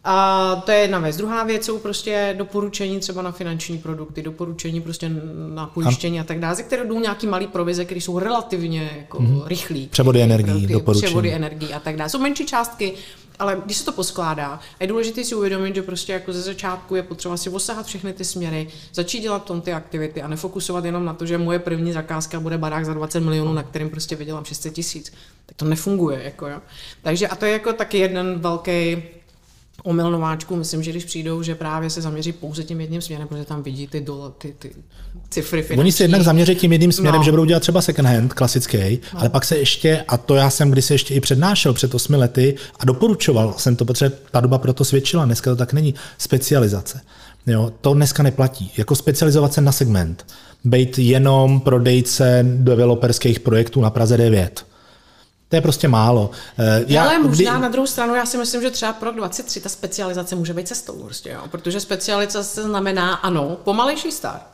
A 0.04 0.56
to 0.64 0.70
je 0.70 0.78
jedna 0.78 0.98
věc. 0.98 1.16
Druhá 1.16 1.44
věc 1.44 1.64
jsou 1.64 1.78
prostě 1.78 2.34
doporučení 2.38 3.00
třeba 3.00 3.22
na 3.22 3.32
finanční 3.32 3.78
produkty, 3.78 4.22
doporučení 4.22 4.80
prostě 4.80 5.10
na 5.54 5.66
pojištění 5.66 6.20
a, 6.20 6.24
tak 6.24 6.40
dále, 6.40 6.54
ze 6.54 6.62
které 6.62 6.84
jdou 6.84 7.00
nějaký 7.00 7.26
malý 7.26 7.46
provize, 7.46 7.84
které 7.84 8.00
jsou 8.00 8.18
relativně 8.18 8.90
jako 8.98 9.18
mm-hmm. 9.18 9.46
rychlý. 9.46 9.88
Převody 9.88 10.22
energií, 10.22 10.66
doporučení. 10.66 11.06
Převody 11.06 11.32
energií 11.32 11.72
a 11.74 11.80
tak 11.80 11.96
dále. 11.96 12.10
Jsou 12.10 12.18
menší 12.18 12.46
částky, 12.46 12.94
ale 13.40 13.62
když 13.64 13.76
se 13.76 13.85
to 13.85 13.92
poskládá, 13.92 14.61
je 14.81 14.87
důležité 14.87 15.24
si 15.24 15.35
uvědomit, 15.35 15.74
že 15.74 15.83
prostě 15.83 16.12
jako 16.12 16.33
ze 16.33 16.42
začátku 16.42 16.96
je 16.96 17.03
potřeba 17.03 17.37
si 17.37 17.50
osahat 17.50 17.87
všechny 17.87 18.12
ty 18.12 18.24
směry, 18.24 18.68
začít 18.94 19.20
dělat 19.20 19.44
tom 19.44 19.61
ty 19.61 19.72
aktivity 19.72 20.22
a 20.22 20.29
nefokusovat 20.29 20.85
jenom 20.85 21.05
na 21.05 21.14
to, 21.14 21.26
že 21.26 21.38
moje 21.38 21.59
první 21.59 21.92
zakázka 21.92 22.40
bude 22.40 22.59
barák 22.59 22.85
za 22.85 22.94
20 22.94 23.20
milionů, 23.20 23.53
na 23.53 23.62
kterým 23.62 23.90
prostě 23.90 24.16
vydělám 24.16 24.44
600 24.44 24.74
tisíc. 24.74 25.12
Tak 25.46 25.57
to 25.57 25.64
nefunguje. 25.64 26.22
Jako 26.24 26.48
jo. 26.48 26.61
Takže 27.03 27.29
a 27.29 27.37
to 27.37 27.44
je 27.44 27.53
jako 27.53 27.72
taky 27.72 27.98
jeden 27.98 28.38
velký 28.40 29.03
omyl 29.82 30.10
nováčků, 30.10 30.56
myslím, 30.56 30.82
že 30.82 30.90
když 30.90 31.04
přijdou, 31.04 31.42
že 31.42 31.54
právě 31.54 31.90
se 31.90 32.02
zaměří 32.02 32.32
pouze 32.32 32.64
tím 32.64 32.80
jedním 32.80 33.00
směrem, 33.00 33.28
protože 33.28 33.44
tam 33.44 33.62
vidí 33.62 33.86
ty, 33.86 34.00
dola, 34.00 34.30
ty, 34.30 34.54
ty 34.58 34.70
cifry 35.30 35.62
finanční. 35.62 35.80
Oni 35.80 35.92
se 35.92 36.04
jednak 36.04 36.22
zaměří 36.22 36.54
tím 36.54 36.72
jedním 36.72 36.92
směrem, 36.92 37.18
no. 37.20 37.24
že 37.24 37.30
budou 37.30 37.44
dělat 37.44 37.60
třeba 37.60 37.82
second 37.82 38.08
hand, 38.08 38.34
klasický, 38.34 39.00
no. 39.14 39.20
ale 39.20 39.28
pak 39.28 39.44
se 39.44 39.58
ještě, 39.58 40.04
a 40.08 40.16
to 40.16 40.34
já 40.34 40.50
jsem 40.50 40.70
kdysi 40.70 40.94
ještě 40.94 41.14
i 41.14 41.20
přednášel 41.20 41.72
před 41.72 41.94
osmi 41.94 42.16
lety 42.16 42.54
a 42.78 42.84
doporučoval 42.84 43.54
jsem 43.56 43.76
to, 43.76 43.84
protože 43.84 44.12
ta 44.30 44.40
doba 44.40 44.58
proto 44.58 44.84
svědčila, 44.84 45.24
dneska 45.24 45.50
to 45.50 45.56
tak 45.56 45.72
není, 45.72 45.94
specializace. 46.18 47.00
Jo, 47.46 47.72
to 47.80 47.94
dneska 47.94 48.22
neplatí. 48.22 48.72
Jako 48.76 48.94
specializovat 48.94 49.52
se 49.52 49.60
na 49.60 49.72
segment. 49.72 50.26
Být 50.64 50.98
jenom 50.98 51.60
prodejce 51.60 52.46
developerských 52.48 53.40
projektů 53.40 53.80
na 53.80 53.90
Praze 53.90 54.16
9 54.16 54.69
to 55.50 55.56
je 55.56 55.62
prostě 55.62 55.88
málo. 55.88 56.30
Eh, 56.58 56.84
já, 56.86 57.04
Ale 57.04 57.18
možná 57.18 57.52
kdy... 57.52 57.62
na 57.62 57.68
druhou 57.68 57.86
stranu, 57.86 58.14
já 58.14 58.26
si 58.26 58.38
myslím, 58.38 58.62
že 58.62 58.70
třeba 58.70 58.92
pro 58.92 59.12
23 59.12 59.60
ta 59.60 59.68
specializace 59.68 60.34
může 60.36 60.54
být 60.54 60.68
cestou, 60.68 61.02
prostě, 61.02 61.30
jo? 61.30 61.42
protože 61.50 61.80
specializace 61.80 62.62
znamená, 62.62 63.14
ano, 63.14 63.56
pomalejší 63.64 64.12
start. 64.12 64.46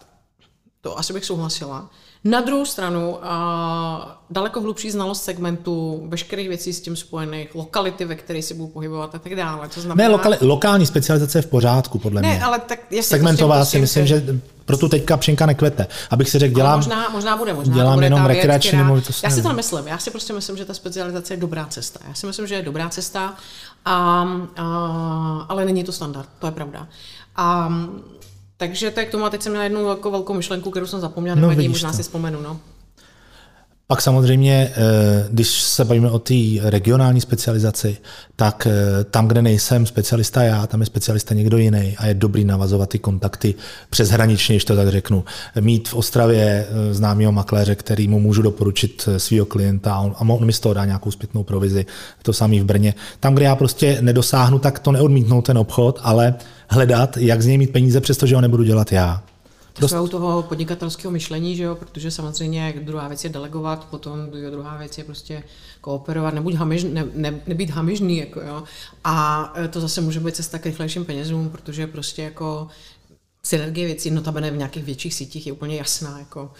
To 0.80 0.98
asi 0.98 1.12
bych 1.12 1.24
souhlasila. 1.24 1.90
Na 2.26 2.40
druhou 2.40 2.64
stranu, 2.64 3.18
a 3.22 4.22
daleko 4.30 4.60
hlubší 4.60 4.90
znalost 4.90 5.24
segmentu, 5.24 6.02
veškerých 6.08 6.48
věcí 6.48 6.72
s 6.72 6.80
tím 6.80 6.96
spojených, 6.96 7.54
lokality, 7.54 8.04
ve 8.04 8.14
které 8.14 8.42
si 8.42 8.54
budu 8.54 8.68
pohybovat 8.68 9.14
a 9.14 9.18
tak 9.18 9.34
dále. 9.34 9.68
To 9.68 9.80
znamená... 9.80 10.08
Ne, 10.08 10.12
lokali, 10.12 10.36
lokální 10.40 10.86
specializace 10.86 11.38
je 11.38 11.42
v 11.42 11.46
pořádku, 11.46 11.98
podle 11.98 12.22
ne, 12.22 12.28
mě. 12.28 12.44
ale 12.44 12.58
tak 12.58 12.80
Segmentová 13.00 13.56
prostě 13.56 13.76
si 13.76 13.80
myslím, 13.80 14.06
že 14.06 14.24
proto 14.64 14.88
teďka 14.88 15.16
pšenka 15.16 15.46
nekvete. 15.46 15.86
Abych 16.10 16.30
si 16.30 16.38
řekl, 16.38 16.54
dělám, 16.54 16.78
možná, 16.78 17.08
možná 17.08 17.36
bude, 17.36 17.54
možná 17.54 17.74
dělám 17.74 17.94
bude 17.94 18.06
jenom 18.06 18.26
rekreační 18.26 18.78
nemovitost. 18.78 19.24
Já 19.24 19.30
si 19.30 19.42
to 19.42 19.48
nemyslím, 19.48 19.86
já 19.86 19.98
si 19.98 20.10
prostě 20.10 20.32
myslím, 20.32 20.56
že 20.56 20.64
ta 20.64 20.74
specializace 20.74 21.34
je 21.34 21.38
dobrá 21.38 21.66
cesta. 21.66 22.00
Já 22.08 22.14
si 22.14 22.26
myslím, 22.26 22.46
že 22.46 22.54
je 22.54 22.62
dobrá 22.62 22.88
cesta, 22.88 23.34
a, 23.84 24.26
a, 24.56 25.46
ale 25.48 25.64
není 25.64 25.84
to 25.84 25.92
standard, 25.92 26.28
to 26.38 26.46
je 26.46 26.52
pravda. 26.52 26.88
A, 27.36 27.72
takže 28.56 28.90
to 28.90 29.00
je 29.00 29.06
k 29.06 29.10
tomu, 29.10 29.24
a 29.24 29.30
teď 29.30 29.42
jsem 29.42 29.52
měla 29.52 29.64
jednu 29.64 29.84
velkou, 29.84 30.10
velkou 30.10 30.34
myšlenku, 30.34 30.70
kterou 30.70 30.86
jsem 30.86 31.00
zapomněla, 31.00 31.40
no, 31.40 31.48
možná 31.68 31.90
to. 31.90 31.96
si 31.96 32.02
vzpomenu. 32.02 32.42
No. 32.42 32.60
Pak 33.88 34.02
samozřejmě, 34.02 34.72
eh, 34.72 35.28
když 35.30 35.48
se 35.48 35.84
bavíme 35.84 36.10
o 36.10 36.18
té 36.18 36.34
regionální 36.62 37.20
specializaci, 37.20 37.96
tak 38.36 38.66
eh, 38.70 39.04
tam, 39.04 39.28
kde 39.28 39.42
nejsem 39.42 39.86
specialista 39.86 40.42
já, 40.42 40.66
tam 40.66 40.80
je 40.80 40.86
specialista 40.86 41.34
někdo 41.34 41.56
jiný 41.56 41.96
a 41.98 42.06
je 42.06 42.14
dobrý 42.14 42.44
navazovat 42.44 42.88
ty 42.88 42.98
kontakty 42.98 43.54
přeshraničně, 43.90 44.54
když 44.54 44.64
to 44.64 44.76
tak 44.76 44.88
řeknu. 44.88 45.24
Mít 45.60 45.88
v 45.88 45.94
Ostravě 45.94 46.66
eh, 46.68 46.94
známého 46.94 47.32
makléře, 47.32 47.74
který 47.74 48.08
mu 48.08 48.20
můžu 48.20 48.42
doporučit 48.42 49.08
svého 49.16 49.46
klienta 49.46 49.94
a 49.94 50.20
on, 50.20 50.46
mi 50.46 50.52
z 50.52 50.60
toho 50.60 50.74
dá 50.74 50.84
nějakou 50.84 51.10
zpětnou 51.10 51.42
provizi. 51.42 51.86
To 52.22 52.32
samý 52.32 52.60
v 52.60 52.64
Brně. 52.64 52.94
Tam, 53.20 53.34
kde 53.34 53.44
já 53.44 53.56
prostě 53.56 53.98
nedosáhnu, 54.00 54.58
tak 54.58 54.78
to 54.78 54.92
neodmítnou 54.92 55.42
ten 55.42 55.58
obchod, 55.58 56.00
ale 56.02 56.34
hledat, 56.68 57.16
jak 57.16 57.42
z 57.42 57.46
něj 57.46 57.58
mít 57.58 57.72
peníze, 57.72 58.00
přestože 58.00 58.34
ho 58.34 58.40
nebudu 58.40 58.62
dělat 58.62 58.92
já. 58.92 59.22
Dost... 59.78 59.94
u 59.94 60.08
toho 60.08 60.42
podnikatelského 60.42 61.12
myšlení, 61.12 61.56
že 61.56 61.62
jo, 61.62 61.74
protože 61.74 62.10
samozřejmě 62.10 62.74
druhá 62.80 63.08
věc 63.08 63.24
je 63.24 63.30
delegovat, 63.30 63.84
potom 63.84 64.30
druhá 64.50 64.76
věc 64.76 64.98
je 64.98 65.04
prostě 65.04 65.42
kooperovat, 65.80 66.34
nebuď 66.34 66.54
hamiž, 66.54 66.84
ne, 66.84 67.04
ne, 67.14 67.40
nebýt 67.46 67.70
hamižný, 67.70 68.18
jako 68.18 68.40
jo. 68.40 68.62
A 69.04 69.52
e, 69.56 69.68
to 69.68 69.80
zase 69.80 70.00
může 70.00 70.20
být 70.20 70.36
cesta 70.36 70.58
k 70.58 70.66
rychlejším 70.66 71.04
penězům, 71.04 71.50
protože 71.50 71.86
prostě 71.86 72.22
jako 72.22 72.68
synergie 73.42 73.86
věcí, 73.86 74.10
notabene 74.10 74.50
v 74.50 74.56
nějakých 74.56 74.84
větších 74.84 75.14
sítích 75.14 75.46
je 75.46 75.52
úplně 75.52 75.76
jasná, 75.76 76.18
jako 76.18 76.52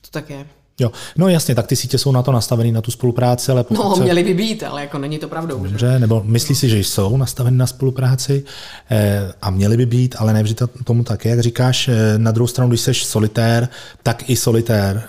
to 0.00 0.08
tak 0.10 0.30
je. 0.30 0.48
Jo, 0.80 0.92
no 1.16 1.28
jasně, 1.28 1.54
tak 1.54 1.66
ty 1.66 1.76
sítě 1.76 1.98
jsou 1.98 2.12
na 2.12 2.22
to 2.22 2.32
nastavené, 2.32 2.72
na 2.72 2.80
tu 2.80 2.90
spolupráci, 2.90 3.52
ale 3.52 3.64
pokud 3.64 3.82
No, 3.82 3.96
se... 3.96 4.02
měly 4.02 4.24
by 4.24 4.34
být, 4.34 4.62
ale 4.62 4.80
jako 4.80 4.98
není 4.98 5.18
to 5.18 5.28
pravdou. 5.28 5.62
Dobře, 5.62 5.78
že? 5.78 5.98
nebo 5.98 6.22
myslí 6.24 6.54
si, 6.54 6.68
že 6.68 6.78
jsou 6.78 7.16
nastaveny 7.16 7.56
na 7.56 7.66
spolupráci 7.66 8.44
eh, 8.90 9.32
a 9.42 9.50
měly 9.50 9.76
by 9.76 9.86
být, 9.86 10.14
ale 10.18 10.32
nevždy 10.32 10.54
to, 10.54 10.66
tomu 10.84 11.04
tak, 11.04 11.24
jak 11.24 11.40
říkáš. 11.40 11.88
Eh, 11.88 12.18
na 12.18 12.30
druhou 12.30 12.46
stranu, 12.46 12.68
když 12.68 12.80
jsi 12.80 12.94
solitér, 12.94 13.68
tak 14.02 14.30
i 14.30 14.36
solitér, 14.36 15.02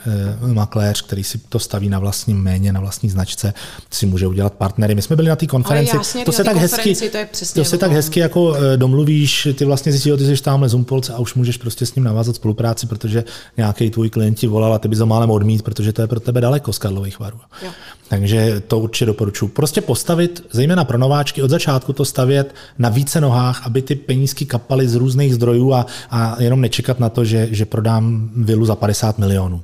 eh, 0.44 0.54
makléř, 0.54 1.02
který 1.02 1.24
si 1.24 1.38
to 1.38 1.60
staví 1.60 1.90
na 1.90 2.00
vlastním 2.00 2.42
méně, 2.42 2.74
na 2.74 2.80
vlastní 2.80 3.10
značce, 3.10 3.54
si 3.92 4.06
může 4.06 4.28
udělat 4.28 4.54
partnery. 4.54 4.96
My 4.96 5.02
jsme 5.02 5.16
byli 5.16 5.30
na 5.30 5.36
té 5.36 5.48
konferenci, 5.48 5.96
jasně, 5.96 6.26
to 6.26 6.32
se 6.32 6.44
tak 6.44 6.58
hezky, 6.58 6.96
to, 6.96 7.18
je 7.18 7.28
to 7.54 7.66
se 7.66 7.78
tak 7.78 7.92
hezky 7.92 8.20
jako 8.20 8.56
eh, 8.56 8.78
domluvíš, 8.78 9.48
ty 9.56 9.66
vlastně 9.66 9.92
zjistíš, 9.92 10.12
že 10.12 10.18
ty 10.18 10.38
jsi 10.38 10.44
tamhle 10.44 10.70
Zumpolce 10.70 11.14
a 11.14 11.20
už 11.20 11.36
můžeš 11.36 11.58
prostě 11.58 11.86
s 11.86 11.96
ním 11.96 12.04
navázat 12.04 12.36
spolupráci, 12.36 12.88
protože 12.88 13.24
nějaký 13.58 13.90
tvůj 13.90 14.10
klient 14.10 14.36
ti 14.36 14.48
volal 14.48 14.74
a 14.74 14.80
ty 14.80 14.88
bys 14.88 15.00
ho 15.00 15.06
málem 15.06 15.32
odmít 15.32 15.59
mít, 15.60 15.64
protože 15.66 15.94
to 15.94 16.02
je 16.02 16.08
pro 16.08 16.20
tebe 16.20 16.42
daleko 16.42 16.74
z 16.74 16.78
Karlových 16.78 17.20
varů. 17.20 17.40
Jo. 17.66 17.72
Takže 18.08 18.62
to 18.68 18.80
určitě 18.80 19.06
doporučuji. 19.06 19.48
Prostě 19.48 19.82
postavit, 19.82 20.44
zejména 20.52 20.86
pro 20.86 20.98
nováčky, 20.98 21.42
od 21.42 21.50
začátku 21.50 21.94
to 21.94 22.06
stavět 22.06 22.56
na 22.78 22.90
více 22.90 23.22
nohách, 23.22 23.66
aby 23.66 23.82
ty 23.82 23.96
penízky 23.96 24.46
kapaly 24.46 24.88
z 24.88 24.96
různých 24.96 25.36
zdrojů 25.36 25.74
a, 25.74 25.86
a 26.12 26.42
jenom 26.42 26.62
nečekat 26.62 27.00
na 27.00 27.10
to, 27.10 27.26
že, 27.26 27.48
že 27.52 27.66
prodám 27.66 28.30
vilu 28.36 28.66
za 28.66 28.76
50 28.76 29.18
milionů. 29.18 29.62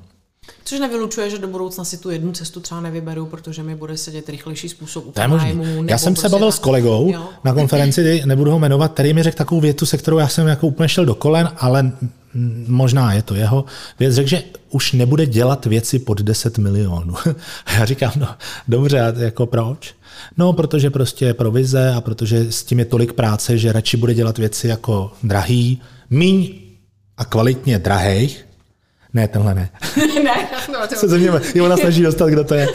Což 0.65 0.79
nevylučuje, 0.79 1.29
že 1.29 1.37
do 1.37 1.47
budoucna 1.47 1.83
si 1.83 1.97
tu 1.97 2.09
jednu 2.09 2.31
cestu 2.31 2.59
třeba 2.59 2.81
nevyberu, 2.81 3.25
protože 3.25 3.63
mi 3.63 3.75
bude 3.75 3.97
sedět 3.97 4.29
rychlejší 4.29 4.69
způsob 4.69 5.05
upronájmu. 5.05 5.83
Já 5.87 5.97
jsem 5.97 6.13
prostě 6.13 6.29
se 6.29 6.31
bavil 6.31 6.51
s 6.51 6.59
kolegou 6.59 7.11
jo. 7.13 7.29
na 7.43 7.53
konferenci, 7.53 8.21
nebudu 8.25 8.51
ho 8.51 8.59
jmenovat, 8.59 8.93
který 8.93 9.13
mi 9.13 9.23
řekl 9.23 9.37
takovou 9.37 9.61
větu, 9.61 9.85
se 9.85 9.97
kterou 9.97 10.17
já 10.17 10.27
jsem 10.27 10.47
jako 10.47 10.67
úplně 10.67 10.89
šel 10.89 11.05
do 11.05 11.15
kolen, 11.15 11.49
ale 11.57 11.91
možná 12.67 13.13
je 13.13 13.21
to 13.21 13.35
jeho 13.35 13.65
věc, 13.99 14.13
řekl, 14.13 14.29
že 14.29 14.43
už 14.69 14.93
nebude 14.93 15.25
dělat 15.25 15.65
věci 15.65 15.99
pod 15.99 16.21
10 16.21 16.57
milionů. 16.57 17.15
A 17.65 17.73
já 17.79 17.85
říkám, 17.85 18.11
no 18.15 18.27
dobře, 18.67 19.13
jako 19.17 19.45
proč? 19.45 19.95
No, 20.37 20.53
protože 20.53 20.89
prostě 20.89 21.25
je 21.25 21.33
provize 21.33 21.93
a 21.93 22.01
protože 22.01 22.51
s 22.51 22.63
tím 22.63 22.79
je 22.79 22.85
tolik 22.85 23.13
práce, 23.13 23.57
že 23.57 23.71
radši 23.71 23.97
bude 23.97 24.13
dělat 24.13 24.37
věci 24.37 24.67
jako 24.67 25.11
drahý, 25.23 25.81
míň 26.09 26.53
a 27.17 27.25
kvalitně 27.25 27.79
drahých, 27.79 28.45
ne, 29.13 29.27
tenhle 29.27 29.55
ne. 29.55 29.69
ne, 30.23 30.49
no, 30.73 30.87
to... 30.87 30.95
Se 30.95 31.07
zeměme, 31.07 31.41
je 31.55 31.61
ona 31.61 31.77
snaží 31.77 32.03
dostat, 32.03 32.29
kdo 32.29 32.43
to 32.43 32.53
je. 32.53 32.67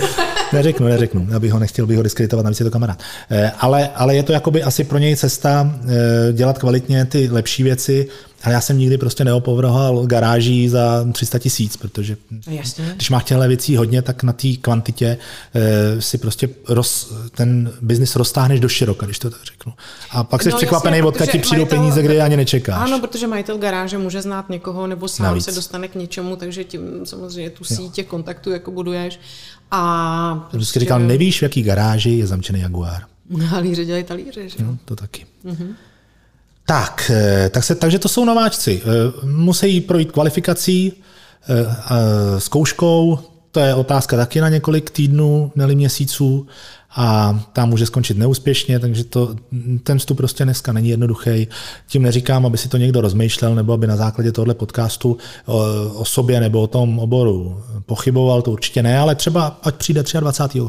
Neřeknu, 0.52 0.86
neřeknu, 0.86 1.28
abych 1.36 1.52
ho 1.52 1.58
nechtěl 1.58 1.86
bych 1.86 1.96
ho 1.96 2.02
diskreditovat, 2.02 2.44
navíc 2.44 2.60
je 2.60 2.64
to 2.64 2.70
kamarád. 2.70 3.02
Eh, 3.30 3.52
ale, 3.58 3.90
ale 3.94 4.14
je 4.14 4.22
to 4.22 4.32
jakoby 4.32 4.62
asi 4.62 4.84
pro 4.84 4.98
něj 4.98 5.16
cesta 5.16 5.74
eh, 5.82 6.32
dělat 6.32 6.58
kvalitně 6.58 7.04
ty 7.04 7.28
lepší 7.32 7.62
věci, 7.62 8.08
ale 8.42 8.54
já 8.54 8.60
jsem 8.60 8.78
nikdy 8.78 8.98
prostě 8.98 9.24
neopovrhal 9.24 10.06
garáží 10.06 10.68
za 10.68 11.06
300 11.12 11.38
tisíc, 11.38 11.76
protože 11.76 12.16
Jasně. 12.46 12.92
když 12.96 13.10
máš 13.10 13.24
těchto 13.24 13.48
věcí 13.48 13.76
hodně, 13.76 14.02
tak 14.02 14.22
na 14.22 14.32
té 14.32 14.48
kvantitě 14.60 15.18
e, 15.54 16.02
si 16.02 16.18
prostě 16.18 16.48
roz, 16.68 17.12
ten 17.34 17.72
biznis 17.80 18.16
roztáhneš 18.16 18.60
do 18.60 18.68
široka, 18.68 19.06
když 19.06 19.18
to 19.18 19.30
tak 19.30 19.44
řeknu. 19.44 19.72
A 20.10 20.24
pak 20.24 20.42
jsi 20.42 20.50
no, 20.50 20.56
překvapený, 20.56 21.02
odkud 21.02 21.30
ti 21.30 21.38
přijdou 21.38 21.62
majitel, 21.62 21.78
peníze, 21.78 22.02
kde 22.02 22.22
ani 22.22 22.36
nečekáš. 22.36 22.90
Ano, 22.90 23.00
protože 23.00 23.26
majitel 23.26 23.58
garáže 23.58 23.98
může 23.98 24.22
znát 24.22 24.48
někoho, 24.50 24.86
nebo 24.86 25.08
sám 25.08 25.26
Navíc. 25.26 25.44
se 25.44 25.52
dostane 25.52 25.88
k 25.88 25.94
něčemu, 25.94 26.36
takže 26.36 26.64
tím 26.64 26.80
samozřejmě 27.04 27.50
tu 27.50 27.64
sítě 27.64 28.04
kontaktu 28.04 28.50
jako 28.50 28.70
buduješ. 28.70 29.20
A 29.70 30.34
prostě... 30.34 30.56
Vždycky 30.56 30.78
říkal, 30.78 31.00
nevíš, 31.00 31.38
v 31.38 31.42
jaký 31.42 31.62
garáži 31.62 32.10
je 32.10 32.26
zamčený 32.26 32.60
Jaguar. 32.60 33.02
Halíře 33.44 33.84
dělají 33.84 34.04
talíře, 34.04 34.48
že? 34.48 34.64
No, 34.64 34.78
to 34.84 34.96
taky. 34.96 35.26
Mm-hmm. 35.44 35.74
Tak, 36.66 37.10
eh, 37.14 37.48
tak 37.48 37.64
se, 37.64 37.74
takže 37.74 37.98
to 37.98 38.08
jsou 38.08 38.24
nováčci. 38.24 38.82
Eh, 38.84 39.26
musí 39.26 39.80
projít 39.80 40.12
kvalifikací, 40.12 40.92
eh, 41.48 42.40
zkouškou, 42.40 43.18
to 43.50 43.60
je 43.60 43.74
otázka 43.74 44.16
taky 44.16 44.40
na 44.40 44.48
několik 44.48 44.90
týdnů, 44.90 45.52
neli 45.56 45.74
měsíců 45.74 46.46
a 46.96 47.40
tam 47.52 47.68
může 47.68 47.86
skončit 47.86 48.18
neúspěšně, 48.18 48.78
takže 48.78 49.04
to, 49.04 49.34
ten 49.82 49.98
vstup 49.98 50.16
prostě 50.16 50.44
dneska 50.44 50.72
není 50.72 50.88
jednoduchý. 50.88 51.48
Tím 51.88 52.02
neříkám, 52.02 52.46
aby 52.46 52.58
si 52.58 52.68
to 52.68 52.76
někdo 52.76 53.00
rozmýšlel 53.00 53.54
nebo 53.54 53.72
aby 53.72 53.86
na 53.86 53.96
základě 53.96 54.32
tohle 54.32 54.54
podcastu 54.54 55.18
o, 55.46 55.64
o 55.94 56.04
sobě 56.04 56.40
nebo 56.40 56.60
o 56.60 56.66
tom 56.66 56.98
oboru 56.98 57.62
pochyboval, 57.86 58.42
to 58.42 58.50
určitě 58.50 58.82
ne, 58.82 58.98
ale 58.98 59.14
třeba 59.14 59.58
ať 59.62 59.74
přijde 59.74 60.02
23. 60.20 60.60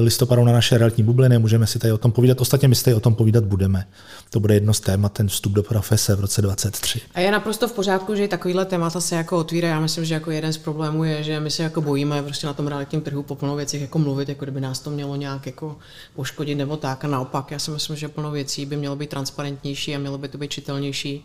listopadu 0.00 0.44
na 0.44 0.52
naše 0.52 0.78
realitní 0.78 1.04
bubliny, 1.04 1.38
můžeme 1.38 1.66
si 1.66 1.78
tady 1.78 1.92
o 1.92 1.98
tom 1.98 2.12
povídat. 2.12 2.40
Ostatně 2.40 2.68
my 2.68 2.74
si 2.74 2.84
tady 2.84 2.94
o 2.94 3.00
tom 3.00 3.14
povídat 3.14 3.44
budeme. 3.44 3.86
To 4.30 4.40
bude 4.40 4.54
jedno 4.54 4.74
z 4.74 4.80
témat, 4.80 5.12
ten 5.12 5.28
vstup 5.28 5.52
do 5.52 5.62
profese 5.62 6.16
v 6.16 6.20
roce 6.20 6.42
2023. 6.42 7.00
A 7.14 7.20
je 7.20 7.30
naprosto 7.30 7.68
v 7.68 7.72
pořádku, 7.72 8.14
že 8.14 8.28
takovýhle 8.28 8.64
témata 8.64 9.00
se 9.00 9.16
jako 9.16 9.38
otvírá. 9.38 9.68
Já 9.68 9.80
myslím, 9.80 10.04
že 10.04 10.14
jako 10.14 10.30
jeden 10.30 10.52
z 10.52 10.58
problémů 10.58 11.04
je, 11.04 11.22
že 11.22 11.40
my 11.40 11.50
se 11.50 11.62
jako 11.62 11.80
bojíme 11.80 12.22
prostě 12.22 12.46
na 12.46 12.52
tom 12.52 12.66
realitním 12.66 13.00
trhu 13.00 13.22
po 13.22 13.34
plnou 13.34 13.56
věcech 13.56 13.80
jako 13.80 13.98
mluvit, 13.98 14.28
jako 14.28 14.44
kdyby 14.44 14.60
nás 14.60 14.80
to 14.80 14.90
mělo 14.90 15.16
nějak 15.16 15.31
nějak 15.32 15.46
jako 15.46 15.78
poškodit 16.14 16.54
nebo 16.54 16.76
tak. 16.76 17.04
A 17.04 17.08
naopak, 17.08 17.50
já 17.50 17.58
si 17.58 17.70
myslím, 17.70 17.96
že 17.96 18.08
plno 18.08 18.30
věcí 18.30 18.66
by 18.66 18.76
mělo 18.76 18.96
být 18.96 19.10
transparentnější 19.10 19.96
a 19.96 19.98
mělo 19.98 20.18
by 20.18 20.28
to 20.28 20.38
být 20.38 20.50
čitelnější, 20.50 21.24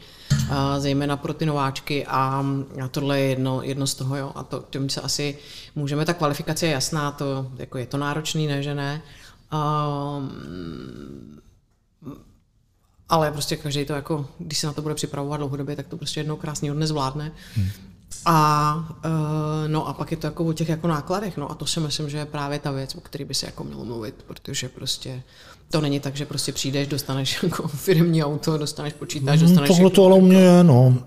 a 0.49 0.79
zejména 0.79 1.17
pro 1.17 1.33
ty 1.33 1.45
nováčky 1.45 2.05
a, 2.05 2.45
a 2.83 2.87
tohle 2.87 3.19
je 3.19 3.27
jedno, 3.27 3.61
jedno 3.63 3.87
z 3.87 3.95
toho, 3.95 4.15
jo. 4.15 4.31
A 4.35 4.43
to, 4.43 4.63
tím 4.69 4.89
se 4.89 5.01
asi 5.01 5.37
můžeme, 5.75 6.05
ta 6.05 6.13
kvalifikace 6.13 6.65
je 6.65 6.71
jasná, 6.71 7.11
to, 7.11 7.51
jako 7.57 7.77
je 7.77 7.85
to 7.85 7.97
náročný, 7.97 8.47
ne, 8.47 8.63
že 8.63 8.75
ne. 8.75 9.01
Um, 9.53 10.31
ale 13.09 13.31
prostě 13.31 13.55
každý 13.55 13.85
to 13.85 13.93
jako, 13.93 14.27
když 14.39 14.57
se 14.57 14.67
na 14.67 14.73
to 14.73 14.81
bude 14.81 14.95
připravovat 14.95 15.37
dlouhodobě, 15.37 15.75
tak 15.75 15.87
to 15.87 15.97
prostě 15.97 16.19
jednou 16.19 16.35
krásně 16.35 16.71
dne 16.71 16.87
zvládne. 16.87 17.31
Hmm. 17.55 17.69
A 18.25 18.75
uh, 19.05 19.67
no 19.67 19.87
a 19.87 19.93
pak 19.93 20.11
je 20.11 20.17
to 20.17 20.27
jako 20.27 20.45
o 20.45 20.53
těch 20.53 20.69
jako 20.69 20.87
nákladech, 20.87 21.37
no 21.37 21.51
a 21.51 21.55
to 21.55 21.65
si 21.65 21.79
myslím, 21.79 22.09
že 22.09 22.17
je 22.17 22.25
právě 22.25 22.59
ta 22.59 22.71
věc, 22.71 22.95
o 22.95 23.01
které 23.01 23.25
by 23.25 23.33
se 23.33 23.45
jako 23.45 23.63
mělo 23.63 23.85
mluvit, 23.85 24.15
protože 24.27 24.69
prostě 24.69 25.23
to 25.71 25.81
není 25.81 25.99
tak, 25.99 26.15
že 26.15 26.25
prostě 26.25 26.51
přijdeš, 26.51 26.87
dostaneš 26.87 27.39
jako 27.43 27.67
firmní 27.67 28.23
auto, 28.23 28.57
dostaneš 28.57 28.93
počítač, 28.93 29.39
hmm, 29.39 29.47
dostaneš... 29.47 29.67
Tohle 29.67 29.89
to 29.89 30.05
ale 30.05 30.15
u 30.15 30.21
mě 30.21 30.37
je, 30.37 30.63
no. 30.63 30.97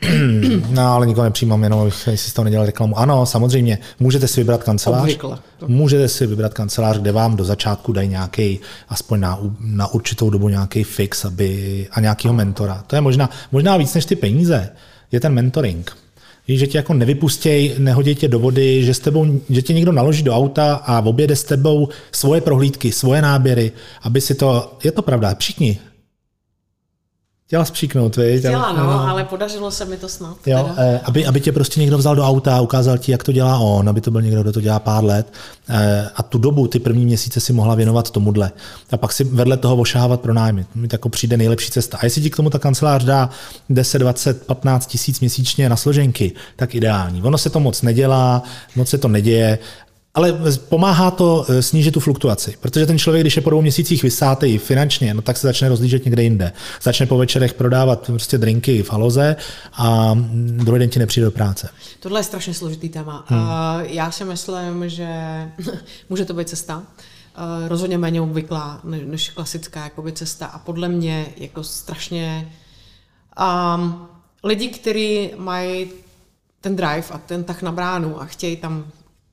no, 0.70 0.82
ale 0.82 1.06
nikoho 1.06 1.24
nepřijímám, 1.24 1.62
jenom 1.62 1.86
jestli 1.86 2.16
z 2.18 2.32
toho 2.32 2.44
nedělal 2.44 2.66
reklamu. 2.66 2.98
Ano, 2.98 3.26
samozřejmě, 3.26 3.78
můžete 4.00 4.28
si 4.28 4.40
vybrat 4.40 4.62
kancelář. 4.62 5.02
Obvykle. 5.02 5.38
Můžete 5.66 6.08
si 6.08 6.26
vybrat 6.26 6.54
kancelář, 6.54 6.98
kde 6.98 7.12
vám 7.12 7.36
do 7.36 7.44
začátku 7.44 7.92
dají 7.92 8.08
nějaký, 8.08 8.60
aspoň 8.88 9.20
na, 9.20 9.38
na 9.60 9.86
určitou 9.86 10.30
dobu 10.30 10.48
nějaký 10.48 10.84
fix 10.84 11.24
aby, 11.24 11.88
a 11.90 12.00
nějakého 12.00 12.34
mentora. 12.34 12.84
To 12.86 12.96
je 12.96 13.00
možná, 13.00 13.30
možná 13.52 13.76
víc 13.76 13.94
než 13.94 14.04
ty 14.04 14.16
peníze. 14.16 14.70
Je 15.12 15.20
ten 15.20 15.32
mentoring 15.32 15.96
že 16.48 16.66
tě 16.66 16.78
jako 16.78 16.94
nevypustěj, 16.94 17.74
nehodí 17.78 18.14
tě 18.14 18.28
do 18.28 18.38
vody, 18.38 18.84
že, 18.84 18.94
s 18.94 18.98
tebou, 18.98 19.40
že 19.50 19.62
tě 19.62 19.72
někdo 19.72 19.92
naloží 19.92 20.22
do 20.22 20.34
auta 20.34 20.74
a 20.74 21.00
objede 21.00 21.36
s 21.36 21.44
tebou 21.44 21.88
svoje 22.12 22.40
prohlídky, 22.40 22.92
svoje 22.92 23.22
náběry, 23.22 23.72
aby 24.02 24.20
si 24.20 24.34
to, 24.34 24.78
je 24.84 24.92
to 24.92 25.02
pravda, 25.02 25.34
všichni 25.38 25.78
Chtěla 27.48 27.64
spříknout, 27.64 28.16
viď? 28.16 28.38
Chtěla, 28.38 28.72
no, 28.72 28.86
no, 28.86 29.08
ale 29.08 29.24
podařilo 29.24 29.70
se 29.70 29.84
mi 29.84 29.96
to 29.96 30.08
snad. 30.08 30.36
Jo, 30.46 30.70
eh, 30.76 31.00
aby, 31.04 31.26
aby 31.26 31.40
tě 31.40 31.52
prostě 31.52 31.80
někdo 31.80 31.98
vzal 31.98 32.16
do 32.16 32.24
auta 32.24 32.56
a 32.56 32.60
ukázal 32.60 32.98
ti, 32.98 33.12
jak 33.12 33.22
to 33.22 33.32
dělá 33.32 33.58
on, 33.58 33.88
aby 33.88 34.00
to 34.00 34.10
byl 34.10 34.22
někdo, 34.22 34.42
kdo 34.42 34.52
to 34.52 34.60
dělá 34.60 34.78
pár 34.78 35.04
let. 35.04 35.32
Eh, 35.68 36.08
a 36.16 36.22
tu 36.22 36.38
dobu, 36.38 36.68
ty 36.68 36.78
první 36.78 37.04
měsíce 37.04 37.40
si 37.40 37.52
mohla 37.52 37.74
věnovat 37.74 38.10
tomuhle. 38.10 38.50
A 38.90 38.96
pak 38.96 39.12
si 39.12 39.24
vedle 39.24 39.56
toho 39.56 39.76
ošávat 39.76 40.20
pro 40.20 40.34
nájmy. 40.34 40.66
Mi 40.74 40.88
jako 40.92 41.08
přijde 41.08 41.36
nejlepší 41.36 41.70
cesta. 41.70 41.98
A 41.98 42.04
jestli 42.04 42.22
ti 42.22 42.30
k 42.30 42.36
tomu 42.36 42.50
ta 42.50 42.58
kancelář 42.58 43.04
dá 43.04 43.30
10, 43.68 43.98
20, 43.98 44.46
15 44.46 44.86
tisíc 44.86 45.20
měsíčně 45.20 45.68
na 45.68 45.76
složenky, 45.76 46.32
tak 46.56 46.74
ideální. 46.74 47.22
Ono 47.22 47.38
se 47.38 47.50
to 47.50 47.60
moc 47.60 47.82
nedělá, 47.82 48.42
moc 48.76 48.88
se 48.88 48.98
to 48.98 49.08
neděje 49.08 49.58
ale 50.18 50.34
pomáhá 50.68 51.10
to 51.10 51.46
eh, 51.48 51.62
snížit 51.62 51.90
tu 51.90 52.00
fluktuaci, 52.00 52.56
protože 52.60 52.86
ten 52.86 52.98
člověk, 52.98 53.22
když 53.22 53.36
je 53.36 53.42
po 53.42 53.50
dvou 53.50 53.62
měsících 53.62 54.02
vysátý 54.02 54.58
finančně, 54.58 55.14
no 55.14 55.22
tak 55.22 55.36
se 55.36 55.46
začne 55.46 55.68
rozlížet 55.68 56.04
někde 56.04 56.22
jinde. 56.22 56.52
Začne 56.82 57.06
po 57.06 57.18
večerech 57.18 57.54
prodávat 57.54 58.06
prostě 58.06 58.38
drinky 58.38 58.82
v 58.82 58.92
haloze 58.92 59.36
a 59.72 60.18
druhý 60.34 60.78
den 60.78 60.88
ti 60.88 60.98
nepřijde 60.98 61.24
do 61.24 61.30
práce. 61.30 61.68
Tohle 62.00 62.20
je 62.20 62.24
strašně 62.24 62.54
složitý 62.54 62.88
téma. 62.88 63.24
Hmm. 63.26 63.86
Já 63.86 64.10
si 64.10 64.24
myslím, 64.24 64.88
že 64.88 65.08
může 66.08 66.24
to 66.24 66.34
být 66.34 66.48
cesta, 66.48 66.82
rozhodně 67.68 67.98
méně 67.98 68.20
obvyklá 68.20 68.80
než 68.84 69.30
klasická 69.30 69.84
jakoby, 69.84 70.12
cesta 70.12 70.46
a 70.46 70.58
podle 70.58 70.88
mě 70.88 71.26
jako 71.36 71.64
strašně 71.64 72.52
um, 73.74 74.08
lidi, 74.44 74.68
kteří 74.68 75.30
mají 75.36 75.90
ten 76.60 76.76
drive 76.76 77.04
a 77.10 77.18
ten 77.18 77.44
tak 77.44 77.62
na 77.62 77.72
bránu 77.72 78.22
a 78.22 78.24
chtějí 78.24 78.56
tam 78.56 78.84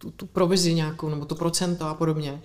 tu, 0.06 0.12
tu 0.12 0.26
provizi 0.26 0.74
nějakou, 0.74 1.10
nebo 1.10 1.26
to 1.26 1.36
procento 1.36 1.88
a 1.88 1.94
podobně, 1.94 2.42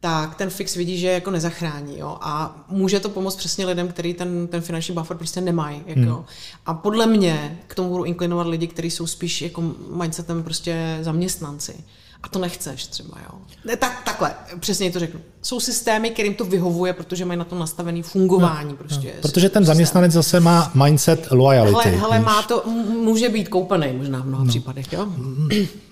tak 0.00 0.34
ten 0.34 0.50
fix 0.50 0.76
vidí, 0.76 0.98
že 0.98 1.06
jako 1.06 1.30
nezachrání. 1.30 1.98
Jo? 1.98 2.18
A 2.20 2.64
může 2.68 3.00
to 3.00 3.08
pomoct 3.08 3.36
přesně 3.36 3.66
lidem, 3.66 3.88
kteří 3.88 4.14
ten, 4.14 4.46
ten 4.46 4.60
finanční 4.60 4.94
buffer 4.94 5.16
prostě 5.16 5.40
nemají. 5.40 5.82
Jako. 5.86 6.00
Hmm. 6.00 6.24
A 6.66 6.74
podle 6.74 7.06
mě 7.06 7.58
k 7.66 7.74
tomu 7.74 7.88
budou 7.88 8.04
inklinovat 8.04 8.46
lidi, 8.46 8.66
kteří 8.66 8.90
jsou 8.90 9.06
spíš 9.06 9.42
jako 9.42 9.72
mindsetem 9.90 10.42
prostě 10.42 10.98
zaměstnanci 11.02 11.74
a 12.22 12.28
to 12.28 12.38
nechceš 12.38 12.86
třeba, 12.86 13.18
jo. 13.18 13.38
Ne, 13.64 13.76
tak, 13.76 14.02
takhle, 14.04 14.34
přesně 14.60 14.90
to 14.90 14.98
řeknu. 14.98 15.20
Jsou 15.42 15.60
systémy, 15.60 16.10
kterým 16.10 16.34
to 16.34 16.44
vyhovuje, 16.44 16.92
protože 16.92 17.24
mají 17.24 17.38
na 17.38 17.44
to 17.44 17.58
nastavený 17.58 18.02
fungování. 18.02 18.70
No, 18.70 18.76
prostě 18.76 19.12
no, 19.16 19.22
protože 19.22 19.48
ten 19.48 19.64
zaměstnanec 19.64 20.12
zase 20.12 20.40
má 20.40 20.72
mindset 20.84 21.30
loyality. 21.30 21.88
Hele, 21.88 21.96
hele 21.96 22.20
má 22.20 22.42
to, 22.42 22.62
může 23.02 23.28
být 23.28 23.48
koupený 23.48 23.92
možná 23.92 24.20
v 24.20 24.26
mnoha 24.26 24.44
no. 24.44 24.48
případech, 24.48 24.92
jo? 24.92 25.06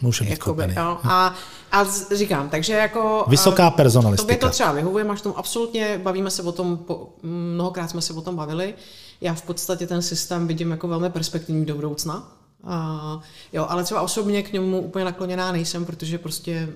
Může 0.02 0.24
být 0.24 0.30
Jakoby, 0.30 0.62
koupený. 0.62 0.74
Jo. 0.76 0.98
A, 1.04 1.34
a 1.72 1.84
říkám, 2.14 2.48
takže 2.48 2.72
jako... 2.72 3.24
Vysoká 3.28 3.70
personalistika. 3.70 4.22
Tobě 4.22 4.36
to 4.36 4.48
třeba 4.48 4.72
vyhovuje, 4.72 5.04
máš 5.04 5.20
tomu 5.20 5.38
absolutně, 5.38 6.00
bavíme 6.02 6.30
se 6.30 6.42
o 6.42 6.52
tom, 6.52 6.76
po, 6.76 7.08
mnohokrát 7.22 7.90
jsme 7.90 8.00
se 8.02 8.12
o 8.12 8.20
tom 8.20 8.36
bavili. 8.36 8.74
Já 9.20 9.34
v 9.34 9.42
podstatě 9.42 9.86
ten 9.86 10.02
systém 10.02 10.46
vidím 10.46 10.70
jako 10.70 10.88
velmi 10.88 11.10
perspektivní 11.10 11.66
do 11.66 11.74
budoucna, 11.74 12.32
a, 12.66 13.20
jo, 13.52 13.66
ale 13.68 13.84
třeba 13.84 14.02
osobně 14.02 14.42
k 14.42 14.52
němu 14.52 14.80
úplně 14.80 15.04
nakloněná 15.04 15.52
nejsem, 15.52 15.84
protože 15.84 16.18
prostě 16.18 16.68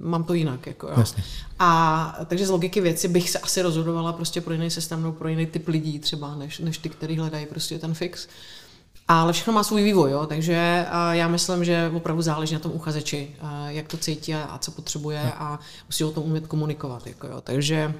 mám 0.00 0.24
to 0.24 0.34
jinak. 0.34 0.66
Jako, 0.66 0.86
jo. 0.86 0.94
Jasně. 0.96 1.24
A 1.58 2.18
takže 2.26 2.46
z 2.46 2.50
logiky 2.50 2.80
věci 2.80 3.08
bych 3.08 3.30
se 3.30 3.38
asi 3.38 3.62
rozhodovala 3.62 4.12
prostě 4.12 4.40
pro 4.40 4.52
jiný 4.52 4.70
systém 4.70 5.02
nebo 5.02 5.12
pro 5.12 5.28
jiný 5.28 5.46
typ 5.46 5.68
lidí 5.68 5.98
třeba, 5.98 6.34
než, 6.34 6.58
než 6.58 6.78
ty, 6.78 6.88
kteří 6.88 7.16
hledají 7.16 7.46
prostě 7.46 7.78
ten 7.78 7.94
fix. 7.94 8.28
Ale 9.08 9.32
všechno 9.32 9.52
má 9.52 9.62
svůj 9.62 9.82
vývoj, 9.82 10.10
jo? 10.10 10.26
takže 10.26 10.86
já 11.10 11.28
myslím, 11.28 11.64
že 11.64 11.90
opravdu 11.94 12.22
záleží 12.22 12.54
na 12.54 12.60
tom 12.60 12.72
uchazeči, 12.72 13.36
jak 13.68 13.88
to 13.88 13.96
cítí 13.96 14.34
a 14.34 14.58
co 14.58 14.70
potřebuje 14.70 15.32
a 15.36 15.58
musí 15.88 16.04
o 16.04 16.10
tom 16.10 16.24
umět 16.24 16.46
komunikovat. 16.46 17.06
Jako, 17.06 17.26
jo? 17.26 17.40
Takže 17.40 17.94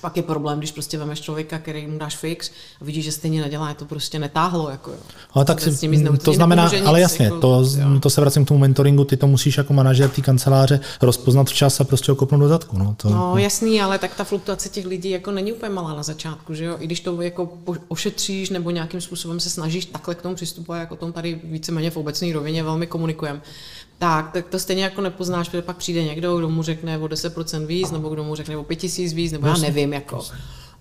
pak 0.00 0.16
je 0.16 0.22
problém, 0.22 0.58
když 0.58 0.72
prostě 0.72 0.98
vemeš 0.98 1.20
člověka, 1.20 1.58
který 1.58 1.86
mu 1.86 1.98
dáš 1.98 2.16
fix 2.16 2.50
a 2.80 2.84
vidíš, 2.84 3.04
že 3.04 3.12
stejně 3.12 3.40
nedělá, 3.40 3.68
je 3.68 3.74
to 3.74 3.84
prostě 3.84 4.18
netáhlo. 4.18 4.70
Jako, 4.70 4.90
jo. 4.90 4.96
Ale 5.32 5.44
tak 5.44 5.60
si, 5.60 5.88
to 6.22 6.32
znamená, 6.32 6.70
ale 6.84 7.00
jasně, 7.00 7.24
jako, 7.24 7.40
to, 7.40 7.64
to 8.00 8.10
se 8.10 8.20
vracím 8.20 8.44
k 8.44 8.48
tomu 8.48 8.60
mentoringu, 8.60 9.04
ty 9.04 9.16
to 9.16 9.26
musíš 9.26 9.58
jako 9.58 9.72
manažer 9.72 10.10
té 10.10 10.22
kanceláře 10.22 10.80
rozpoznat 11.02 11.48
včas 11.48 11.80
a 11.80 11.84
prostě 11.84 12.12
okopnout 12.12 12.40
do 12.40 12.48
zadku. 12.48 12.78
No, 12.78 12.94
to, 12.96 13.10
no 13.10 13.38
jasný, 13.38 13.80
ale 13.82 13.98
tak 13.98 14.14
ta 14.14 14.24
fluktuace 14.24 14.68
těch 14.68 14.86
lidí 14.86 15.10
jako 15.10 15.30
není 15.30 15.52
úplně 15.52 15.72
malá 15.72 15.94
na 15.94 16.02
začátku, 16.02 16.54
že 16.54 16.64
jo? 16.64 16.76
I 16.78 16.86
když 16.86 17.00
to 17.00 17.22
jako 17.22 17.58
ošetříš 17.88 18.50
nebo 18.50 18.70
nějakým 18.70 19.00
způsobem 19.00 19.40
se 19.40 19.50
snažíš 19.50 19.84
takhle 19.84 20.14
k 20.14 20.22
tomu 20.22 20.34
přistupovat, 20.34 20.80
jako 20.80 20.96
tom 20.96 21.12
tady 21.12 21.40
víceméně 21.44 21.90
v 21.90 21.96
obecné 21.96 22.32
rovině 22.32 22.62
velmi 22.62 22.86
komunikujeme, 22.86 23.40
tak, 24.00 24.30
tak 24.30 24.48
to 24.48 24.58
stejně 24.58 24.84
jako 24.84 25.00
nepoznáš, 25.00 25.48
protože 25.48 25.62
pak 25.62 25.76
přijde 25.76 26.04
někdo, 26.04 26.38
kdo 26.38 26.48
mu 26.48 26.62
řekne 26.62 26.98
o 26.98 27.06
10% 27.06 27.66
víc, 27.66 27.90
nebo 27.90 28.08
kdo 28.08 28.24
mu 28.24 28.34
řekne 28.34 28.56
o 28.56 28.64
5000 28.64 29.12
víc, 29.12 29.32
nebo 29.32 29.46
já 29.46 29.56
nevím, 29.56 29.92
jako. 29.92 30.24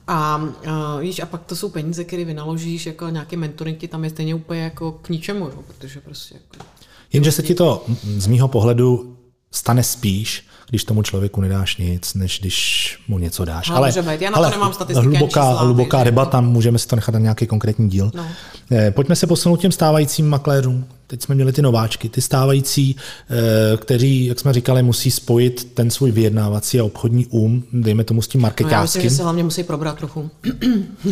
A, 0.07 0.41
a, 0.67 0.97
víš, 0.99 1.19
a 1.19 1.25
pak 1.25 1.43
to 1.43 1.55
jsou 1.55 1.69
peníze, 1.69 2.03
které 2.03 2.25
vynaložíš, 2.25 2.85
jako 2.85 3.09
nějaký 3.09 3.37
mentoring 3.37 3.89
tam 3.89 4.03
je 4.03 4.09
stejně 4.09 4.35
úplně 4.35 4.61
jako 4.61 4.91
k 4.91 5.09
ničemu, 5.09 5.45
jo, 5.45 5.63
protože 5.67 6.01
prostě 6.01 6.35
jako... 6.35 6.65
Jenže 7.13 7.31
se 7.31 7.43
ti 7.43 7.55
to 7.55 7.85
z 8.17 8.27
mýho 8.27 8.47
pohledu 8.47 9.17
stane 9.51 9.83
spíš, 9.83 10.43
když 10.69 10.83
tomu 10.83 11.03
člověku 11.03 11.41
nedáš 11.41 11.77
nic, 11.77 12.13
než 12.13 12.39
když 12.39 12.99
mu 13.07 13.19
něco 13.19 13.45
dáš. 13.45 13.69
No, 13.69 13.75
ale, 13.75 13.87
může 13.87 14.01
být. 14.01 14.21
Já 14.21 14.29
na 14.29 14.37
ale 14.37 14.47
to 14.47 14.55
nemám 14.55 14.73
statistiky 14.73 15.07
hluboká, 15.07 15.41
čísla, 15.41 15.61
hluboká 15.61 15.97
takže... 15.97 16.11
debata, 16.11 16.41
můžeme 16.41 16.79
si 16.79 16.87
to 16.87 16.95
nechat 16.95 17.11
na 17.11 17.19
nějaký 17.19 17.47
konkrétní 17.47 17.89
díl. 17.89 18.11
No. 18.15 18.27
Eh, 18.71 18.91
pojďme 18.91 19.15
se 19.15 19.27
posunout 19.27 19.57
těm 19.57 19.71
stávajícím 19.71 20.29
makléřům. 20.29 20.85
Teď 21.07 21.23
jsme 21.23 21.35
měli 21.35 21.53
ty 21.53 21.61
nováčky, 21.61 22.09
ty 22.09 22.21
stávající, 22.21 22.95
eh, 23.29 23.77
kteří, 23.77 24.25
jak 24.25 24.39
jsme 24.39 24.53
říkali, 24.53 24.83
musí 24.83 25.11
spojit 25.11 25.73
ten 25.73 25.91
svůj 25.91 26.11
vyjednávací 26.11 26.79
a 26.79 26.83
obchodní 26.83 27.25
um, 27.25 27.63
dejme 27.73 28.03
tomu 28.03 28.21
s 28.21 28.27
tím 28.27 28.41
marketářským. 28.41 28.71
No, 28.71 28.77
já 28.77 28.81
myslím, 28.81 29.03
že 29.03 29.09
se 29.09 29.23
hlavně 29.23 29.43
musí 29.43 29.63
probrat 29.63 29.97
trochu. 29.97 30.29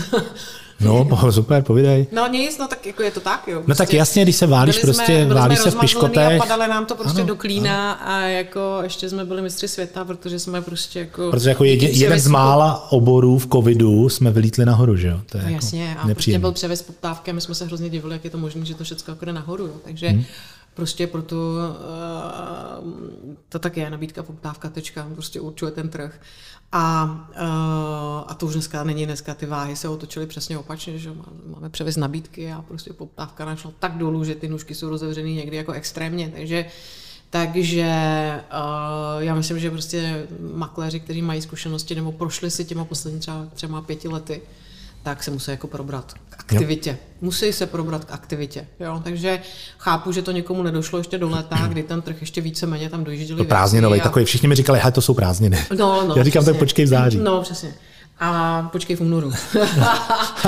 No, 0.79 1.07
super, 1.31 1.63
povídej. 1.63 2.07
No 2.11 2.27
nic, 2.27 2.57
no 2.57 2.67
tak 2.67 2.85
jako 2.85 3.03
je 3.03 3.11
to 3.11 3.19
tak, 3.19 3.47
jo. 3.47 3.53
Prostě 3.53 3.69
no 3.69 3.75
tak 3.75 3.77
prostě 3.77 3.97
jasně, 3.97 4.23
když 4.23 4.35
se 4.35 4.47
válíš, 4.47 4.75
jsme, 4.75 4.81
prostě 4.81 5.25
válíš 5.25 5.59
se 5.59 5.71
v 5.71 5.75
piškotech. 5.75 6.41
A 6.41 6.45
padaly 6.45 6.67
nám 6.67 6.85
to 6.85 6.95
prostě 6.95 7.19
ano, 7.19 7.27
do 7.27 7.35
klína 7.35 7.91
ano. 7.91 8.11
a 8.11 8.21
jako 8.21 8.79
ještě 8.83 9.09
jsme 9.09 9.25
byli 9.25 9.41
mistři 9.41 9.67
světa, 9.67 10.05
protože 10.05 10.39
jsme 10.39 10.61
prostě 10.61 10.99
jako... 10.99 11.31
Protože 11.31 11.49
jako 11.49 11.63
jedin, 11.63 11.89
jeden 11.89 12.19
z 12.19 12.27
mála 12.27 12.91
oborů 12.91 13.37
v 13.39 13.47
covidu 13.47 14.09
jsme 14.09 14.31
vylítli 14.31 14.65
nahoru, 14.65 14.97
že 14.97 15.07
jo? 15.07 15.21
To 15.25 15.37
je 15.37 15.43
no, 15.43 15.49
jako 15.49 15.65
jasně, 15.65 15.95
a 15.99 16.07
prostě 16.07 16.39
byl 16.39 16.51
převis 16.51 16.81
poptávky 16.81 17.31
a 17.31 17.33
my 17.33 17.41
jsme 17.41 17.55
se 17.55 17.65
hrozně 17.65 17.89
divili, 17.89 18.13
jak 18.13 18.23
je 18.23 18.29
to 18.29 18.37
možné, 18.37 18.65
že 18.65 18.75
to 18.75 18.83
všechno 18.83 19.11
jako 19.11 19.25
jde 19.25 19.33
nahoru, 19.33 19.67
jo. 19.67 19.73
Takže 19.83 20.09
hmm 20.09 20.23
prostě 20.77 21.07
proto 21.07 21.35
uh, 21.35 22.93
to 23.49 23.59
tak 23.59 23.77
je, 23.77 23.89
nabídka, 23.89 24.23
poptávka, 24.23 24.69
tečka, 24.69 25.07
prostě 25.13 25.41
určuje 25.41 25.71
ten 25.71 25.89
trh. 25.89 26.19
A, 26.71 27.03
uh, 27.29 28.31
a 28.31 28.33
to 28.33 28.45
už 28.45 28.53
dneska 28.53 28.83
není, 28.83 29.05
dneska 29.05 29.33
ty 29.33 29.45
váhy 29.45 29.75
se 29.75 29.89
otočily 29.89 30.27
přesně 30.27 30.57
opačně, 30.57 30.99
že 30.99 31.13
máme 31.45 31.69
převis 31.69 31.97
nabídky 31.97 32.51
a 32.51 32.61
prostě 32.61 32.93
poptávka 32.93 33.45
našla 33.45 33.71
tak 33.79 33.97
dolů, 33.97 34.23
že 34.23 34.35
ty 34.35 34.47
nůžky 34.47 34.75
jsou 34.75 34.89
rozevřený 34.89 35.35
někdy 35.35 35.57
jako 35.57 35.71
extrémně, 35.71 36.31
takže 36.35 36.65
takže 37.29 37.85
uh, 38.53 39.23
já 39.23 39.35
myslím, 39.35 39.59
že 39.59 39.71
prostě 39.71 40.27
makléři, 40.53 40.99
kteří 40.99 41.21
mají 41.21 41.41
zkušenosti 41.41 41.95
nebo 41.95 42.11
prošli 42.11 42.51
si 42.51 42.65
těma 42.65 42.85
poslední 42.85 43.19
třeba, 43.19 43.45
třeba 43.53 43.81
pěti 43.81 44.07
lety, 44.07 44.41
tak 45.07 45.23
se 45.23 45.31
musí 45.31 45.51
jako 45.51 45.67
probrat 45.67 46.13
k 46.29 46.39
aktivitě. 46.39 46.89
Jo. 46.89 46.97
Musí 47.21 47.53
se 47.53 47.65
probrat 47.65 48.05
k 48.05 48.11
aktivitě. 48.11 48.67
Jo? 48.79 49.01
Takže 49.03 49.39
chápu, 49.77 50.11
že 50.11 50.21
to 50.21 50.31
někomu 50.31 50.63
nedošlo 50.63 50.97
ještě 50.97 51.17
do 51.17 51.29
léta, 51.29 51.67
kdy 51.67 51.83
ten 51.83 52.01
trh 52.01 52.21
ještě 52.21 52.41
víceméně 52.41 52.89
tam 52.89 53.03
dojížděli. 53.03 53.37
To 53.37 53.43
prázdninový, 53.43 53.99
a... 53.99 54.03
takový 54.03 54.25
všichni 54.25 54.47
mi 54.47 54.55
říkali, 54.55 54.79
že 54.85 54.91
to 54.91 55.01
jsou 55.01 55.13
prázdniny. 55.13 55.65
No, 55.77 56.07
no, 56.07 56.15
Já 56.15 56.23
říkám, 56.23 56.43
přesně. 56.43 56.53
tak 56.53 56.59
počkej 56.59 56.85
v 56.85 56.87
září. 56.87 57.17
No, 57.17 57.41
přesně. 57.41 57.73
A 58.19 58.69
počkej 58.71 58.95
v 58.95 59.01
únoru. 59.01 59.31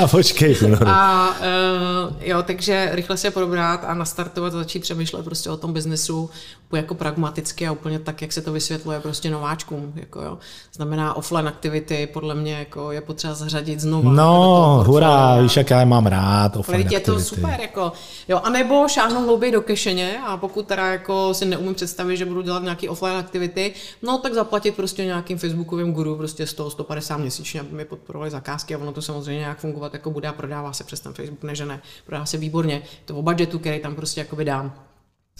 a 0.02 0.08
počkej 0.08 0.54
v 0.54 0.62
únoru. 0.62 0.88
A 0.88 1.30
uh, 1.30 2.16
jo, 2.22 2.44
takže 2.44 2.90
rychle 2.92 3.18
se 3.18 3.32
probrat 3.32 3.84
a 3.84 3.94
nastartovat, 3.94 4.54
začít 4.54 4.80
přemýšlet 4.80 5.26
prostě 5.26 5.50
o 5.50 5.58
tom 5.58 5.74
biznesu 5.74 6.30
jako 6.78 6.96
pragmaticky 6.96 7.68
a 7.68 7.72
úplně 7.72 8.00
tak, 8.00 8.22
jak 8.22 8.34
se 8.34 8.42
to 8.42 8.52
vysvětluje 8.52 9.00
prostě 9.00 9.30
nováčkům. 9.30 9.94
Jako 9.96 10.22
jo. 10.22 10.38
Znamená 10.74 11.14
offline 11.14 11.48
aktivity, 11.48 12.10
podle 12.14 12.36
mě 12.36 12.54
jako 12.54 12.92
je 12.92 13.02
potřeba 13.02 13.34
zařadit 13.34 13.80
znovu. 13.80 14.10
No, 14.10 14.84
hurá, 14.88 15.42
víš, 15.42 15.58
jak 15.58 15.70
já 15.70 15.80
je 15.80 15.86
mám 15.86 16.06
rád, 16.06 16.56
offline 16.56 16.88
je 16.92 17.00
to 17.00 17.20
super, 17.20 17.58
jako, 17.62 17.92
jo, 18.28 18.42
a 18.44 18.50
nebo 18.50 18.88
šáhnout 18.88 19.26
hlouběji 19.26 19.52
do 19.52 19.62
kešeně 19.62 20.20
a 20.26 20.38
pokud 20.38 20.68
teda 20.68 20.88
jako 20.88 21.34
si 21.34 21.46
neumím 21.46 21.76
představit, 21.76 22.18
že 22.18 22.26
budu 22.26 22.42
dělat 22.42 22.64
nějaký 22.64 22.90
offline 22.90 23.18
aktivity, 23.18 23.74
no 24.02 24.18
tak 24.18 24.34
zaplatit 24.34 24.76
prostě 24.76 25.06
nějakým 25.06 25.38
facebookovým 25.38 25.94
guru 25.94 26.16
prostě 26.16 26.48
100, 26.48 26.70
150 26.70 27.18
měsíčně, 27.60 27.70
aby 27.70 27.78
mi 27.78 27.86
podporovali 27.86 28.32
zakázky 28.32 28.76
a 28.76 28.78
ono 28.78 28.92
to 28.92 29.02
samozřejmě 29.02 29.40
nějak 29.40 29.60
fungovat 29.60 29.94
jako 29.94 30.12
bude 30.12 30.28
a 30.28 30.34
prodává 30.34 30.74
se 30.74 30.84
přes 30.84 31.00
ten 31.00 31.14
Facebook, 31.14 31.44
ne, 31.44 31.56
že 31.56 31.66
ne, 31.66 31.82
prodává 32.06 32.26
se 32.26 32.38
výborně, 32.38 32.82
to 33.06 33.16
o 33.16 33.22
budgetu, 33.22 33.60
který 33.60 33.80
tam 33.80 33.96
prostě 33.96 34.22
jako 34.22 34.36
vydám. 34.36 34.74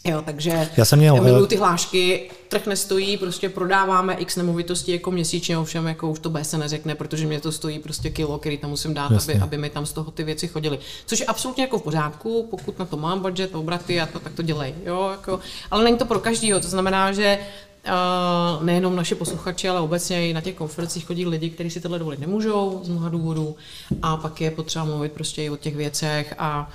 Jo, 0.06 0.22
takže 0.22 0.70
já 0.78 0.86
jsem 0.86 1.00
měl, 1.00 1.16
já 1.16 1.22
miluju 1.22 1.46
ty 1.46 1.56
hlášky, 1.56 2.32
trh 2.50 2.68
nestojí, 2.68 3.18
prostě 3.18 3.50
prodáváme 3.50 4.14
x 4.14 4.36
nemovitostí 4.36 4.92
jako 4.92 5.12
měsíčně, 5.12 5.58
ovšem 5.58 5.88
jako 5.88 6.10
už 6.10 6.20
to 6.20 6.30
B 6.30 6.44
se 6.44 6.58
neřekne, 6.58 6.96
protože 6.96 7.26
mě 7.26 7.40
to 7.40 7.52
stojí 7.52 7.80
prostě 7.80 8.10
kilo, 8.10 8.40
který 8.40 8.58
tam 8.58 8.70
musím 8.70 8.94
dát, 8.94 9.12
aby, 9.12 9.34
aby 9.34 9.58
mi 9.58 9.70
tam 9.70 9.86
z 9.86 9.94
toho 9.94 10.12
ty 10.12 10.24
věci 10.24 10.48
chodily. 10.48 10.80
Což 11.06 11.20
je 11.20 11.26
absolutně 11.26 11.64
jako 11.64 11.80
v 11.80 11.84
pořádku, 11.84 12.48
pokud 12.50 12.80
na 12.80 12.86
to 12.86 12.98
mám 12.98 13.20
budget, 13.20 13.56
obraty 13.56 14.02
a 14.02 14.06
to, 14.06 14.20
tak 14.20 14.34
to 14.34 14.42
dělej. 14.42 14.74
Jo, 14.86 15.10
jako, 15.12 15.40
ale 15.72 15.84
není 15.84 15.98
to 15.98 16.06
pro 16.06 16.20
každýho, 16.20 16.60
to 16.60 16.68
znamená, 16.68 17.12
že 17.12 17.40
nejenom 18.62 18.96
naši 18.96 19.16
posluchači, 19.16 19.70
ale 19.70 19.80
obecně 19.80 20.30
i 20.30 20.34
na 20.34 20.42
těch 20.42 20.56
konferencích 20.56 21.06
chodí 21.06 21.26
lidi, 21.26 21.50
kteří 21.50 21.70
si 21.70 21.82
tohle 21.82 22.00
dovolit 22.00 22.20
nemůžou 22.20 22.82
z 22.84 22.90
mnoha 22.90 23.10
důvodů 23.10 23.56
a 24.02 24.18
pak 24.18 24.42
je 24.42 24.52
potřeba 24.52 24.86
mluvit 24.86 25.12
prostě 25.12 25.44
i 25.44 25.50
o 25.50 25.58
těch 25.58 25.76
věcech 25.76 26.34
a, 26.38 26.70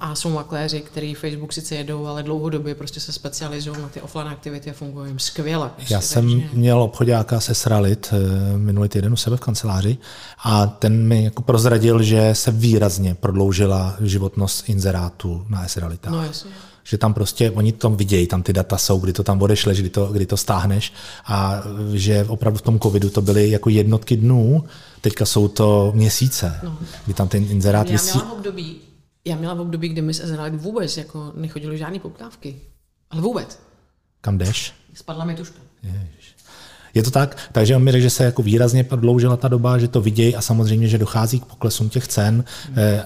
a 0.00 0.14
jsou 0.14 0.30
makléři, 0.30 0.80
který 0.80 1.14
Facebook 1.14 1.52
sice 1.52 1.74
jedou, 1.74 2.06
ale 2.06 2.22
dlouhodobě 2.22 2.74
prostě 2.74 3.00
se 3.00 3.12
specializují 3.12 3.82
na 3.82 3.88
ty 3.88 4.00
offline 4.00 4.28
aktivity 4.28 4.70
a 4.70 4.72
fungují 4.72 5.10
jim 5.10 5.18
skvěle. 5.18 5.70
Prostě, 5.76 5.94
Já 5.94 6.00
jsem 6.00 6.30
takže... 6.30 6.48
měl 6.52 6.82
obchodáka 6.82 7.40
se 7.40 7.54
Sralit 7.54 8.12
eh, 8.12 8.58
minulý 8.58 8.88
týden 8.88 9.12
u 9.12 9.16
sebe 9.16 9.36
v 9.36 9.40
kanceláři 9.40 9.98
a 10.44 10.66
ten 10.66 11.08
mi 11.08 11.24
jako 11.24 11.42
prozradil, 11.42 12.02
že 12.02 12.30
se 12.32 12.50
výrazně 12.50 13.14
prodloužila 13.14 13.96
životnost 14.00 14.68
inzerátu 14.68 15.46
na 15.48 15.68
S-Realitách. 15.68 16.12
No 16.12 16.24
jasně 16.24 16.50
že 16.84 16.98
tam 16.98 17.14
prostě 17.14 17.50
oni 17.50 17.72
to 17.72 17.90
vidějí, 17.90 18.26
tam 18.26 18.42
ty 18.42 18.52
data 18.52 18.78
jsou, 18.78 18.98
kdy 18.98 19.12
to 19.12 19.22
tam 19.22 19.42
odešleš, 19.42 19.80
kdy 19.80 19.90
to, 19.90 20.06
kdy 20.06 20.26
to 20.26 20.36
stáhneš 20.36 20.92
a 21.26 21.62
že 21.92 22.24
opravdu 22.28 22.58
v 22.58 22.62
tom 22.62 22.80
covidu 22.80 23.10
to 23.10 23.22
byly 23.22 23.50
jako 23.50 23.70
jednotky 23.70 24.16
dnů, 24.16 24.64
teďka 25.00 25.26
jsou 25.26 25.48
to 25.48 25.92
měsíce, 25.94 26.60
no. 26.62 26.78
kdy 27.04 27.14
tam 27.14 27.28
ten 27.28 27.42
inzerát 27.42 27.90
já 27.90 27.98
měla 28.02 28.28
v 28.28 28.32
období, 28.32 28.76
já 29.24 29.36
měla 29.36 29.54
v 29.54 29.60
období, 29.60 29.88
kdy 29.88 30.02
my 30.02 30.14
se 30.14 30.50
vůbec 30.50 30.96
jako 30.96 31.32
nechodili 31.34 31.78
žádné 31.78 31.98
poptávky. 31.98 32.56
Ale 33.10 33.22
vůbec. 33.22 33.58
Kam 34.20 34.38
jdeš? 34.38 34.72
Spadla 34.94 35.24
mi 35.24 35.34
tuška. 35.34 35.58
Ježiš. 35.82 36.34
Je 36.94 37.02
to 37.02 37.10
tak? 37.10 37.48
Takže 37.52 37.76
on 37.76 37.82
mi 37.82 37.92
řekl, 37.92 38.02
že 38.02 38.10
se 38.10 38.24
jako 38.24 38.42
výrazně 38.42 38.84
prodloužila 38.84 39.36
ta 39.36 39.48
doba, 39.48 39.78
že 39.78 39.88
to 39.88 40.00
vidějí 40.00 40.36
a 40.36 40.40
samozřejmě, 40.40 40.88
že 40.88 40.98
dochází 40.98 41.40
k 41.40 41.44
poklesům 41.44 41.88
těch 41.88 42.08
cen. 42.08 42.44
Hmm 42.74 43.02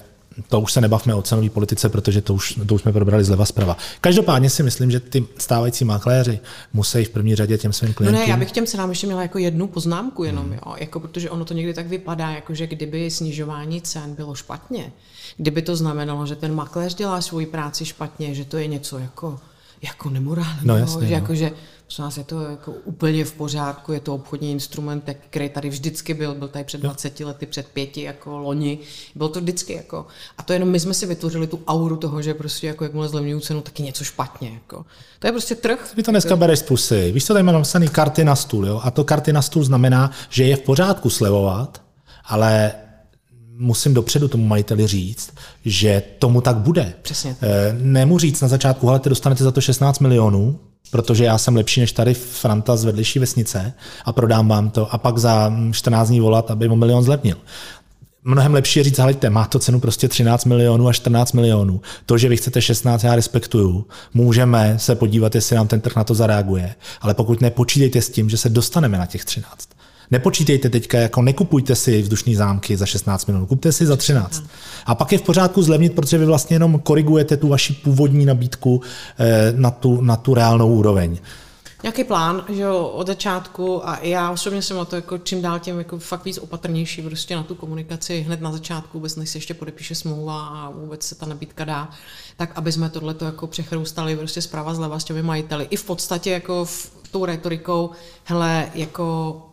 to 0.47 0.61
už 0.61 0.73
se 0.73 0.81
nebavme 0.81 1.15
o 1.15 1.21
cenové 1.21 1.49
politice, 1.49 1.89
protože 1.89 2.21
to 2.21 2.33
už, 2.33 2.59
to 2.67 2.75
už 2.75 2.81
jsme 2.81 2.93
probrali 2.93 3.23
zleva 3.23 3.45
zprava. 3.45 3.77
Každopádně 4.01 4.49
si 4.49 4.63
myslím, 4.63 4.91
že 4.91 4.99
ty 4.99 5.25
stávající 5.37 5.85
makléři 5.85 6.39
musí 6.73 7.03
v 7.03 7.09
první 7.09 7.35
řadě 7.35 7.57
těm 7.57 7.73
svým 7.73 7.93
klientům. 7.93 8.19
No 8.19 8.25
ne, 8.25 8.31
já 8.31 8.37
bych 8.37 8.51
těm 8.51 8.65
cenám 8.65 8.89
ještě 8.89 9.07
měla 9.07 9.21
jako 9.21 9.37
jednu 9.37 9.67
poznámku 9.67 10.23
jenom, 10.23 10.45
hmm. 10.45 10.53
jo, 10.53 10.75
jako 10.77 10.99
protože 10.99 11.29
ono 11.29 11.45
to 11.45 11.53
někdy 11.53 11.73
tak 11.73 11.87
vypadá, 11.87 12.29
jako 12.29 12.53
že 12.53 12.67
kdyby 12.67 13.11
snižování 13.11 13.81
cen 13.81 14.15
bylo 14.15 14.35
špatně, 14.35 14.91
kdyby 15.37 15.61
to 15.61 15.75
znamenalo, 15.75 16.25
že 16.25 16.35
ten 16.35 16.55
makléř 16.55 16.95
dělá 16.95 17.21
svoji 17.21 17.45
práci 17.45 17.85
špatně, 17.85 18.35
že 18.35 18.45
to 18.45 18.57
je 18.57 18.67
něco 18.67 18.97
jako 18.97 19.39
jako 19.81 20.09
nemorální, 20.09 20.59
no, 20.63 20.77
jasně, 20.77 21.07
že, 21.07 21.13
no. 21.13 21.15
jako, 21.21 21.35
že 21.35 21.51
Prosím 21.89 22.03
nás 22.03 22.17
je 22.17 22.23
to 22.23 22.41
jako 22.41 22.71
úplně 22.71 23.25
v 23.25 23.33
pořádku, 23.33 23.93
je 23.93 23.99
to 23.99 24.15
obchodní 24.15 24.51
instrument, 24.51 25.09
který 25.29 25.49
tady 25.49 25.69
vždycky 25.69 26.13
byl, 26.13 26.35
byl 26.35 26.47
tady 26.47 26.65
před 26.65 26.81
20 26.81 27.19
lety, 27.19 27.45
před 27.45 27.67
pěti, 27.67 28.01
jako 28.01 28.37
loni, 28.37 28.79
bylo 29.15 29.29
to 29.29 29.41
vždycky 29.41 29.73
jako. 29.73 30.05
A 30.37 30.43
to 30.43 30.53
jenom 30.53 30.69
my 30.69 30.79
jsme 30.79 30.93
si 30.93 31.05
vytvořili 31.05 31.47
tu 31.47 31.59
auru 31.67 31.97
toho, 31.97 32.21
že 32.21 32.33
prostě 32.33 32.67
jako 32.67 32.83
jakmile 32.83 33.09
zlevňují 33.09 33.41
cenu, 33.41 33.61
taky 33.61 33.83
něco 33.83 34.03
špatně. 34.03 34.49
Jako. 34.49 34.85
To 35.19 35.27
je 35.27 35.31
prostě 35.31 35.55
trh. 35.55 35.93
Vy 35.95 36.03
to 36.03 36.11
dneska 36.11 36.35
bereš 36.35 36.59
z 36.59 36.63
pusy. 36.63 37.11
Víš, 37.11 37.25
co 37.25 37.33
tady 37.33 37.43
mám 37.43 37.55
napsaný 37.55 37.87
karty 37.87 38.23
na 38.23 38.35
stůl, 38.35 38.67
jo? 38.67 38.81
A 38.83 38.91
to 38.91 39.03
karty 39.03 39.33
na 39.33 39.41
stůl 39.41 39.63
znamená, 39.63 40.11
že 40.29 40.43
je 40.43 40.55
v 40.55 40.61
pořádku 40.61 41.09
slevovat, 41.09 41.81
ale 42.25 42.71
musím 43.57 43.93
dopředu 43.93 44.27
tomu 44.27 44.47
majiteli 44.47 44.87
říct, 44.87 45.33
že 45.65 46.03
tomu 46.19 46.41
tak 46.41 46.57
bude. 46.57 46.93
Přesně. 47.01 47.35
Eh, 47.41 47.75
nemu 47.79 48.19
říct 48.19 48.41
na 48.41 48.47
začátku, 48.47 48.89
ale 48.89 48.99
ty 48.99 49.09
dostanete 49.09 49.43
za 49.43 49.51
to 49.51 49.61
16 49.61 49.99
milionů, 49.99 50.59
protože 50.91 51.23
já 51.23 51.37
jsem 51.37 51.55
lepší 51.55 51.79
než 51.79 51.91
tady 51.91 52.13
Franta 52.13 52.77
z 52.77 52.83
vedlejší 52.83 53.19
vesnice 53.19 53.73
a 54.05 54.13
prodám 54.13 54.47
vám 54.47 54.69
to 54.69 54.93
a 54.93 54.97
pak 54.97 55.17
za 55.17 55.53
14 55.71 56.07
dní 56.07 56.19
volat, 56.19 56.51
aby 56.51 56.69
o 56.69 56.75
milion 56.75 57.03
zlevnil. 57.03 57.37
Mnohem 58.23 58.53
lepší 58.53 58.79
je 58.79 58.83
říct, 58.83 58.99
hleďte, 58.99 59.29
má 59.29 59.45
to 59.45 59.59
cenu 59.59 59.79
prostě 59.79 60.07
13 60.07 60.45
milionů 60.45 60.87
a 60.87 60.93
14 60.93 61.33
milionů. 61.33 61.81
To, 62.05 62.17
že 62.17 62.29
vy 62.29 62.37
chcete 62.37 62.61
16, 62.61 63.03
já 63.03 63.15
respektuju. 63.15 63.87
Můžeme 64.13 64.79
se 64.79 64.95
podívat, 64.95 65.35
jestli 65.35 65.55
nám 65.55 65.67
ten 65.67 65.81
trh 65.81 65.95
na 65.95 66.03
to 66.03 66.13
zareaguje. 66.13 66.75
Ale 67.01 67.13
pokud 67.13 67.41
nepočítejte 67.41 68.01
s 68.01 68.09
tím, 68.09 68.29
že 68.29 68.37
se 68.37 68.49
dostaneme 68.49 68.97
na 68.97 69.05
těch 69.05 69.25
13. 69.25 69.69
Nepočítejte 70.11 70.69
teďka, 70.69 70.97
jako 70.97 71.21
nekupujte 71.21 71.75
si 71.75 72.01
vzdušní 72.01 72.35
zámky 72.35 72.77
za 72.77 72.85
16 72.85 73.25
milionů, 73.25 73.45
kupte 73.45 73.71
si 73.71 73.85
za 73.85 73.95
13. 73.95 74.43
A 74.85 74.95
pak 74.95 75.11
je 75.11 75.17
v 75.17 75.21
pořádku 75.21 75.61
zlevnit, 75.61 75.93
protože 75.93 76.17
vy 76.17 76.25
vlastně 76.25 76.55
jenom 76.55 76.79
korigujete 76.79 77.37
tu 77.37 77.47
vaši 77.47 77.73
původní 77.73 78.25
nabídku 78.25 78.81
eh, 79.19 79.53
na 79.55 79.71
tu, 79.71 80.01
na 80.01 80.15
tu 80.15 80.33
reálnou 80.33 80.73
úroveň 80.73 81.17
nějaký 81.83 82.03
plán, 82.03 82.45
že 82.49 82.61
jo, 82.61 82.87
od 82.87 83.07
začátku 83.07 83.87
a 83.87 83.99
já 84.01 84.31
osobně 84.31 84.61
jsem 84.61 84.77
o 84.77 84.85
to 84.85 84.95
jako 84.95 85.17
čím 85.17 85.41
dál 85.41 85.59
tím 85.59 85.77
jako 85.77 85.99
fakt 85.99 86.25
víc 86.25 86.37
opatrnější 86.37 87.01
prostě 87.01 87.35
na 87.35 87.43
tu 87.43 87.55
komunikaci 87.55 88.21
hned 88.21 88.41
na 88.41 88.51
začátku, 88.51 88.97
vůbec 88.97 89.15
než 89.15 89.29
se 89.29 89.37
ještě 89.37 89.53
podepíše 89.53 89.95
smlouva 89.95 90.47
a 90.47 90.69
vůbec 90.69 91.03
se 91.03 91.15
ta 91.15 91.25
nabídka 91.25 91.65
dá, 91.65 91.89
tak 92.37 92.51
aby 92.55 92.71
jsme 92.71 92.89
tohle 92.89 93.15
jako 93.21 93.47
přechrůstali 93.47 94.15
prostě 94.15 94.41
zprava 94.41 94.73
zleva 94.73 94.99
s 94.99 95.03
těmi 95.03 95.23
majiteli. 95.23 95.67
I 95.69 95.75
v 95.75 95.83
podstatě 95.83 96.31
jako 96.31 96.65
v 96.65 96.91
tou 97.11 97.25
retorikou, 97.25 97.89
hele, 98.23 98.71
jako 98.73 99.48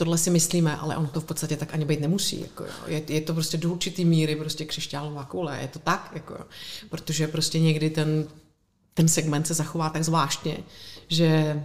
tohle 0.00 0.18
si 0.18 0.30
myslíme, 0.30 0.76
ale 0.76 0.96
ono 0.96 1.06
to 1.06 1.20
v 1.20 1.24
podstatě 1.24 1.56
tak 1.56 1.74
ani 1.74 1.84
být 1.84 2.00
nemusí. 2.00 2.40
Jako 2.40 2.64
jo. 2.64 2.70
Je, 2.86 3.02
je, 3.08 3.20
to 3.20 3.34
prostě 3.34 3.56
do 3.56 3.70
určitý 3.70 4.04
míry 4.04 4.36
prostě 4.36 4.64
křišťálová 4.64 5.24
koule, 5.24 5.58
je 5.62 5.68
to 5.68 5.78
tak, 5.78 6.10
jako 6.14 6.34
jo. 6.34 6.44
protože 6.90 7.28
prostě 7.28 7.60
někdy 7.60 7.90
ten, 7.90 8.24
ten 8.94 9.08
segment 9.08 9.46
se 9.46 9.54
zachová 9.54 9.90
tak 9.90 10.04
zvláštně, 10.04 10.56
že 11.08 11.62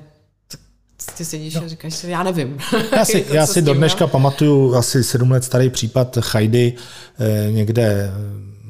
ty 1.18 1.26
sedíš 1.26 1.56
no. 1.56 1.64
a 1.64 1.68
říkáš 1.68 2.04
já 2.04 2.24
nevím. 2.24 2.58
Já 2.92 3.06
si, 3.06 3.26
já 3.32 3.46
si 3.48 3.62
do 3.62 3.74
dneška 3.74 4.08
pamatuju 4.08 4.76
asi 4.76 5.04
sedm 5.04 5.32
let 5.32 5.44
starý 5.44 5.70
případ 5.70 6.18
Chajdy 6.22 6.74
eh, 7.20 7.52
někde 7.52 8.12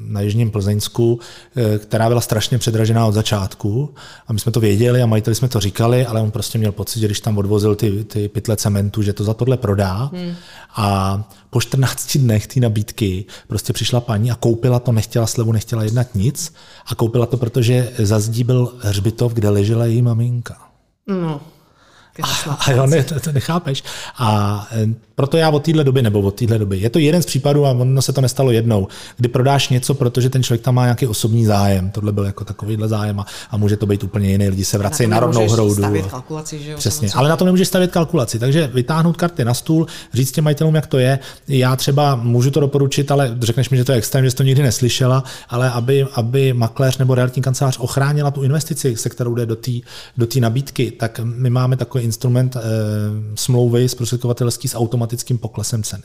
na 0.06 0.20
Jižním 0.20 0.50
Plzeňsku, 0.50 1.20
eh, 1.56 1.78
která 1.78 2.08
byla 2.08 2.20
strašně 2.20 2.58
předražená 2.58 3.06
od 3.06 3.12
začátku. 3.12 3.94
A 4.26 4.32
my 4.32 4.38
jsme 4.38 4.52
to 4.52 4.60
věděli 4.60 5.02
a 5.02 5.06
majiteli 5.06 5.34
jsme 5.34 5.48
to 5.48 5.60
říkali, 5.60 6.06
ale 6.06 6.20
on 6.20 6.30
prostě 6.30 6.58
měl 6.58 6.72
pocit, 6.72 7.00
že 7.00 7.06
když 7.06 7.20
tam 7.20 7.38
odvozil 7.38 7.74
ty, 7.74 8.04
ty 8.04 8.28
pytle 8.28 8.56
cementu, 8.56 9.02
že 9.02 9.12
to 9.12 9.24
za 9.24 9.34
tohle 9.34 9.56
prodá. 9.56 10.10
Hmm. 10.12 10.34
A 10.76 11.22
po 11.50 11.60
14 11.60 12.18
dnech 12.18 12.46
té 12.46 12.60
nabídky 12.60 13.24
prostě 13.48 13.72
přišla 13.72 14.00
paní 14.00 14.30
a 14.30 14.34
koupila 14.34 14.78
to, 14.78 14.92
nechtěla 14.92 15.26
slevu, 15.26 15.52
nechtěla 15.52 15.82
jednat 15.82 16.14
nic. 16.14 16.52
A 16.86 16.94
koupila 16.94 17.26
to, 17.26 17.36
protože 17.36 17.92
za 17.98 18.20
zdí 18.20 18.44
byl 18.44 18.74
hřbitov, 18.80 19.32
kde 19.32 19.48
ležela 19.48 19.84
její 19.84 20.02
maminka. 20.02 20.56
No. 21.06 21.40
A, 22.22 22.52
a 22.52 22.70
jo, 22.70 22.86
ne, 22.86 23.04
to, 23.04 23.20
to 23.20 23.32
nechápeš. 23.32 23.84
A 24.18 24.68
e, 24.72 24.86
proto 25.16 25.36
já 25.36 25.50
od 25.50 25.64
téhle 25.64 25.84
doby, 25.84 26.02
nebo 26.02 26.20
od 26.20 26.34
téhle 26.34 26.58
doby, 26.58 26.78
je 26.78 26.90
to 26.90 26.98
jeden 26.98 27.22
z 27.22 27.26
případů, 27.26 27.66
a 27.66 27.70
ono 27.70 28.02
se 28.02 28.12
to 28.12 28.20
nestalo 28.20 28.50
jednou, 28.50 28.88
kdy 29.16 29.28
prodáš 29.28 29.68
něco, 29.68 29.94
protože 29.94 30.30
ten 30.30 30.42
člověk 30.42 30.62
tam 30.62 30.74
má 30.74 30.84
nějaký 30.84 31.06
osobní 31.06 31.44
zájem. 31.44 31.90
Tohle 31.90 32.12
byl 32.12 32.24
jako 32.24 32.44
takovýhle 32.44 32.88
zájem 32.88 33.20
a, 33.20 33.26
a 33.50 33.56
může 33.56 33.76
to 33.76 33.86
být 33.86 34.04
úplně 34.04 34.30
jiný. 34.30 34.48
Lidi 34.48 34.64
se 34.64 34.78
vracejí 34.78 35.08
na, 35.08 35.14
na 35.14 35.20
rovnou 35.20 35.48
hroudu. 35.48 35.82
kalkulaci, 36.10 36.58
že 36.58 36.70
jo, 36.70 36.78
Přesně, 36.78 37.08
ale 37.14 37.28
na 37.28 37.36
to 37.36 37.44
nemůžeš 37.44 37.68
stavět 37.68 37.90
kalkulaci. 37.90 38.38
Takže 38.38 38.70
vytáhnout 38.74 39.16
karty 39.16 39.44
na 39.44 39.54
stůl, 39.54 39.86
říct 40.14 40.32
těm 40.32 40.44
majitelům, 40.44 40.74
jak 40.74 40.86
to 40.86 40.98
je. 40.98 41.18
Já 41.48 41.76
třeba 41.76 42.16
můžu 42.16 42.50
to 42.50 42.60
doporučit, 42.60 43.10
ale 43.10 43.36
řekneš 43.40 43.70
mi, 43.70 43.76
že 43.76 43.84
to 43.84 43.92
je 43.92 43.98
extrém, 43.98 44.24
že 44.24 44.30
jsi 44.30 44.36
to 44.36 44.42
nikdy 44.42 44.62
neslyšela, 44.62 45.24
ale 45.48 45.70
aby, 45.70 46.06
aby 46.14 46.52
makléř 46.52 46.98
nebo 46.98 47.14
realitní 47.14 47.42
kancelář 47.42 47.78
ochránila 47.80 48.30
tu 48.30 48.42
investici, 48.42 48.96
se 48.96 49.08
kterou 49.08 49.34
jde 49.34 49.46
do 49.46 49.56
té 49.56 49.70
do 50.16 50.26
nabídky, 50.40 50.90
tak 50.90 51.20
my 51.24 51.50
máme 51.50 51.76
takový 51.76 52.04
instrument 52.04 52.56
e, 52.56 52.60
smlouvy 53.34 53.88
zprostředkovatelský 53.88 54.68
s 54.68 54.74
automatickým 55.06 55.38
poklesem 55.38 55.82
ceny. 55.82 56.02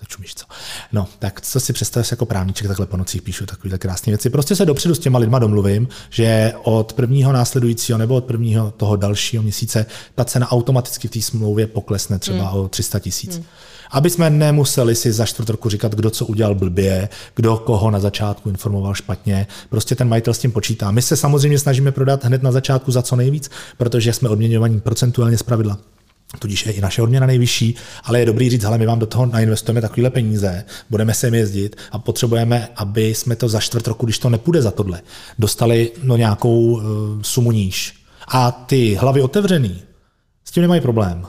to 0.00 0.06
čumíš 0.06 0.34
co. 0.34 0.46
No, 0.92 1.08
tak 1.18 1.40
co 1.40 1.60
si 1.60 1.72
představ 1.72 2.10
jako 2.10 2.26
právníček, 2.26 2.66
takhle 2.66 2.86
po 2.86 2.96
nocích 2.96 3.22
píšu 3.22 3.46
takovéhle 3.46 3.78
krásné 3.78 4.10
věci. 4.10 4.30
Prostě 4.30 4.56
se 4.56 4.66
dopředu 4.66 4.94
s 4.94 4.98
těma 4.98 5.18
lidma 5.18 5.38
domluvím, 5.38 5.88
že 6.10 6.52
od 6.62 6.92
prvního 6.92 7.32
následujícího 7.32 7.98
nebo 7.98 8.14
od 8.14 8.24
prvního 8.24 8.70
toho 8.70 8.96
dalšího 8.96 9.42
měsíce 9.42 9.86
ta 10.14 10.24
cena 10.24 10.52
automaticky 10.52 11.08
v 11.08 11.10
té 11.10 11.20
smlouvě 11.20 11.66
poklesne 11.66 12.18
třeba 12.18 12.48
hmm. 12.48 12.60
o 12.60 12.68
300 12.68 12.98
tisíc. 12.98 13.34
Hmm. 13.34 13.44
Aby 13.90 14.10
jsme 14.10 14.30
nemuseli 14.30 14.94
si 14.94 15.12
za 15.12 15.26
čtvrt 15.26 15.50
roku 15.50 15.68
říkat, 15.68 15.94
kdo 15.94 16.10
co 16.10 16.26
udělal 16.26 16.54
blbě, 16.54 17.08
kdo 17.36 17.56
koho 17.56 17.90
na 17.90 18.00
začátku 18.00 18.48
informoval 18.48 18.94
špatně. 18.94 19.46
Prostě 19.70 19.94
ten 19.94 20.08
majitel 20.08 20.34
s 20.34 20.38
tím 20.38 20.52
počítá. 20.52 20.90
My 20.90 21.02
se 21.02 21.16
samozřejmě 21.16 21.58
snažíme 21.58 21.92
prodat 21.92 22.24
hned 22.24 22.42
na 22.42 22.52
začátku 22.52 22.92
za 22.92 23.02
co 23.02 23.16
nejvíc, 23.16 23.50
protože 23.76 24.12
jsme 24.12 24.28
odměňovaní 24.28 24.80
procentuálně 24.80 25.38
z 25.38 25.42
pravidla 25.42 25.78
tudíž 26.38 26.66
je 26.66 26.72
i 26.72 26.80
naše 26.80 27.02
odměna 27.02 27.26
nejvyšší, 27.26 27.74
ale 28.04 28.20
je 28.20 28.26
dobrý 28.26 28.50
říct, 28.50 28.64
ale 28.64 28.78
my 28.78 28.86
vám 28.86 28.98
do 28.98 29.06
toho 29.06 29.26
nainvestujeme 29.26 29.80
takovéhle 29.80 30.10
peníze, 30.10 30.64
budeme 30.90 31.14
se 31.14 31.26
jim 31.26 31.34
jezdit 31.34 31.76
a 31.92 31.98
potřebujeme, 31.98 32.68
aby 32.76 33.14
jsme 33.14 33.36
to 33.36 33.48
za 33.48 33.60
čtvrt 33.60 33.86
roku, 33.86 34.06
když 34.06 34.18
to 34.18 34.30
nepůjde 34.30 34.62
za 34.62 34.70
tohle, 34.70 35.02
dostali 35.38 35.92
no 36.02 36.16
nějakou 36.16 36.64
uh, 36.64 36.82
sumu 37.22 37.52
níž. 37.52 37.94
A 38.28 38.50
ty 38.50 38.94
hlavy 38.94 39.22
otevřený 39.22 39.82
s 40.44 40.50
tím 40.50 40.60
nemají 40.60 40.80
problém. 40.80 41.26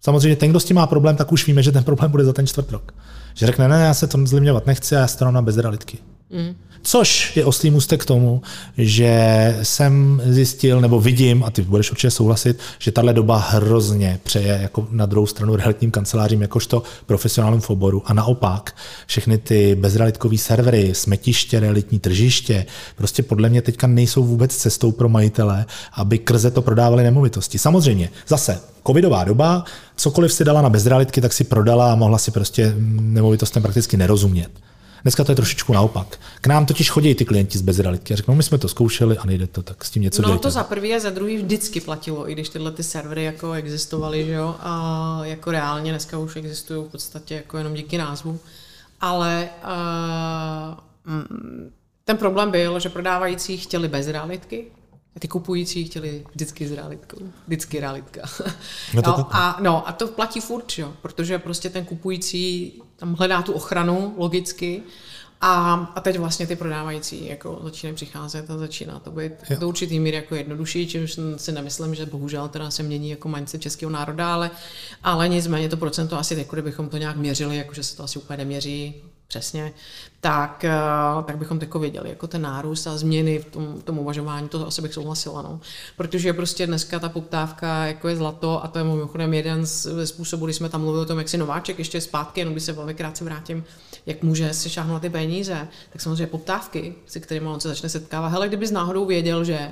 Samozřejmě 0.00 0.36
ten, 0.36 0.50
kdo 0.50 0.60
s 0.60 0.64
tím 0.64 0.76
má 0.76 0.86
problém, 0.86 1.16
tak 1.16 1.32
už 1.32 1.46
víme, 1.46 1.62
že 1.62 1.72
ten 1.72 1.84
problém 1.84 2.10
bude 2.10 2.24
za 2.24 2.32
ten 2.32 2.46
čtvrt 2.46 2.72
rok. 2.72 2.94
Že 3.34 3.46
řekne, 3.46 3.68
ne, 3.68 3.80
já 3.80 3.94
se 3.94 4.06
to 4.06 4.26
zlivňovat 4.26 4.66
nechci 4.66 4.96
a 4.96 4.98
já 4.98 5.06
stanu 5.06 5.30
na 5.30 5.42
bezrealitky. 5.42 5.98
Mm. 6.30 6.54
Což 6.86 7.36
je 7.36 7.44
oslý 7.44 7.70
můstek 7.70 8.02
k 8.02 8.06
tomu, 8.06 8.42
že 8.78 9.56
jsem 9.62 10.22
zjistil, 10.24 10.80
nebo 10.80 11.00
vidím, 11.00 11.44
a 11.44 11.50
ty 11.50 11.62
budeš 11.62 11.90
určitě 11.90 12.10
souhlasit, 12.10 12.58
že 12.78 12.92
tahle 12.92 13.12
doba 13.12 13.38
hrozně 13.38 14.20
přeje 14.22 14.58
jako 14.62 14.88
na 14.90 15.06
druhou 15.06 15.26
stranu 15.26 15.56
realitním 15.56 15.90
kancelářím 15.90 16.42
jakožto 16.42 16.82
profesionálům 17.06 17.60
v 17.60 17.70
oboru. 17.70 18.02
A 18.06 18.14
naopak 18.14 18.76
všechny 19.06 19.38
ty 19.38 19.74
bezrealitkové 19.74 20.38
servery, 20.38 20.94
smetiště, 20.94 21.60
realitní 21.60 21.98
tržiště, 21.98 22.66
prostě 22.96 23.22
podle 23.22 23.48
mě 23.48 23.62
teďka 23.62 23.86
nejsou 23.86 24.24
vůbec 24.24 24.56
cestou 24.56 24.92
pro 24.92 25.08
majitele, 25.08 25.66
aby 25.92 26.18
krze 26.18 26.50
to 26.50 26.62
prodávali 26.62 27.02
nemovitosti. 27.02 27.58
Samozřejmě, 27.58 28.10
zase 28.28 28.60
covidová 28.86 29.24
doba, 29.24 29.64
cokoliv 29.96 30.32
si 30.32 30.44
dala 30.44 30.62
na 30.62 30.70
bezrealitky, 30.70 31.20
tak 31.20 31.32
si 31.32 31.44
prodala 31.44 31.92
a 31.92 31.96
mohla 31.96 32.18
si 32.18 32.30
prostě 32.30 32.74
nemovitostem 32.78 33.62
prakticky 33.62 33.96
nerozumět. 33.96 34.50
Dneska 35.04 35.24
to 35.24 35.32
je 35.32 35.36
trošičku 35.36 35.72
naopak. 35.72 36.20
K 36.40 36.46
nám 36.46 36.66
totiž 36.66 36.90
chodí 36.90 37.14
ty 37.14 37.24
klienti 37.24 37.58
z 37.58 37.62
bezrealitky 37.62 38.14
a 38.14 38.16
řeknou, 38.16 38.34
my 38.34 38.42
jsme 38.42 38.58
to 38.58 38.68
zkoušeli 38.68 39.18
a 39.18 39.26
nejde 39.26 39.46
to, 39.46 39.62
tak 39.62 39.84
s 39.84 39.90
tím 39.90 40.02
něco 40.02 40.22
No 40.22 40.28
dělejte. 40.28 40.42
to 40.42 40.50
za 40.50 40.64
prvý 40.64 40.94
a 40.94 40.98
za 41.00 41.10
druhý 41.10 41.36
vždycky 41.36 41.80
platilo, 41.80 42.30
i 42.30 42.32
když 42.32 42.48
tyhle 42.48 42.72
ty 42.72 42.82
servery 42.82 43.24
jako 43.24 43.52
existovaly, 43.52 44.26
že 44.26 44.32
jo, 44.32 44.56
a 44.60 45.20
jako 45.22 45.50
reálně 45.50 45.92
dneska 45.92 46.18
už 46.18 46.36
existují 46.36 46.84
v 46.84 46.90
podstatě 46.90 47.34
jako 47.34 47.58
jenom 47.58 47.74
díky 47.74 47.98
názvu. 47.98 48.40
Ale 49.00 49.48
uh, 49.64 51.14
ten 52.04 52.16
problém 52.16 52.50
byl, 52.50 52.80
že 52.80 52.88
prodávající 52.88 53.56
chtěli 53.56 53.88
bez 53.88 54.08
realitky, 54.08 54.64
a 55.16 55.20
ty 55.20 55.28
kupující 55.28 55.84
chtěli 55.84 56.24
vždycky 56.34 56.68
s 56.68 56.72
realitkou. 56.72 57.16
Vždycky 57.46 57.80
realitka. 57.80 58.22
No, 58.94 59.02
to 59.02 59.10
no, 59.10 59.36
a, 59.36 59.58
no, 59.62 59.88
a 59.88 59.92
to 59.92 60.06
platí 60.08 60.40
furt, 60.40 60.78
jo, 60.78 60.92
protože 61.02 61.38
prostě 61.38 61.70
ten 61.70 61.84
kupující 61.84 62.72
tam 62.96 63.14
hledá 63.14 63.42
tu 63.42 63.52
ochranu 63.52 64.14
logicky 64.16 64.82
a, 65.40 65.74
a 65.94 66.00
teď 66.00 66.18
vlastně 66.18 66.46
ty 66.46 66.56
prodávající 66.56 67.26
jako 67.26 67.60
začínají 67.62 67.94
přicházet 67.94 68.50
a 68.50 68.58
začíná 68.58 68.98
to 68.98 69.10
být 69.10 69.32
jo. 69.50 69.56
do 69.60 69.68
určitý 69.68 70.00
míry 70.00 70.16
jako 70.16 70.34
jednodušší, 70.34 70.86
čímž 70.86 71.18
si 71.36 71.52
nemyslím, 71.52 71.94
že 71.94 72.06
bohužel 72.06 72.48
teda 72.48 72.70
se 72.70 72.82
mění 72.82 73.10
jako 73.10 73.28
mindset 73.28 73.62
českého 73.62 73.90
národa, 73.92 74.34
ale, 74.34 74.50
ale 75.02 75.28
nicméně 75.28 75.68
to 75.68 75.76
procento 75.76 76.18
asi 76.18 76.34
jako 76.34 76.56
kdybychom 76.56 76.88
to 76.88 76.96
nějak 76.96 77.16
měřili, 77.16 77.56
jakože 77.56 77.82
se 77.82 77.96
to 77.96 78.04
asi 78.04 78.18
úplně 78.18 78.36
neměří, 78.36 79.02
přesně, 79.34 79.72
tak, 80.20 80.64
eh, 80.64 80.70
tak 81.24 81.36
bychom 81.38 81.58
jako 81.60 81.78
věděli, 81.78 82.08
jako 82.08 82.26
ten 82.26 82.42
nárůst 82.42 82.86
a 82.86 82.96
změny 82.96 83.38
v 83.38 83.44
tom, 83.44 83.74
v 83.74 83.82
tom 83.82 83.98
uvažování, 83.98 84.48
to 84.48 84.66
asi 84.66 84.82
bych 84.82 84.94
souhlasila, 84.94 85.42
no. 85.42 85.60
Protože 85.96 86.32
prostě 86.32 86.66
dneska 86.66 86.98
ta 86.98 87.08
poptávka 87.08 87.86
jako 87.86 88.08
je 88.08 88.16
zlato 88.16 88.64
a 88.64 88.68
to 88.68 88.78
je 88.78 88.84
mimochodem 88.84 89.34
jeden 89.34 89.66
z 89.66 90.06
způsobů, 90.06 90.44
když 90.46 90.56
jsme 90.56 90.68
tam 90.68 90.80
mluvili 90.80 91.02
o 91.02 91.06
tom, 91.06 91.18
jak 91.18 91.28
si 91.28 91.38
nováček 91.38 91.78
ještě 91.78 92.00
zpátky, 92.00 92.40
jenom 92.40 92.54
by 92.54 92.60
se 92.60 92.72
velmi 92.72 92.94
krátce 92.94 93.24
vrátím, 93.24 93.64
jak 94.06 94.22
může 94.22 94.54
si 94.54 94.70
šáhnout 94.70 95.02
ty 95.02 95.10
peníze, 95.10 95.68
tak 95.92 96.02
samozřejmě 96.02 96.26
poptávky, 96.26 96.94
se 97.06 97.20
kterými 97.20 97.46
on 97.46 97.60
se 97.60 97.68
začne 97.68 97.88
setkávat. 97.88 98.28
Hele, 98.28 98.48
kdybys 98.48 98.70
náhodou 98.70 99.06
věděl, 99.06 99.44
že 99.44 99.70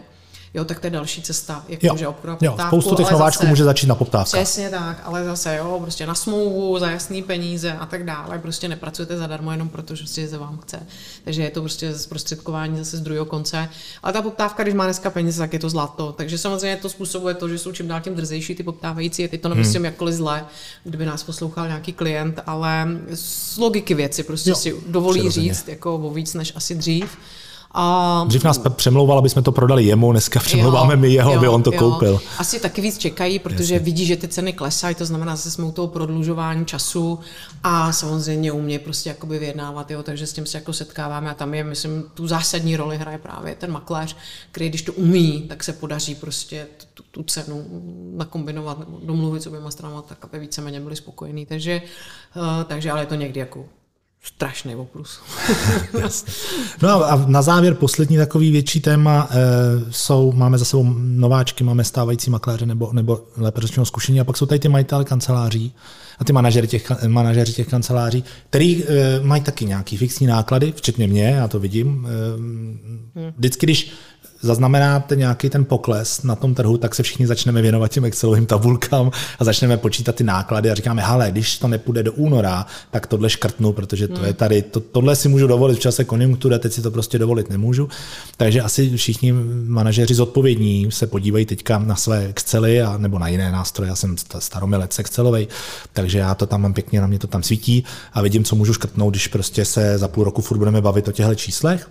jo, 0.55 0.64
tak 0.64 0.80
to 0.80 0.86
je 0.86 0.90
další 0.90 1.22
cesta, 1.22 1.64
jak 1.68 1.84
jo. 1.84 1.92
může 1.92 2.09
obchodovat 2.09 2.42
jo, 2.42 2.57
spoustu 2.66 2.94
těch 2.94 3.11
nováčků 3.11 3.46
může 3.46 3.64
začít 3.64 3.86
na 3.86 3.94
poptávku. 3.94 4.36
Přesně 4.36 4.70
tak, 4.70 5.00
ale 5.05 5.24
zase 5.24 5.57
jo, 5.57 5.78
prostě 5.82 6.07
na 6.07 6.14
smlouvu, 6.14 6.78
za 6.78 6.90
jasný 6.90 7.22
peníze 7.22 7.72
a 7.72 7.86
tak 7.86 8.05
dále, 8.05 8.38
prostě 8.38 8.68
nepracujete 8.68 9.18
zadarmo 9.18 9.50
jenom 9.50 9.68
proto, 9.68 9.94
že 9.94 10.07
si 10.07 10.28
se 10.28 10.38
vám 10.38 10.59
chce. 10.59 10.86
Takže 11.24 11.42
je 11.42 11.50
to 11.50 11.61
prostě 11.61 11.98
zprostředkování 11.98 12.78
zase 12.78 12.96
z 12.96 13.00
druhého 13.00 13.24
konce. 13.24 13.68
Ale 14.03 14.12
ta 14.12 14.22
poptávka, 14.22 14.62
když 14.62 14.74
má 14.74 14.84
dneska 14.84 15.11
peníze, 15.11 15.38
tak 15.38 15.53
je 15.53 15.59
to 15.59 15.70
zlato. 15.70 16.12
Takže 16.12 16.38
samozřejmě 16.38 16.76
to 16.76 16.88
způsobuje 16.88 17.34
to, 17.34 17.48
že 17.48 17.59
jsou 17.59 17.72
čím 17.72 17.88
dál 17.88 18.00
tím 18.00 18.14
drzejší 18.14 18.55
ty 18.55 18.62
poptávající. 18.62 19.28
Teď 19.28 19.40
to 19.40 19.48
nemyslím 19.48 19.76
hmm. 19.76 19.84
jakkoliv 19.84 20.14
zle, 20.14 20.46
kdyby 20.84 21.07
nás 21.07 21.22
poslouchal 21.22 21.66
nějaký 21.66 21.92
klient, 21.92 22.40
ale 22.46 22.88
z 23.14 23.59
logiky 23.59 23.94
věci 23.94 24.22
prostě 24.22 24.50
jo, 24.50 24.57
si 24.57 24.74
dovolí 24.86 25.20
přirozeně. 25.20 25.55
říct 25.55 25.68
jako 25.68 25.94
o 25.94 26.11
víc 26.11 26.34
než 26.34 26.53
asi 26.57 26.74
dřív. 26.74 27.18
A... 27.74 28.24
Dřív 28.28 28.44
nás 28.44 28.60
přemlouval, 28.68 29.18
aby 29.18 29.28
jsme 29.28 29.42
to 29.42 29.52
prodali 29.52 29.84
jemu, 29.84 30.12
dneska 30.12 30.40
přemlouváme 30.40 30.94
jo, 30.94 31.00
my 31.00 31.12
jeho, 31.12 31.32
jo, 31.32 31.38
aby 31.38 31.48
on 31.48 31.62
to 31.62 31.72
jo. 31.72 31.78
koupil. 31.78 32.20
Asi 32.38 32.60
taky 32.60 32.80
víc 32.80 32.98
čekají, 32.98 33.38
protože 33.38 33.74
Jasně. 33.74 33.84
vidí, 33.84 34.06
že 34.06 34.16
ty 34.16 34.28
ceny 34.28 34.52
klesají, 34.52 34.94
to 34.94 35.06
znamená 35.06 35.36
zase 35.36 35.50
jsme 35.50 35.64
u 35.64 35.72
toho 35.72 35.88
prodlužování 35.88 36.66
času 36.66 37.18
a 37.62 37.92
samozřejmě 37.92 38.52
umějí 38.52 38.78
prostě 38.78 39.08
jakoby 39.08 39.38
vyjednávat, 39.38 39.90
jo, 39.90 40.02
takže 40.02 40.26
s 40.26 40.32
tím 40.32 40.46
se 40.46 40.58
jako 40.58 40.72
setkáváme 40.72 41.30
a 41.30 41.34
tam 41.34 41.54
je, 41.54 41.64
myslím, 41.64 42.04
tu 42.14 42.26
zásadní 42.26 42.76
roli 42.76 42.96
hraje 42.96 43.18
právě 43.18 43.54
ten 43.54 43.72
makléř, 43.72 44.16
který 44.50 44.68
když 44.68 44.82
to 44.82 44.92
umí, 44.92 45.42
tak 45.48 45.64
se 45.64 45.72
podaří 45.72 46.14
prostě 46.14 46.66
tu, 46.94 47.02
tu 47.10 47.22
cenu 47.22 47.64
nakombinovat 48.16 48.78
nebo 48.78 49.00
domluvit 49.04 49.42
s 49.42 49.46
oběma 49.46 49.70
stranama, 49.70 50.02
tak 50.02 50.24
aby 50.24 50.38
víceméně 50.38 50.80
byli 50.80 50.96
spokojení. 50.96 51.46
Takže, 51.46 51.82
uh, 52.36 52.64
takže 52.64 52.90
ale 52.90 53.02
je 53.02 53.06
to 53.06 53.14
někdy 53.14 53.40
jako 53.40 53.64
strašný 54.22 54.76
oprus. 54.76 55.20
no 56.82 57.04
a 57.04 57.24
na 57.26 57.42
závěr 57.42 57.74
poslední 57.74 58.16
takový 58.16 58.50
větší 58.50 58.80
téma 58.80 59.28
e, 59.30 59.36
jsou, 59.90 60.32
máme 60.32 60.58
za 60.58 60.64
sebou 60.64 60.94
nováčky, 60.96 61.64
máme 61.64 61.84
stávající 61.84 62.30
makléře 62.30 62.66
nebo, 62.66 62.92
nebo 62.92 63.24
lépe 63.36 63.60
řečeno 63.60 63.86
zkušení 63.86 64.20
a 64.20 64.24
pak 64.24 64.36
jsou 64.36 64.46
tady 64.46 64.58
ty 64.58 64.68
majitele 64.68 65.04
kanceláří 65.04 65.74
a 66.18 66.24
ty 66.24 66.32
manažery 66.32 66.68
těch, 66.68 66.92
manažery 67.06 67.52
těch 67.52 67.68
kanceláří, 67.68 68.24
který 68.50 68.84
e, 68.84 69.20
mají 69.22 69.42
taky 69.42 69.64
nějaký 69.64 69.96
fixní 69.96 70.26
náklady, 70.26 70.72
včetně 70.76 71.06
mě, 71.06 71.24
já 71.24 71.48
to 71.48 71.60
vidím. 71.60 72.06
E, 72.06 73.30
vždycky, 73.36 73.66
když 73.66 73.92
zaznamenáte 74.43 75.16
nějaký 75.16 75.51
ten 75.51 75.64
pokles 75.64 76.22
na 76.22 76.36
tom 76.36 76.55
trhu, 76.55 76.76
tak 76.76 76.95
se 76.95 77.03
všichni 77.03 77.26
začneme 77.26 77.62
věnovat 77.62 77.90
těm 77.90 78.05
Excelovým 78.05 78.47
tabulkám 78.47 79.11
a 79.38 79.45
začneme 79.45 79.76
počítat 79.76 80.14
ty 80.14 80.24
náklady 80.24 80.70
a 80.70 80.74
říkáme, 80.74 81.03
hele, 81.03 81.30
když 81.30 81.59
to 81.59 81.68
nepůjde 81.68 82.03
do 82.03 82.12
února, 82.12 82.66
tak 82.90 83.07
tohle 83.07 83.30
škrtnu, 83.30 83.72
protože 83.72 84.09
to 84.09 84.14
hmm. 84.14 84.24
je 84.24 84.32
tady, 84.32 84.62
to, 84.62 84.80
tohle 84.80 85.16
si 85.16 85.28
můžu 85.28 85.47
dovolit 85.47 85.74
v 85.74 85.80
čase 85.80 86.05
konjunktury, 86.05 86.59
teď 86.59 86.72
si 86.72 86.82
to 86.82 86.90
prostě 86.90 87.18
dovolit 87.18 87.51
nemůžu. 87.51 87.88
Takže 88.36 88.61
asi 88.61 88.97
všichni 88.97 89.32
manažeři 89.66 90.14
zodpovědní 90.14 90.90
se 90.90 91.07
podívají 91.07 91.47
teďka 91.47 91.78
na 91.78 91.97
své 91.97 92.26
Excely 92.28 92.82
a, 92.82 92.99
nebo 92.99 93.18
na 93.18 93.28
jiné 93.28 93.53
nástroje. 93.53 93.88
Já 93.88 93.97
jsem 93.97 94.16
staromilec 94.38 94.99
Excelovej, 94.99 95.49
takže 95.93 96.18
já 96.18 96.34
to 96.34 96.47
tam 96.47 96.62
mám 96.62 96.74
pěkně, 96.74 97.01
na 97.01 97.07
mě 97.07 97.18
to 97.18 97.26
tam 97.26 97.43
svítí 97.43 97.84
a 98.12 98.22
vidím, 98.22 98.45
co 98.45 98.57
můžu 98.57 98.74
škrtnout, 98.74 99.12
když 99.12 99.26
prostě 99.26 99.64
se 99.64 99.99
za 99.99 100.09
půl 100.09 100.24
roku 100.24 100.43
furt 100.43 100.59
budeme 100.59 100.80
bavit 100.80 101.09
o 101.09 101.12
těchto 101.12 101.34
číslech. 101.34 101.90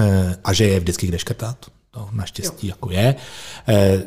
Eh, 0.00 0.36
a 0.44 0.52
že 0.52 0.64
je 0.64 0.80
vždycky 0.80 1.06
kde 1.06 1.18
škrtat. 1.18 1.66
To 1.90 2.08
naštěstí 2.12 2.66
jo. 2.66 2.72
jako 2.72 2.90
je. 2.90 3.14
Eh, 3.68 4.02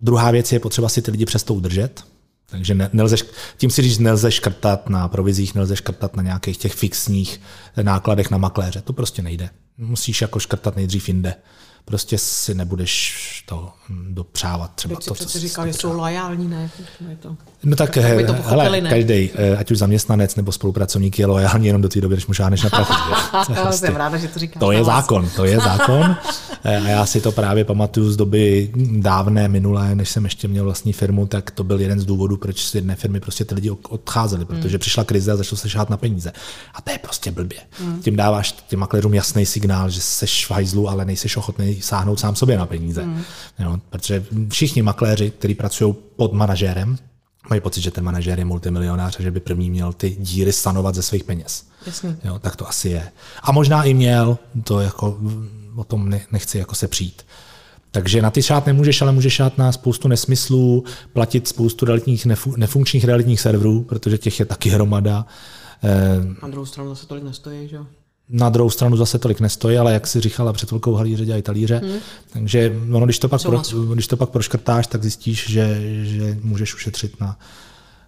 druhá 0.00 0.30
věc 0.30 0.52
je 0.52 0.60
potřeba 0.60 0.88
si 0.88 1.02
ty 1.02 1.10
lidi 1.10 1.26
přesto 1.26 1.54
udržet. 1.54 2.04
Takže 2.50 2.74
nelze, 2.92 3.16
tím 3.56 3.70
si 3.70 3.82
říct, 3.82 3.98
nelze 3.98 4.32
škrtat 4.32 4.88
na 4.88 5.08
provizích, 5.08 5.54
nelze 5.54 5.76
škrtat 5.76 6.16
na 6.16 6.22
nějakých 6.22 6.56
těch 6.58 6.74
fixních 6.74 7.40
nákladech 7.82 8.30
na 8.30 8.38
makléře. 8.38 8.80
To 8.80 8.92
prostě 8.92 9.22
nejde. 9.22 9.50
Musíš 9.78 10.20
jako 10.20 10.38
škrtat 10.38 10.76
nejdřív 10.76 11.08
jinde 11.08 11.34
prostě 11.84 12.18
si 12.18 12.54
nebudeš 12.54 13.44
to 13.48 13.72
dopřávat 14.08 14.74
třeba 14.74 14.96
Teď 14.96 15.04
to, 15.04 15.14
co 15.14 15.28
si 15.28 15.38
říkal, 15.38 15.66
že 15.66 15.72
jsou 15.72 15.92
lojální, 15.92 16.48
ne? 16.48 16.70
Je 17.08 17.16
to, 17.16 17.36
no 17.64 17.76
tak, 17.76 17.90
tak 17.90 18.26
to 18.26 18.32
hele, 18.32 18.80
ne? 18.80 18.90
každý, 18.90 19.30
eh, 19.34 19.56
ať 19.56 19.70
už 19.70 19.78
zaměstnanec 19.78 20.36
nebo 20.36 20.52
spolupracovník 20.52 21.18
je 21.18 21.26
lojální 21.26 21.66
jenom 21.66 21.82
do 21.82 21.88
té 21.88 22.00
doby, 22.00 22.14
než 22.14 22.26
mu 22.26 22.34
žádneš 22.34 22.62
na 22.62 22.70
prachy. 22.70 22.92
to 23.46 23.54
jsem 23.54 23.54
prostě- 23.54 23.90
ráda, 23.90 24.16
že 24.16 24.28
to 24.28 24.38
říkáš. 24.38 24.60
To 24.60 24.72
je 24.72 24.84
zákon, 24.84 25.30
to 25.36 25.44
je 25.44 25.58
zákon. 25.60 26.16
Eh, 26.64 26.76
a 26.76 26.88
já 26.88 27.06
si 27.06 27.20
to 27.20 27.32
právě 27.32 27.64
pamatuju 27.64 28.10
z 28.10 28.16
doby 28.16 28.70
dávné, 28.92 29.48
minulé, 29.48 29.94
než 29.94 30.08
jsem 30.08 30.24
ještě 30.24 30.48
měl 30.48 30.64
vlastní 30.64 30.92
firmu, 30.92 31.26
tak 31.26 31.50
to 31.50 31.64
byl 31.64 31.80
jeden 31.80 32.00
z 32.00 32.04
důvodů, 32.04 32.36
proč 32.36 32.64
z 32.64 32.74
jedné 32.74 32.96
firmy 32.96 33.20
prostě 33.20 33.44
ty 33.44 33.54
lidi 33.54 33.70
odcházeli, 33.70 34.44
protože 34.44 34.68
hmm. 34.68 34.78
přišla 34.78 35.04
krize 35.04 35.32
a 35.32 35.36
začalo 35.36 35.58
se 35.58 35.70
šát 35.70 35.90
na 35.90 35.96
peníze. 35.96 36.32
A 36.74 36.80
to 36.80 36.90
je 36.90 36.98
prostě 36.98 37.30
blbě. 37.30 37.58
Hmm. 37.80 38.02
Tím 38.02 38.16
dáváš 38.16 38.52
těm 38.68 38.80
maklerům 38.80 39.14
jasný 39.14 39.46
signál, 39.46 39.90
že 39.90 40.00
seš 40.00 40.46
v 40.46 40.50
hajzlu, 40.50 40.88
ale 40.88 41.04
nejseš 41.04 41.36
ochotný 41.36 41.67
sáhnout 41.80 42.20
sám 42.20 42.36
sobě 42.36 42.58
na 42.58 42.66
peníze. 42.66 43.04
Mm. 43.04 43.22
Jo, 43.58 43.78
protože 43.90 44.24
všichni 44.48 44.82
makléři, 44.82 45.30
kteří 45.30 45.54
pracují 45.54 45.94
pod 46.16 46.32
manažérem, 46.32 46.98
mají 47.50 47.60
pocit, 47.60 47.80
že 47.80 47.90
ten 47.90 48.04
manažer 48.04 48.38
je 48.38 48.44
multimilionář 48.44 49.16
a 49.20 49.22
že 49.22 49.30
by 49.30 49.40
první 49.40 49.70
měl 49.70 49.92
ty 49.92 50.16
díry 50.20 50.52
sanovat 50.52 50.94
ze 50.94 51.02
svých 51.02 51.24
peněz. 51.24 51.64
Jasný. 51.86 52.16
Jo, 52.24 52.38
tak 52.38 52.56
to 52.56 52.68
asi 52.68 52.88
je. 52.88 53.08
A 53.42 53.52
možná 53.52 53.84
i 53.84 53.94
měl, 53.94 54.38
to 54.64 54.80
jako 54.80 55.18
o 55.76 55.84
tom 55.84 56.08
ne, 56.08 56.20
nechci 56.32 56.58
jako 56.58 56.74
se 56.74 56.88
přijít. 56.88 57.22
Takže 57.90 58.22
na 58.22 58.30
ty 58.30 58.42
šát 58.42 58.66
nemůžeš, 58.66 59.02
ale 59.02 59.12
můžeš 59.12 59.34
šát 59.34 59.58
na 59.58 59.72
spoustu 59.72 60.08
nesmyslů, 60.08 60.84
platit 61.12 61.48
spoustu 61.48 61.84
realitních, 61.86 62.26
nefu, 62.26 62.54
nefunkčních 62.56 63.04
realitních 63.04 63.40
serverů, 63.40 63.82
protože 63.82 64.18
těch 64.18 64.40
je 64.40 64.46
taky 64.46 64.68
hromada. 64.70 65.26
Eh, 65.84 66.18
Na 66.42 66.48
druhou 66.48 66.66
stranu 66.66 66.94
se 66.94 67.06
tolik 67.06 67.24
nestojí, 67.24 67.68
že 67.68 67.76
jo? 67.76 67.86
Na 68.28 68.48
druhou 68.48 68.70
stranu 68.70 68.96
zase 68.96 69.18
tolik 69.18 69.40
nestojí, 69.40 69.78
ale 69.78 69.92
jak 69.92 70.06
si 70.06 70.20
říkala, 70.20 70.52
před 70.52 70.68
chvilkou 70.68 70.94
halíře 70.94 71.24
dělají 71.24 71.42
talíře. 71.42 71.80
Hmm. 71.84 71.98
Takže 72.32 72.76
ono, 72.92 73.06
když, 73.06 73.18
to 73.18 73.28
pak 73.28 73.42
pro, 73.42 73.62
když 73.94 74.06
to 74.06 74.16
pak 74.16 74.30
proškrtáš, 74.30 74.86
tak 74.86 75.02
zjistíš, 75.02 75.48
že, 75.48 75.80
že 76.04 76.38
můžeš 76.42 76.74
ušetřit 76.74 77.20
na 77.20 77.38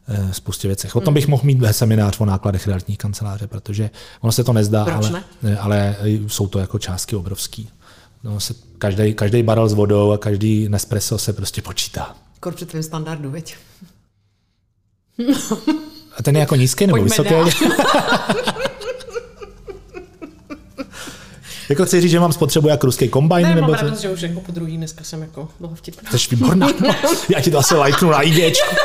eh, 0.08 0.28
spoustě 0.32 0.68
věcech. 0.68 0.96
O 0.96 1.00
tom 1.00 1.14
bych 1.14 1.28
mohl 1.28 1.42
mít 1.44 1.58
seminář 1.70 2.20
o 2.20 2.24
nákladech 2.24 2.66
realitních 2.66 2.98
kanceláře, 2.98 3.46
protože 3.46 3.90
ono 4.20 4.32
se 4.32 4.44
to 4.44 4.52
nezdá, 4.52 4.84
Proč 4.84 4.96
ale, 4.96 5.22
ne? 5.42 5.58
ale 5.58 5.96
jsou 6.26 6.48
to 6.48 6.58
jako 6.58 6.78
částky 6.78 7.16
obrovský. 7.16 7.68
No, 8.24 8.40
se, 8.40 8.54
každý, 8.78 9.14
každý 9.14 9.42
barel 9.42 9.68
s 9.68 9.72
vodou 9.72 10.12
a 10.12 10.18
každý 10.18 10.68
Nespresso 10.68 11.18
se 11.18 11.32
prostě 11.32 11.62
počítá. 11.62 12.14
Kor 12.40 12.54
při 12.54 12.66
tvém 12.66 12.82
standardu, 12.82 13.30
veď? 13.30 13.56
A 16.16 16.22
ten 16.22 16.36
je 16.36 16.40
jako 16.40 16.56
nízký 16.56 16.86
nebo 16.86 16.98
Pojďme 16.98 17.24
vysoký? 17.24 17.30
dál. 17.30 17.50
Jako 21.70 21.84
chci 21.84 22.00
říct, 22.00 22.10
že 22.10 22.20
mám 22.20 22.32
spotřebu 22.32 22.68
jak 22.68 22.84
ruský 22.84 23.08
kombajn? 23.08 23.46
Ne, 23.48 23.54
nebo 23.54 23.68
mám 23.68 23.80
radost, 23.80 24.00
že 24.00 24.10
už 24.10 24.20
jako 24.20 24.40
po 24.40 24.52
druhý 24.52 24.76
dneska 24.76 25.04
jsem 25.04 25.22
jako 25.22 25.48
byla 25.60 25.72
vtipná. 25.74 26.10
Jsi 26.10 26.36
výborná. 26.36 26.66
No. 26.80 26.94
Já 27.28 27.40
ti 27.40 27.50
to 27.50 27.58
asi 27.58 27.74
lajknu 27.74 28.10
na 28.10 28.22
IGčku. 28.22 28.76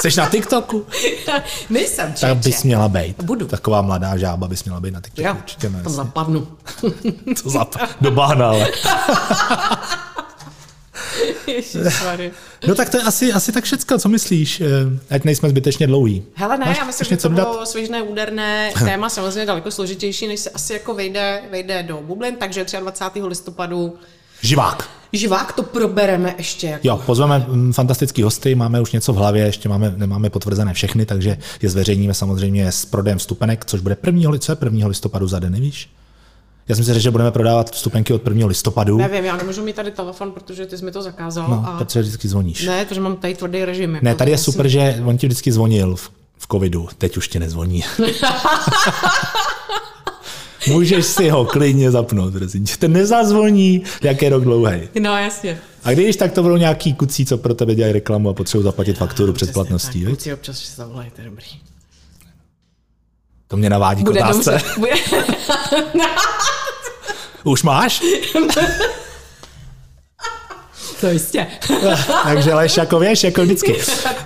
Jsi 0.00 0.20
na 0.20 0.28
TikToku? 0.28 0.86
Nejsem, 1.70 2.14
čeče. 2.14 2.26
Tak 2.26 2.36
bys 2.36 2.62
měla 2.62 2.88
být. 2.88 3.22
Budu. 3.22 3.46
Taková 3.46 3.82
mladá 3.82 4.16
žába 4.16 4.48
bys 4.48 4.64
měla 4.64 4.80
být 4.80 4.90
na 4.94 5.00
TikToku. 5.00 5.28
Jo, 5.28 5.34
Určitě 5.34 5.68
ne. 5.68 5.82
tam 5.82 5.92
zapadnu. 5.92 6.48
To 7.42 7.50
za 7.50 7.66
do 8.00 8.10
bahna, 8.10 8.48
ale. 8.48 8.68
No 12.68 12.74
tak 12.74 12.90
to 12.90 12.96
je 12.96 13.02
asi, 13.02 13.32
asi 13.32 13.52
tak 13.52 13.64
všecko, 13.64 13.98
co 13.98 14.08
myslíš? 14.08 14.60
Eh, 14.60 15.14
Ať 15.14 15.24
nejsme 15.24 15.48
zbytečně 15.48 15.86
dlouhý. 15.86 16.22
Hele, 16.34 16.58
ne, 16.58 16.66
Máš- 16.66 16.78
já 16.78 16.84
myslím, 16.84 17.08
že 17.08 17.16
to 17.16 17.28
dodat? 17.28 17.48
bylo 17.48 17.66
svěžné 17.66 18.02
úderné 18.02 18.72
téma, 18.78 19.08
samozřejmě 19.08 19.46
daleko 19.46 19.70
složitější, 19.70 20.26
než 20.28 20.40
se 20.40 20.50
asi 20.50 20.72
jako 20.72 20.94
vejde, 20.94 21.42
vejde 21.50 21.82
do 21.82 22.00
bublin, 22.06 22.36
takže 22.36 22.66
23. 22.80 23.22
listopadu 23.22 23.94
Živák. 24.42 24.88
živák 25.12 25.52
to 25.52 25.62
probereme 25.62 26.34
ještě. 26.38 26.66
Jako. 26.66 26.88
Jo, 26.88 27.02
pozveme 27.06 27.44
mm, 27.48 27.72
fantastický 27.72 28.22
hosty, 28.22 28.54
máme 28.54 28.80
už 28.80 28.92
něco 28.92 29.12
v 29.12 29.16
hlavě, 29.16 29.44
ještě 29.46 29.68
máme, 29.68 29.94
nemáme 29.96 30.30
potvrzené 30.30 30.74
všechny, 30.74 31.06
takže 31.06 31.38
je 31.62 31.70
zveřejníme 31.70 32.14
samozřejmě 32.14 32.72
s 32.72 32.84
prodejem 32.84 33.18
vstupenek, 33.18 33.64
což 33.64 33.80
bude 33.80 33.96
1. 34.06 34.30
li- 34.30 34.38
co 34.38 34.52
je 34.52 34.56
1. 34.64 34.86
listopadu 34.88 35.28
za 35.28 35.38
den, 35.38 35.52
nevíš? 35.52 35.90
Já 36.68 36.74
jsem 36.74 36.84
si 36.84 36.92
řekl, 36.92 37.02
že 37.02 37.10
budeme 37.10 37.30
prodávat 37.30 37.70
vstupenky 37.70 38.12
od 38.12 38.26
1. 38.26 38.46
listopadu, 38.46 38.96
Nevím, 38.98 39.24
já 39.24 39.36
nemůžu 39.36 39.62
mít 39.64 39.76
tady 39.76 39.90
telefon, 39.90 40.32
protože 40.32 40.66
ty 40.66 40.78
jsi 40.78 40.84
mi 40.84 40.90
to 40.90 41.02
zakázal. 41.02 41.48
no, 41.48 41.64
a... 41.68 41.78
protože 41.78 42.00
vždycky 42.00 42.28
zvoníš. 42.28 42.64
Ne, 42.66 42.84
protože 42.84 43.00
mám 43.00 43.16
tady 43.16 43.34
tvrdý 43.34 43.64
režim. 43.64 43.94
Jako 43.94 44.04
Ne, 44.04 44.14
tady 44.14 44.30
je 44.30 44.38
jsem- 44.38 44.52
super, 44.52 44.68
že 44.68 45.02
on 45.04 45.18
ti 45.18 45.26
vždycky 45.26 45.52
zvonil 45.52 45.96
v, 45.96 46.10
v 46.38 46.46
covidu, 46.52 46.88
teď 46.98 47.16
už 47.16 47.28
ti 47.28 47.38
nezvoní. 47.38 47.84
Můžeš 50.68 51.06
si 51.06 51.28
ho 51.28 51.44
klidně 51.44 51.90
zapnout. 51.90 52.34
Ten 52.78 52.92
nezazvoní, 52.92 53.82
jak 54.02 54.22
je 54.22 54.28
rok 54.30 54.44
dlouhý. 54.44 54.88
No, 55.00 55.16
jasně. 55.18 55.58
A 55.84 55.92
když 55.92 56.16
tak 56.16 56.32
to 56.32 56.42
budou 56.42 56.56
nějaký 56.56 56.94
kucí, 56.94 57.26
co 57.26 57.38
pro 57.38 57.54
tebe 57.54 57.74
dělají 57.74 57.92
reklamu 57.92 58.28
a 58.28 58.34
potřebují 58.34 58.64
zaplatit 58.64 58.98
fakturu 58.98 59.32
před 59.32 59.46
Přesně 59.46 59.52
platností. 59.52 60.00
tak? 60.00 60.08
Kluci 60.08 60.34
občas 60.34 60.58
si 60.58 60.76
zavolají, 60.76 61.10
to 61.10 61.20
je 61.20 61.24
dobrý. 61.28 61.46
To 63.48 63.56
mě 63.56 63.70
navádí 63.70 64.04
k 64.04 64.08
otázce. 64.08 64.50
dobře. 64.50 64.70
Bude... 64.78 64.92
Už 67.46 67.62
máš? 67.62 68.00
to 71.00 71.08
jistě. 71.08 71.46
Takže 72.24 72.54
leš 72.54 72.76
jako 72.76 72.98
věš, 72.98 73.24
jako 73.24 73.42
vždycky. 73.42 73.76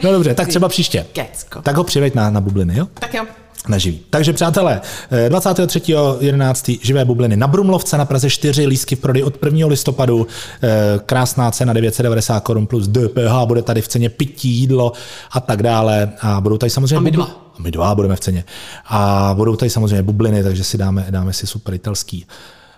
No 0.02 0.12
dobře, 0.12 0.34
tak 0.34 0.48
třeba 0.48 0.68
příště. 0.68 1.06
Kecko. 1.12 1.62
Tak 1.62 1.76
ho 1.76 1.84
přiveď 1.84 2.14
na, 2.14 2.30
na 2.30 2.40
bubliny, 2.40 2.78
jo? 2.78 2.86
Tak 2.94 3.14
jo. 3.14 3.24
Na 3.68 3.78
živý. 3.78 4.00
Takže 4.10 4.32
přátelé, 4.32 4.80
eh, 5.10 5.30
23.11. 5.30 6.78
živé 6.82 7.04
bubliny 7.04 7.36
na 7.36 7.46
Brumlovce 7.46 7.98
na 7.98 8.04
Praze 8.04 8.30
4, 8.30 8.66
lístky 8.66 8.96
v 8.96 9.00
prodeji 9.00 9.22
od 9.22 9.36
1. 9.36 9.68
listopadu, 9.68 10.26
eh, 10.62 10.68
krásná 11.06 11.50
cena 11.50 11.72
990 11.72 12.40
korun 12.40 12.66
plus 12.66 12.88
DPH, 12.88 13.46
bude 13.46 13.62
tady 13.62 13.82
v 13.82 13.88
ceně 13.88 14.08
pití, 14.08 14.48
jídlo 14.48 14.92
a 15.32 15.40
tak 15.40 15.62
dále. 15.62 16.12
A 16.20 16.40
budou 16.40 16.58
tady 16.58 16.70
samozřejmě 16.70 16.96
A 16.96 17.00
my 17.00 17.10
dva. 17.10 17.52
A 17.58 17.62
my 17.62 17.70
dva 17.70 17.94
budeme 17.94 18.16
v 18.16 18.20
ceně. 18.20 18.44
A 18.86 19.30
budou 19.36 19.56
tady 19.56 19.70
samozřejmě 19.70 20.02
bubliny, 20.02 20.42
takže 20.42 20.64
si 20.64 20.78
dáme, 20.78 21.06
dáme 21.10 21.32
si 21.32 21.46
super 21.46 21.74
italský 21.74 22.26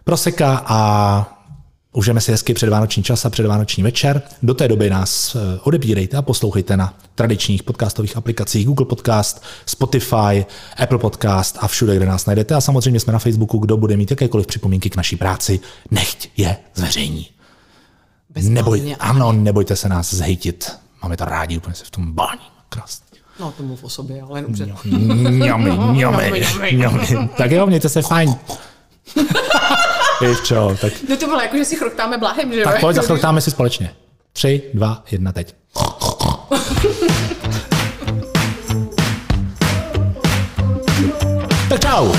proseka 0.04 0.64
a 0.66 1.42
Užijeme 1.94 2.20
si 2.20 2.32
hezky 2.32 2.54
předvánoční 2.54 3.02
čas 3.02 3.24
a 3.24 3.30
předvánoční 3.30 3.82
večer. 3.82 4.22
Do 4.42 4.54
té 4.54 4.68
doby 4.68 4.90
nás 4.90 5.34
eh, 5.34 5.60
odebírejte 5.62 6.16
a 6.16 6.22
poslouchejte 6.22 6.76
na 6.76 6.94
tradičních 7.14 7.62
podcastových 7.62 8.16
aplikacích 8.16 8.66
Google 8.66 8.86
Podcast, 8.86 9.42
Spotify, 9.66 10.46
Apple 10.76 10.98
Podcast 10.98 11.58
a 11.60 11.68
všude, 11.68 11.96
kde 11.96 12.06
nás 12.06 12.26
najdete. 12.26 12.54
A 12.54 12.60
samozřejmě 12.60 13.00
jsme 13.00 13.12
na 13.12 13.18
Facebooku, 13.18 13.58
kdo 13.58 13.76
bude 13.76 13.96
mít 13.96 14.10
jakékoliv 14.10 14.46
připomínky 14.46 14.90
k 14.90 14.96
naší 14.96 15.16
práci, 15.16 15.60
nechť 15.90 16.28
je 16.36 16.56
zveřejní. 16.74 17.28
Neboj, 18.42 18.80
Bezplatně. 18.80 18.96
ano, 18.96 19.32
nebojte 19.32 19.76
se 19.76 19.88
nás 19.88 20.14
zhejtit. 20.14 20.72
Máme 21.02 21.16
to 21.16 21.24
rádi, 21.24 21.56
úplně 21.56 21.74
se 21.74 21.84
v 21.84 21.90
tom 21.90 22.12
bání. 22.12 22.40
Krásně. 22.68 23.06
No, 23.40 23.52
to 23.56 23.62
mluv 23.62 23.84
o 23.84 23.88
sobě, 23.88 24.22
ale 24.22 24.42
dobře. 24.42 24.74
Mňamy, 24.84 25.70
mňamy, 25.70 26.42
mňamy. 26.72 27.28
Tak 27.36 27.50
jo, 27.50 27.66
mějte 27.66 27.88
se 27.88 28.02
fajn. 28.02 28.34
Ivčo, 30.22 30.76
tak 30.80 30.92
No 31.08 31.16
to 31.16 31.26
bylo 31.26 31.40
jako, 31.40 31.56
že 31.56 31.64
si 31.64 31.76
chroktáme 31.76 32.18
blahem, 32.18 32.52
že 32.52 32.60
jo? 32.60 32.64
Tak 32.64 32.80
pojď, 32.80 32.96
zachltáme 33.00 33.40
si 33.40 33.50
společně. 33.50 33.94
Tři, 34.32 34.62
dva, 34.74 35.04
jedna, 35.10 35.32
teď. 35.32 35.54
tak 41.68 41.80
čau. 41.80 42.12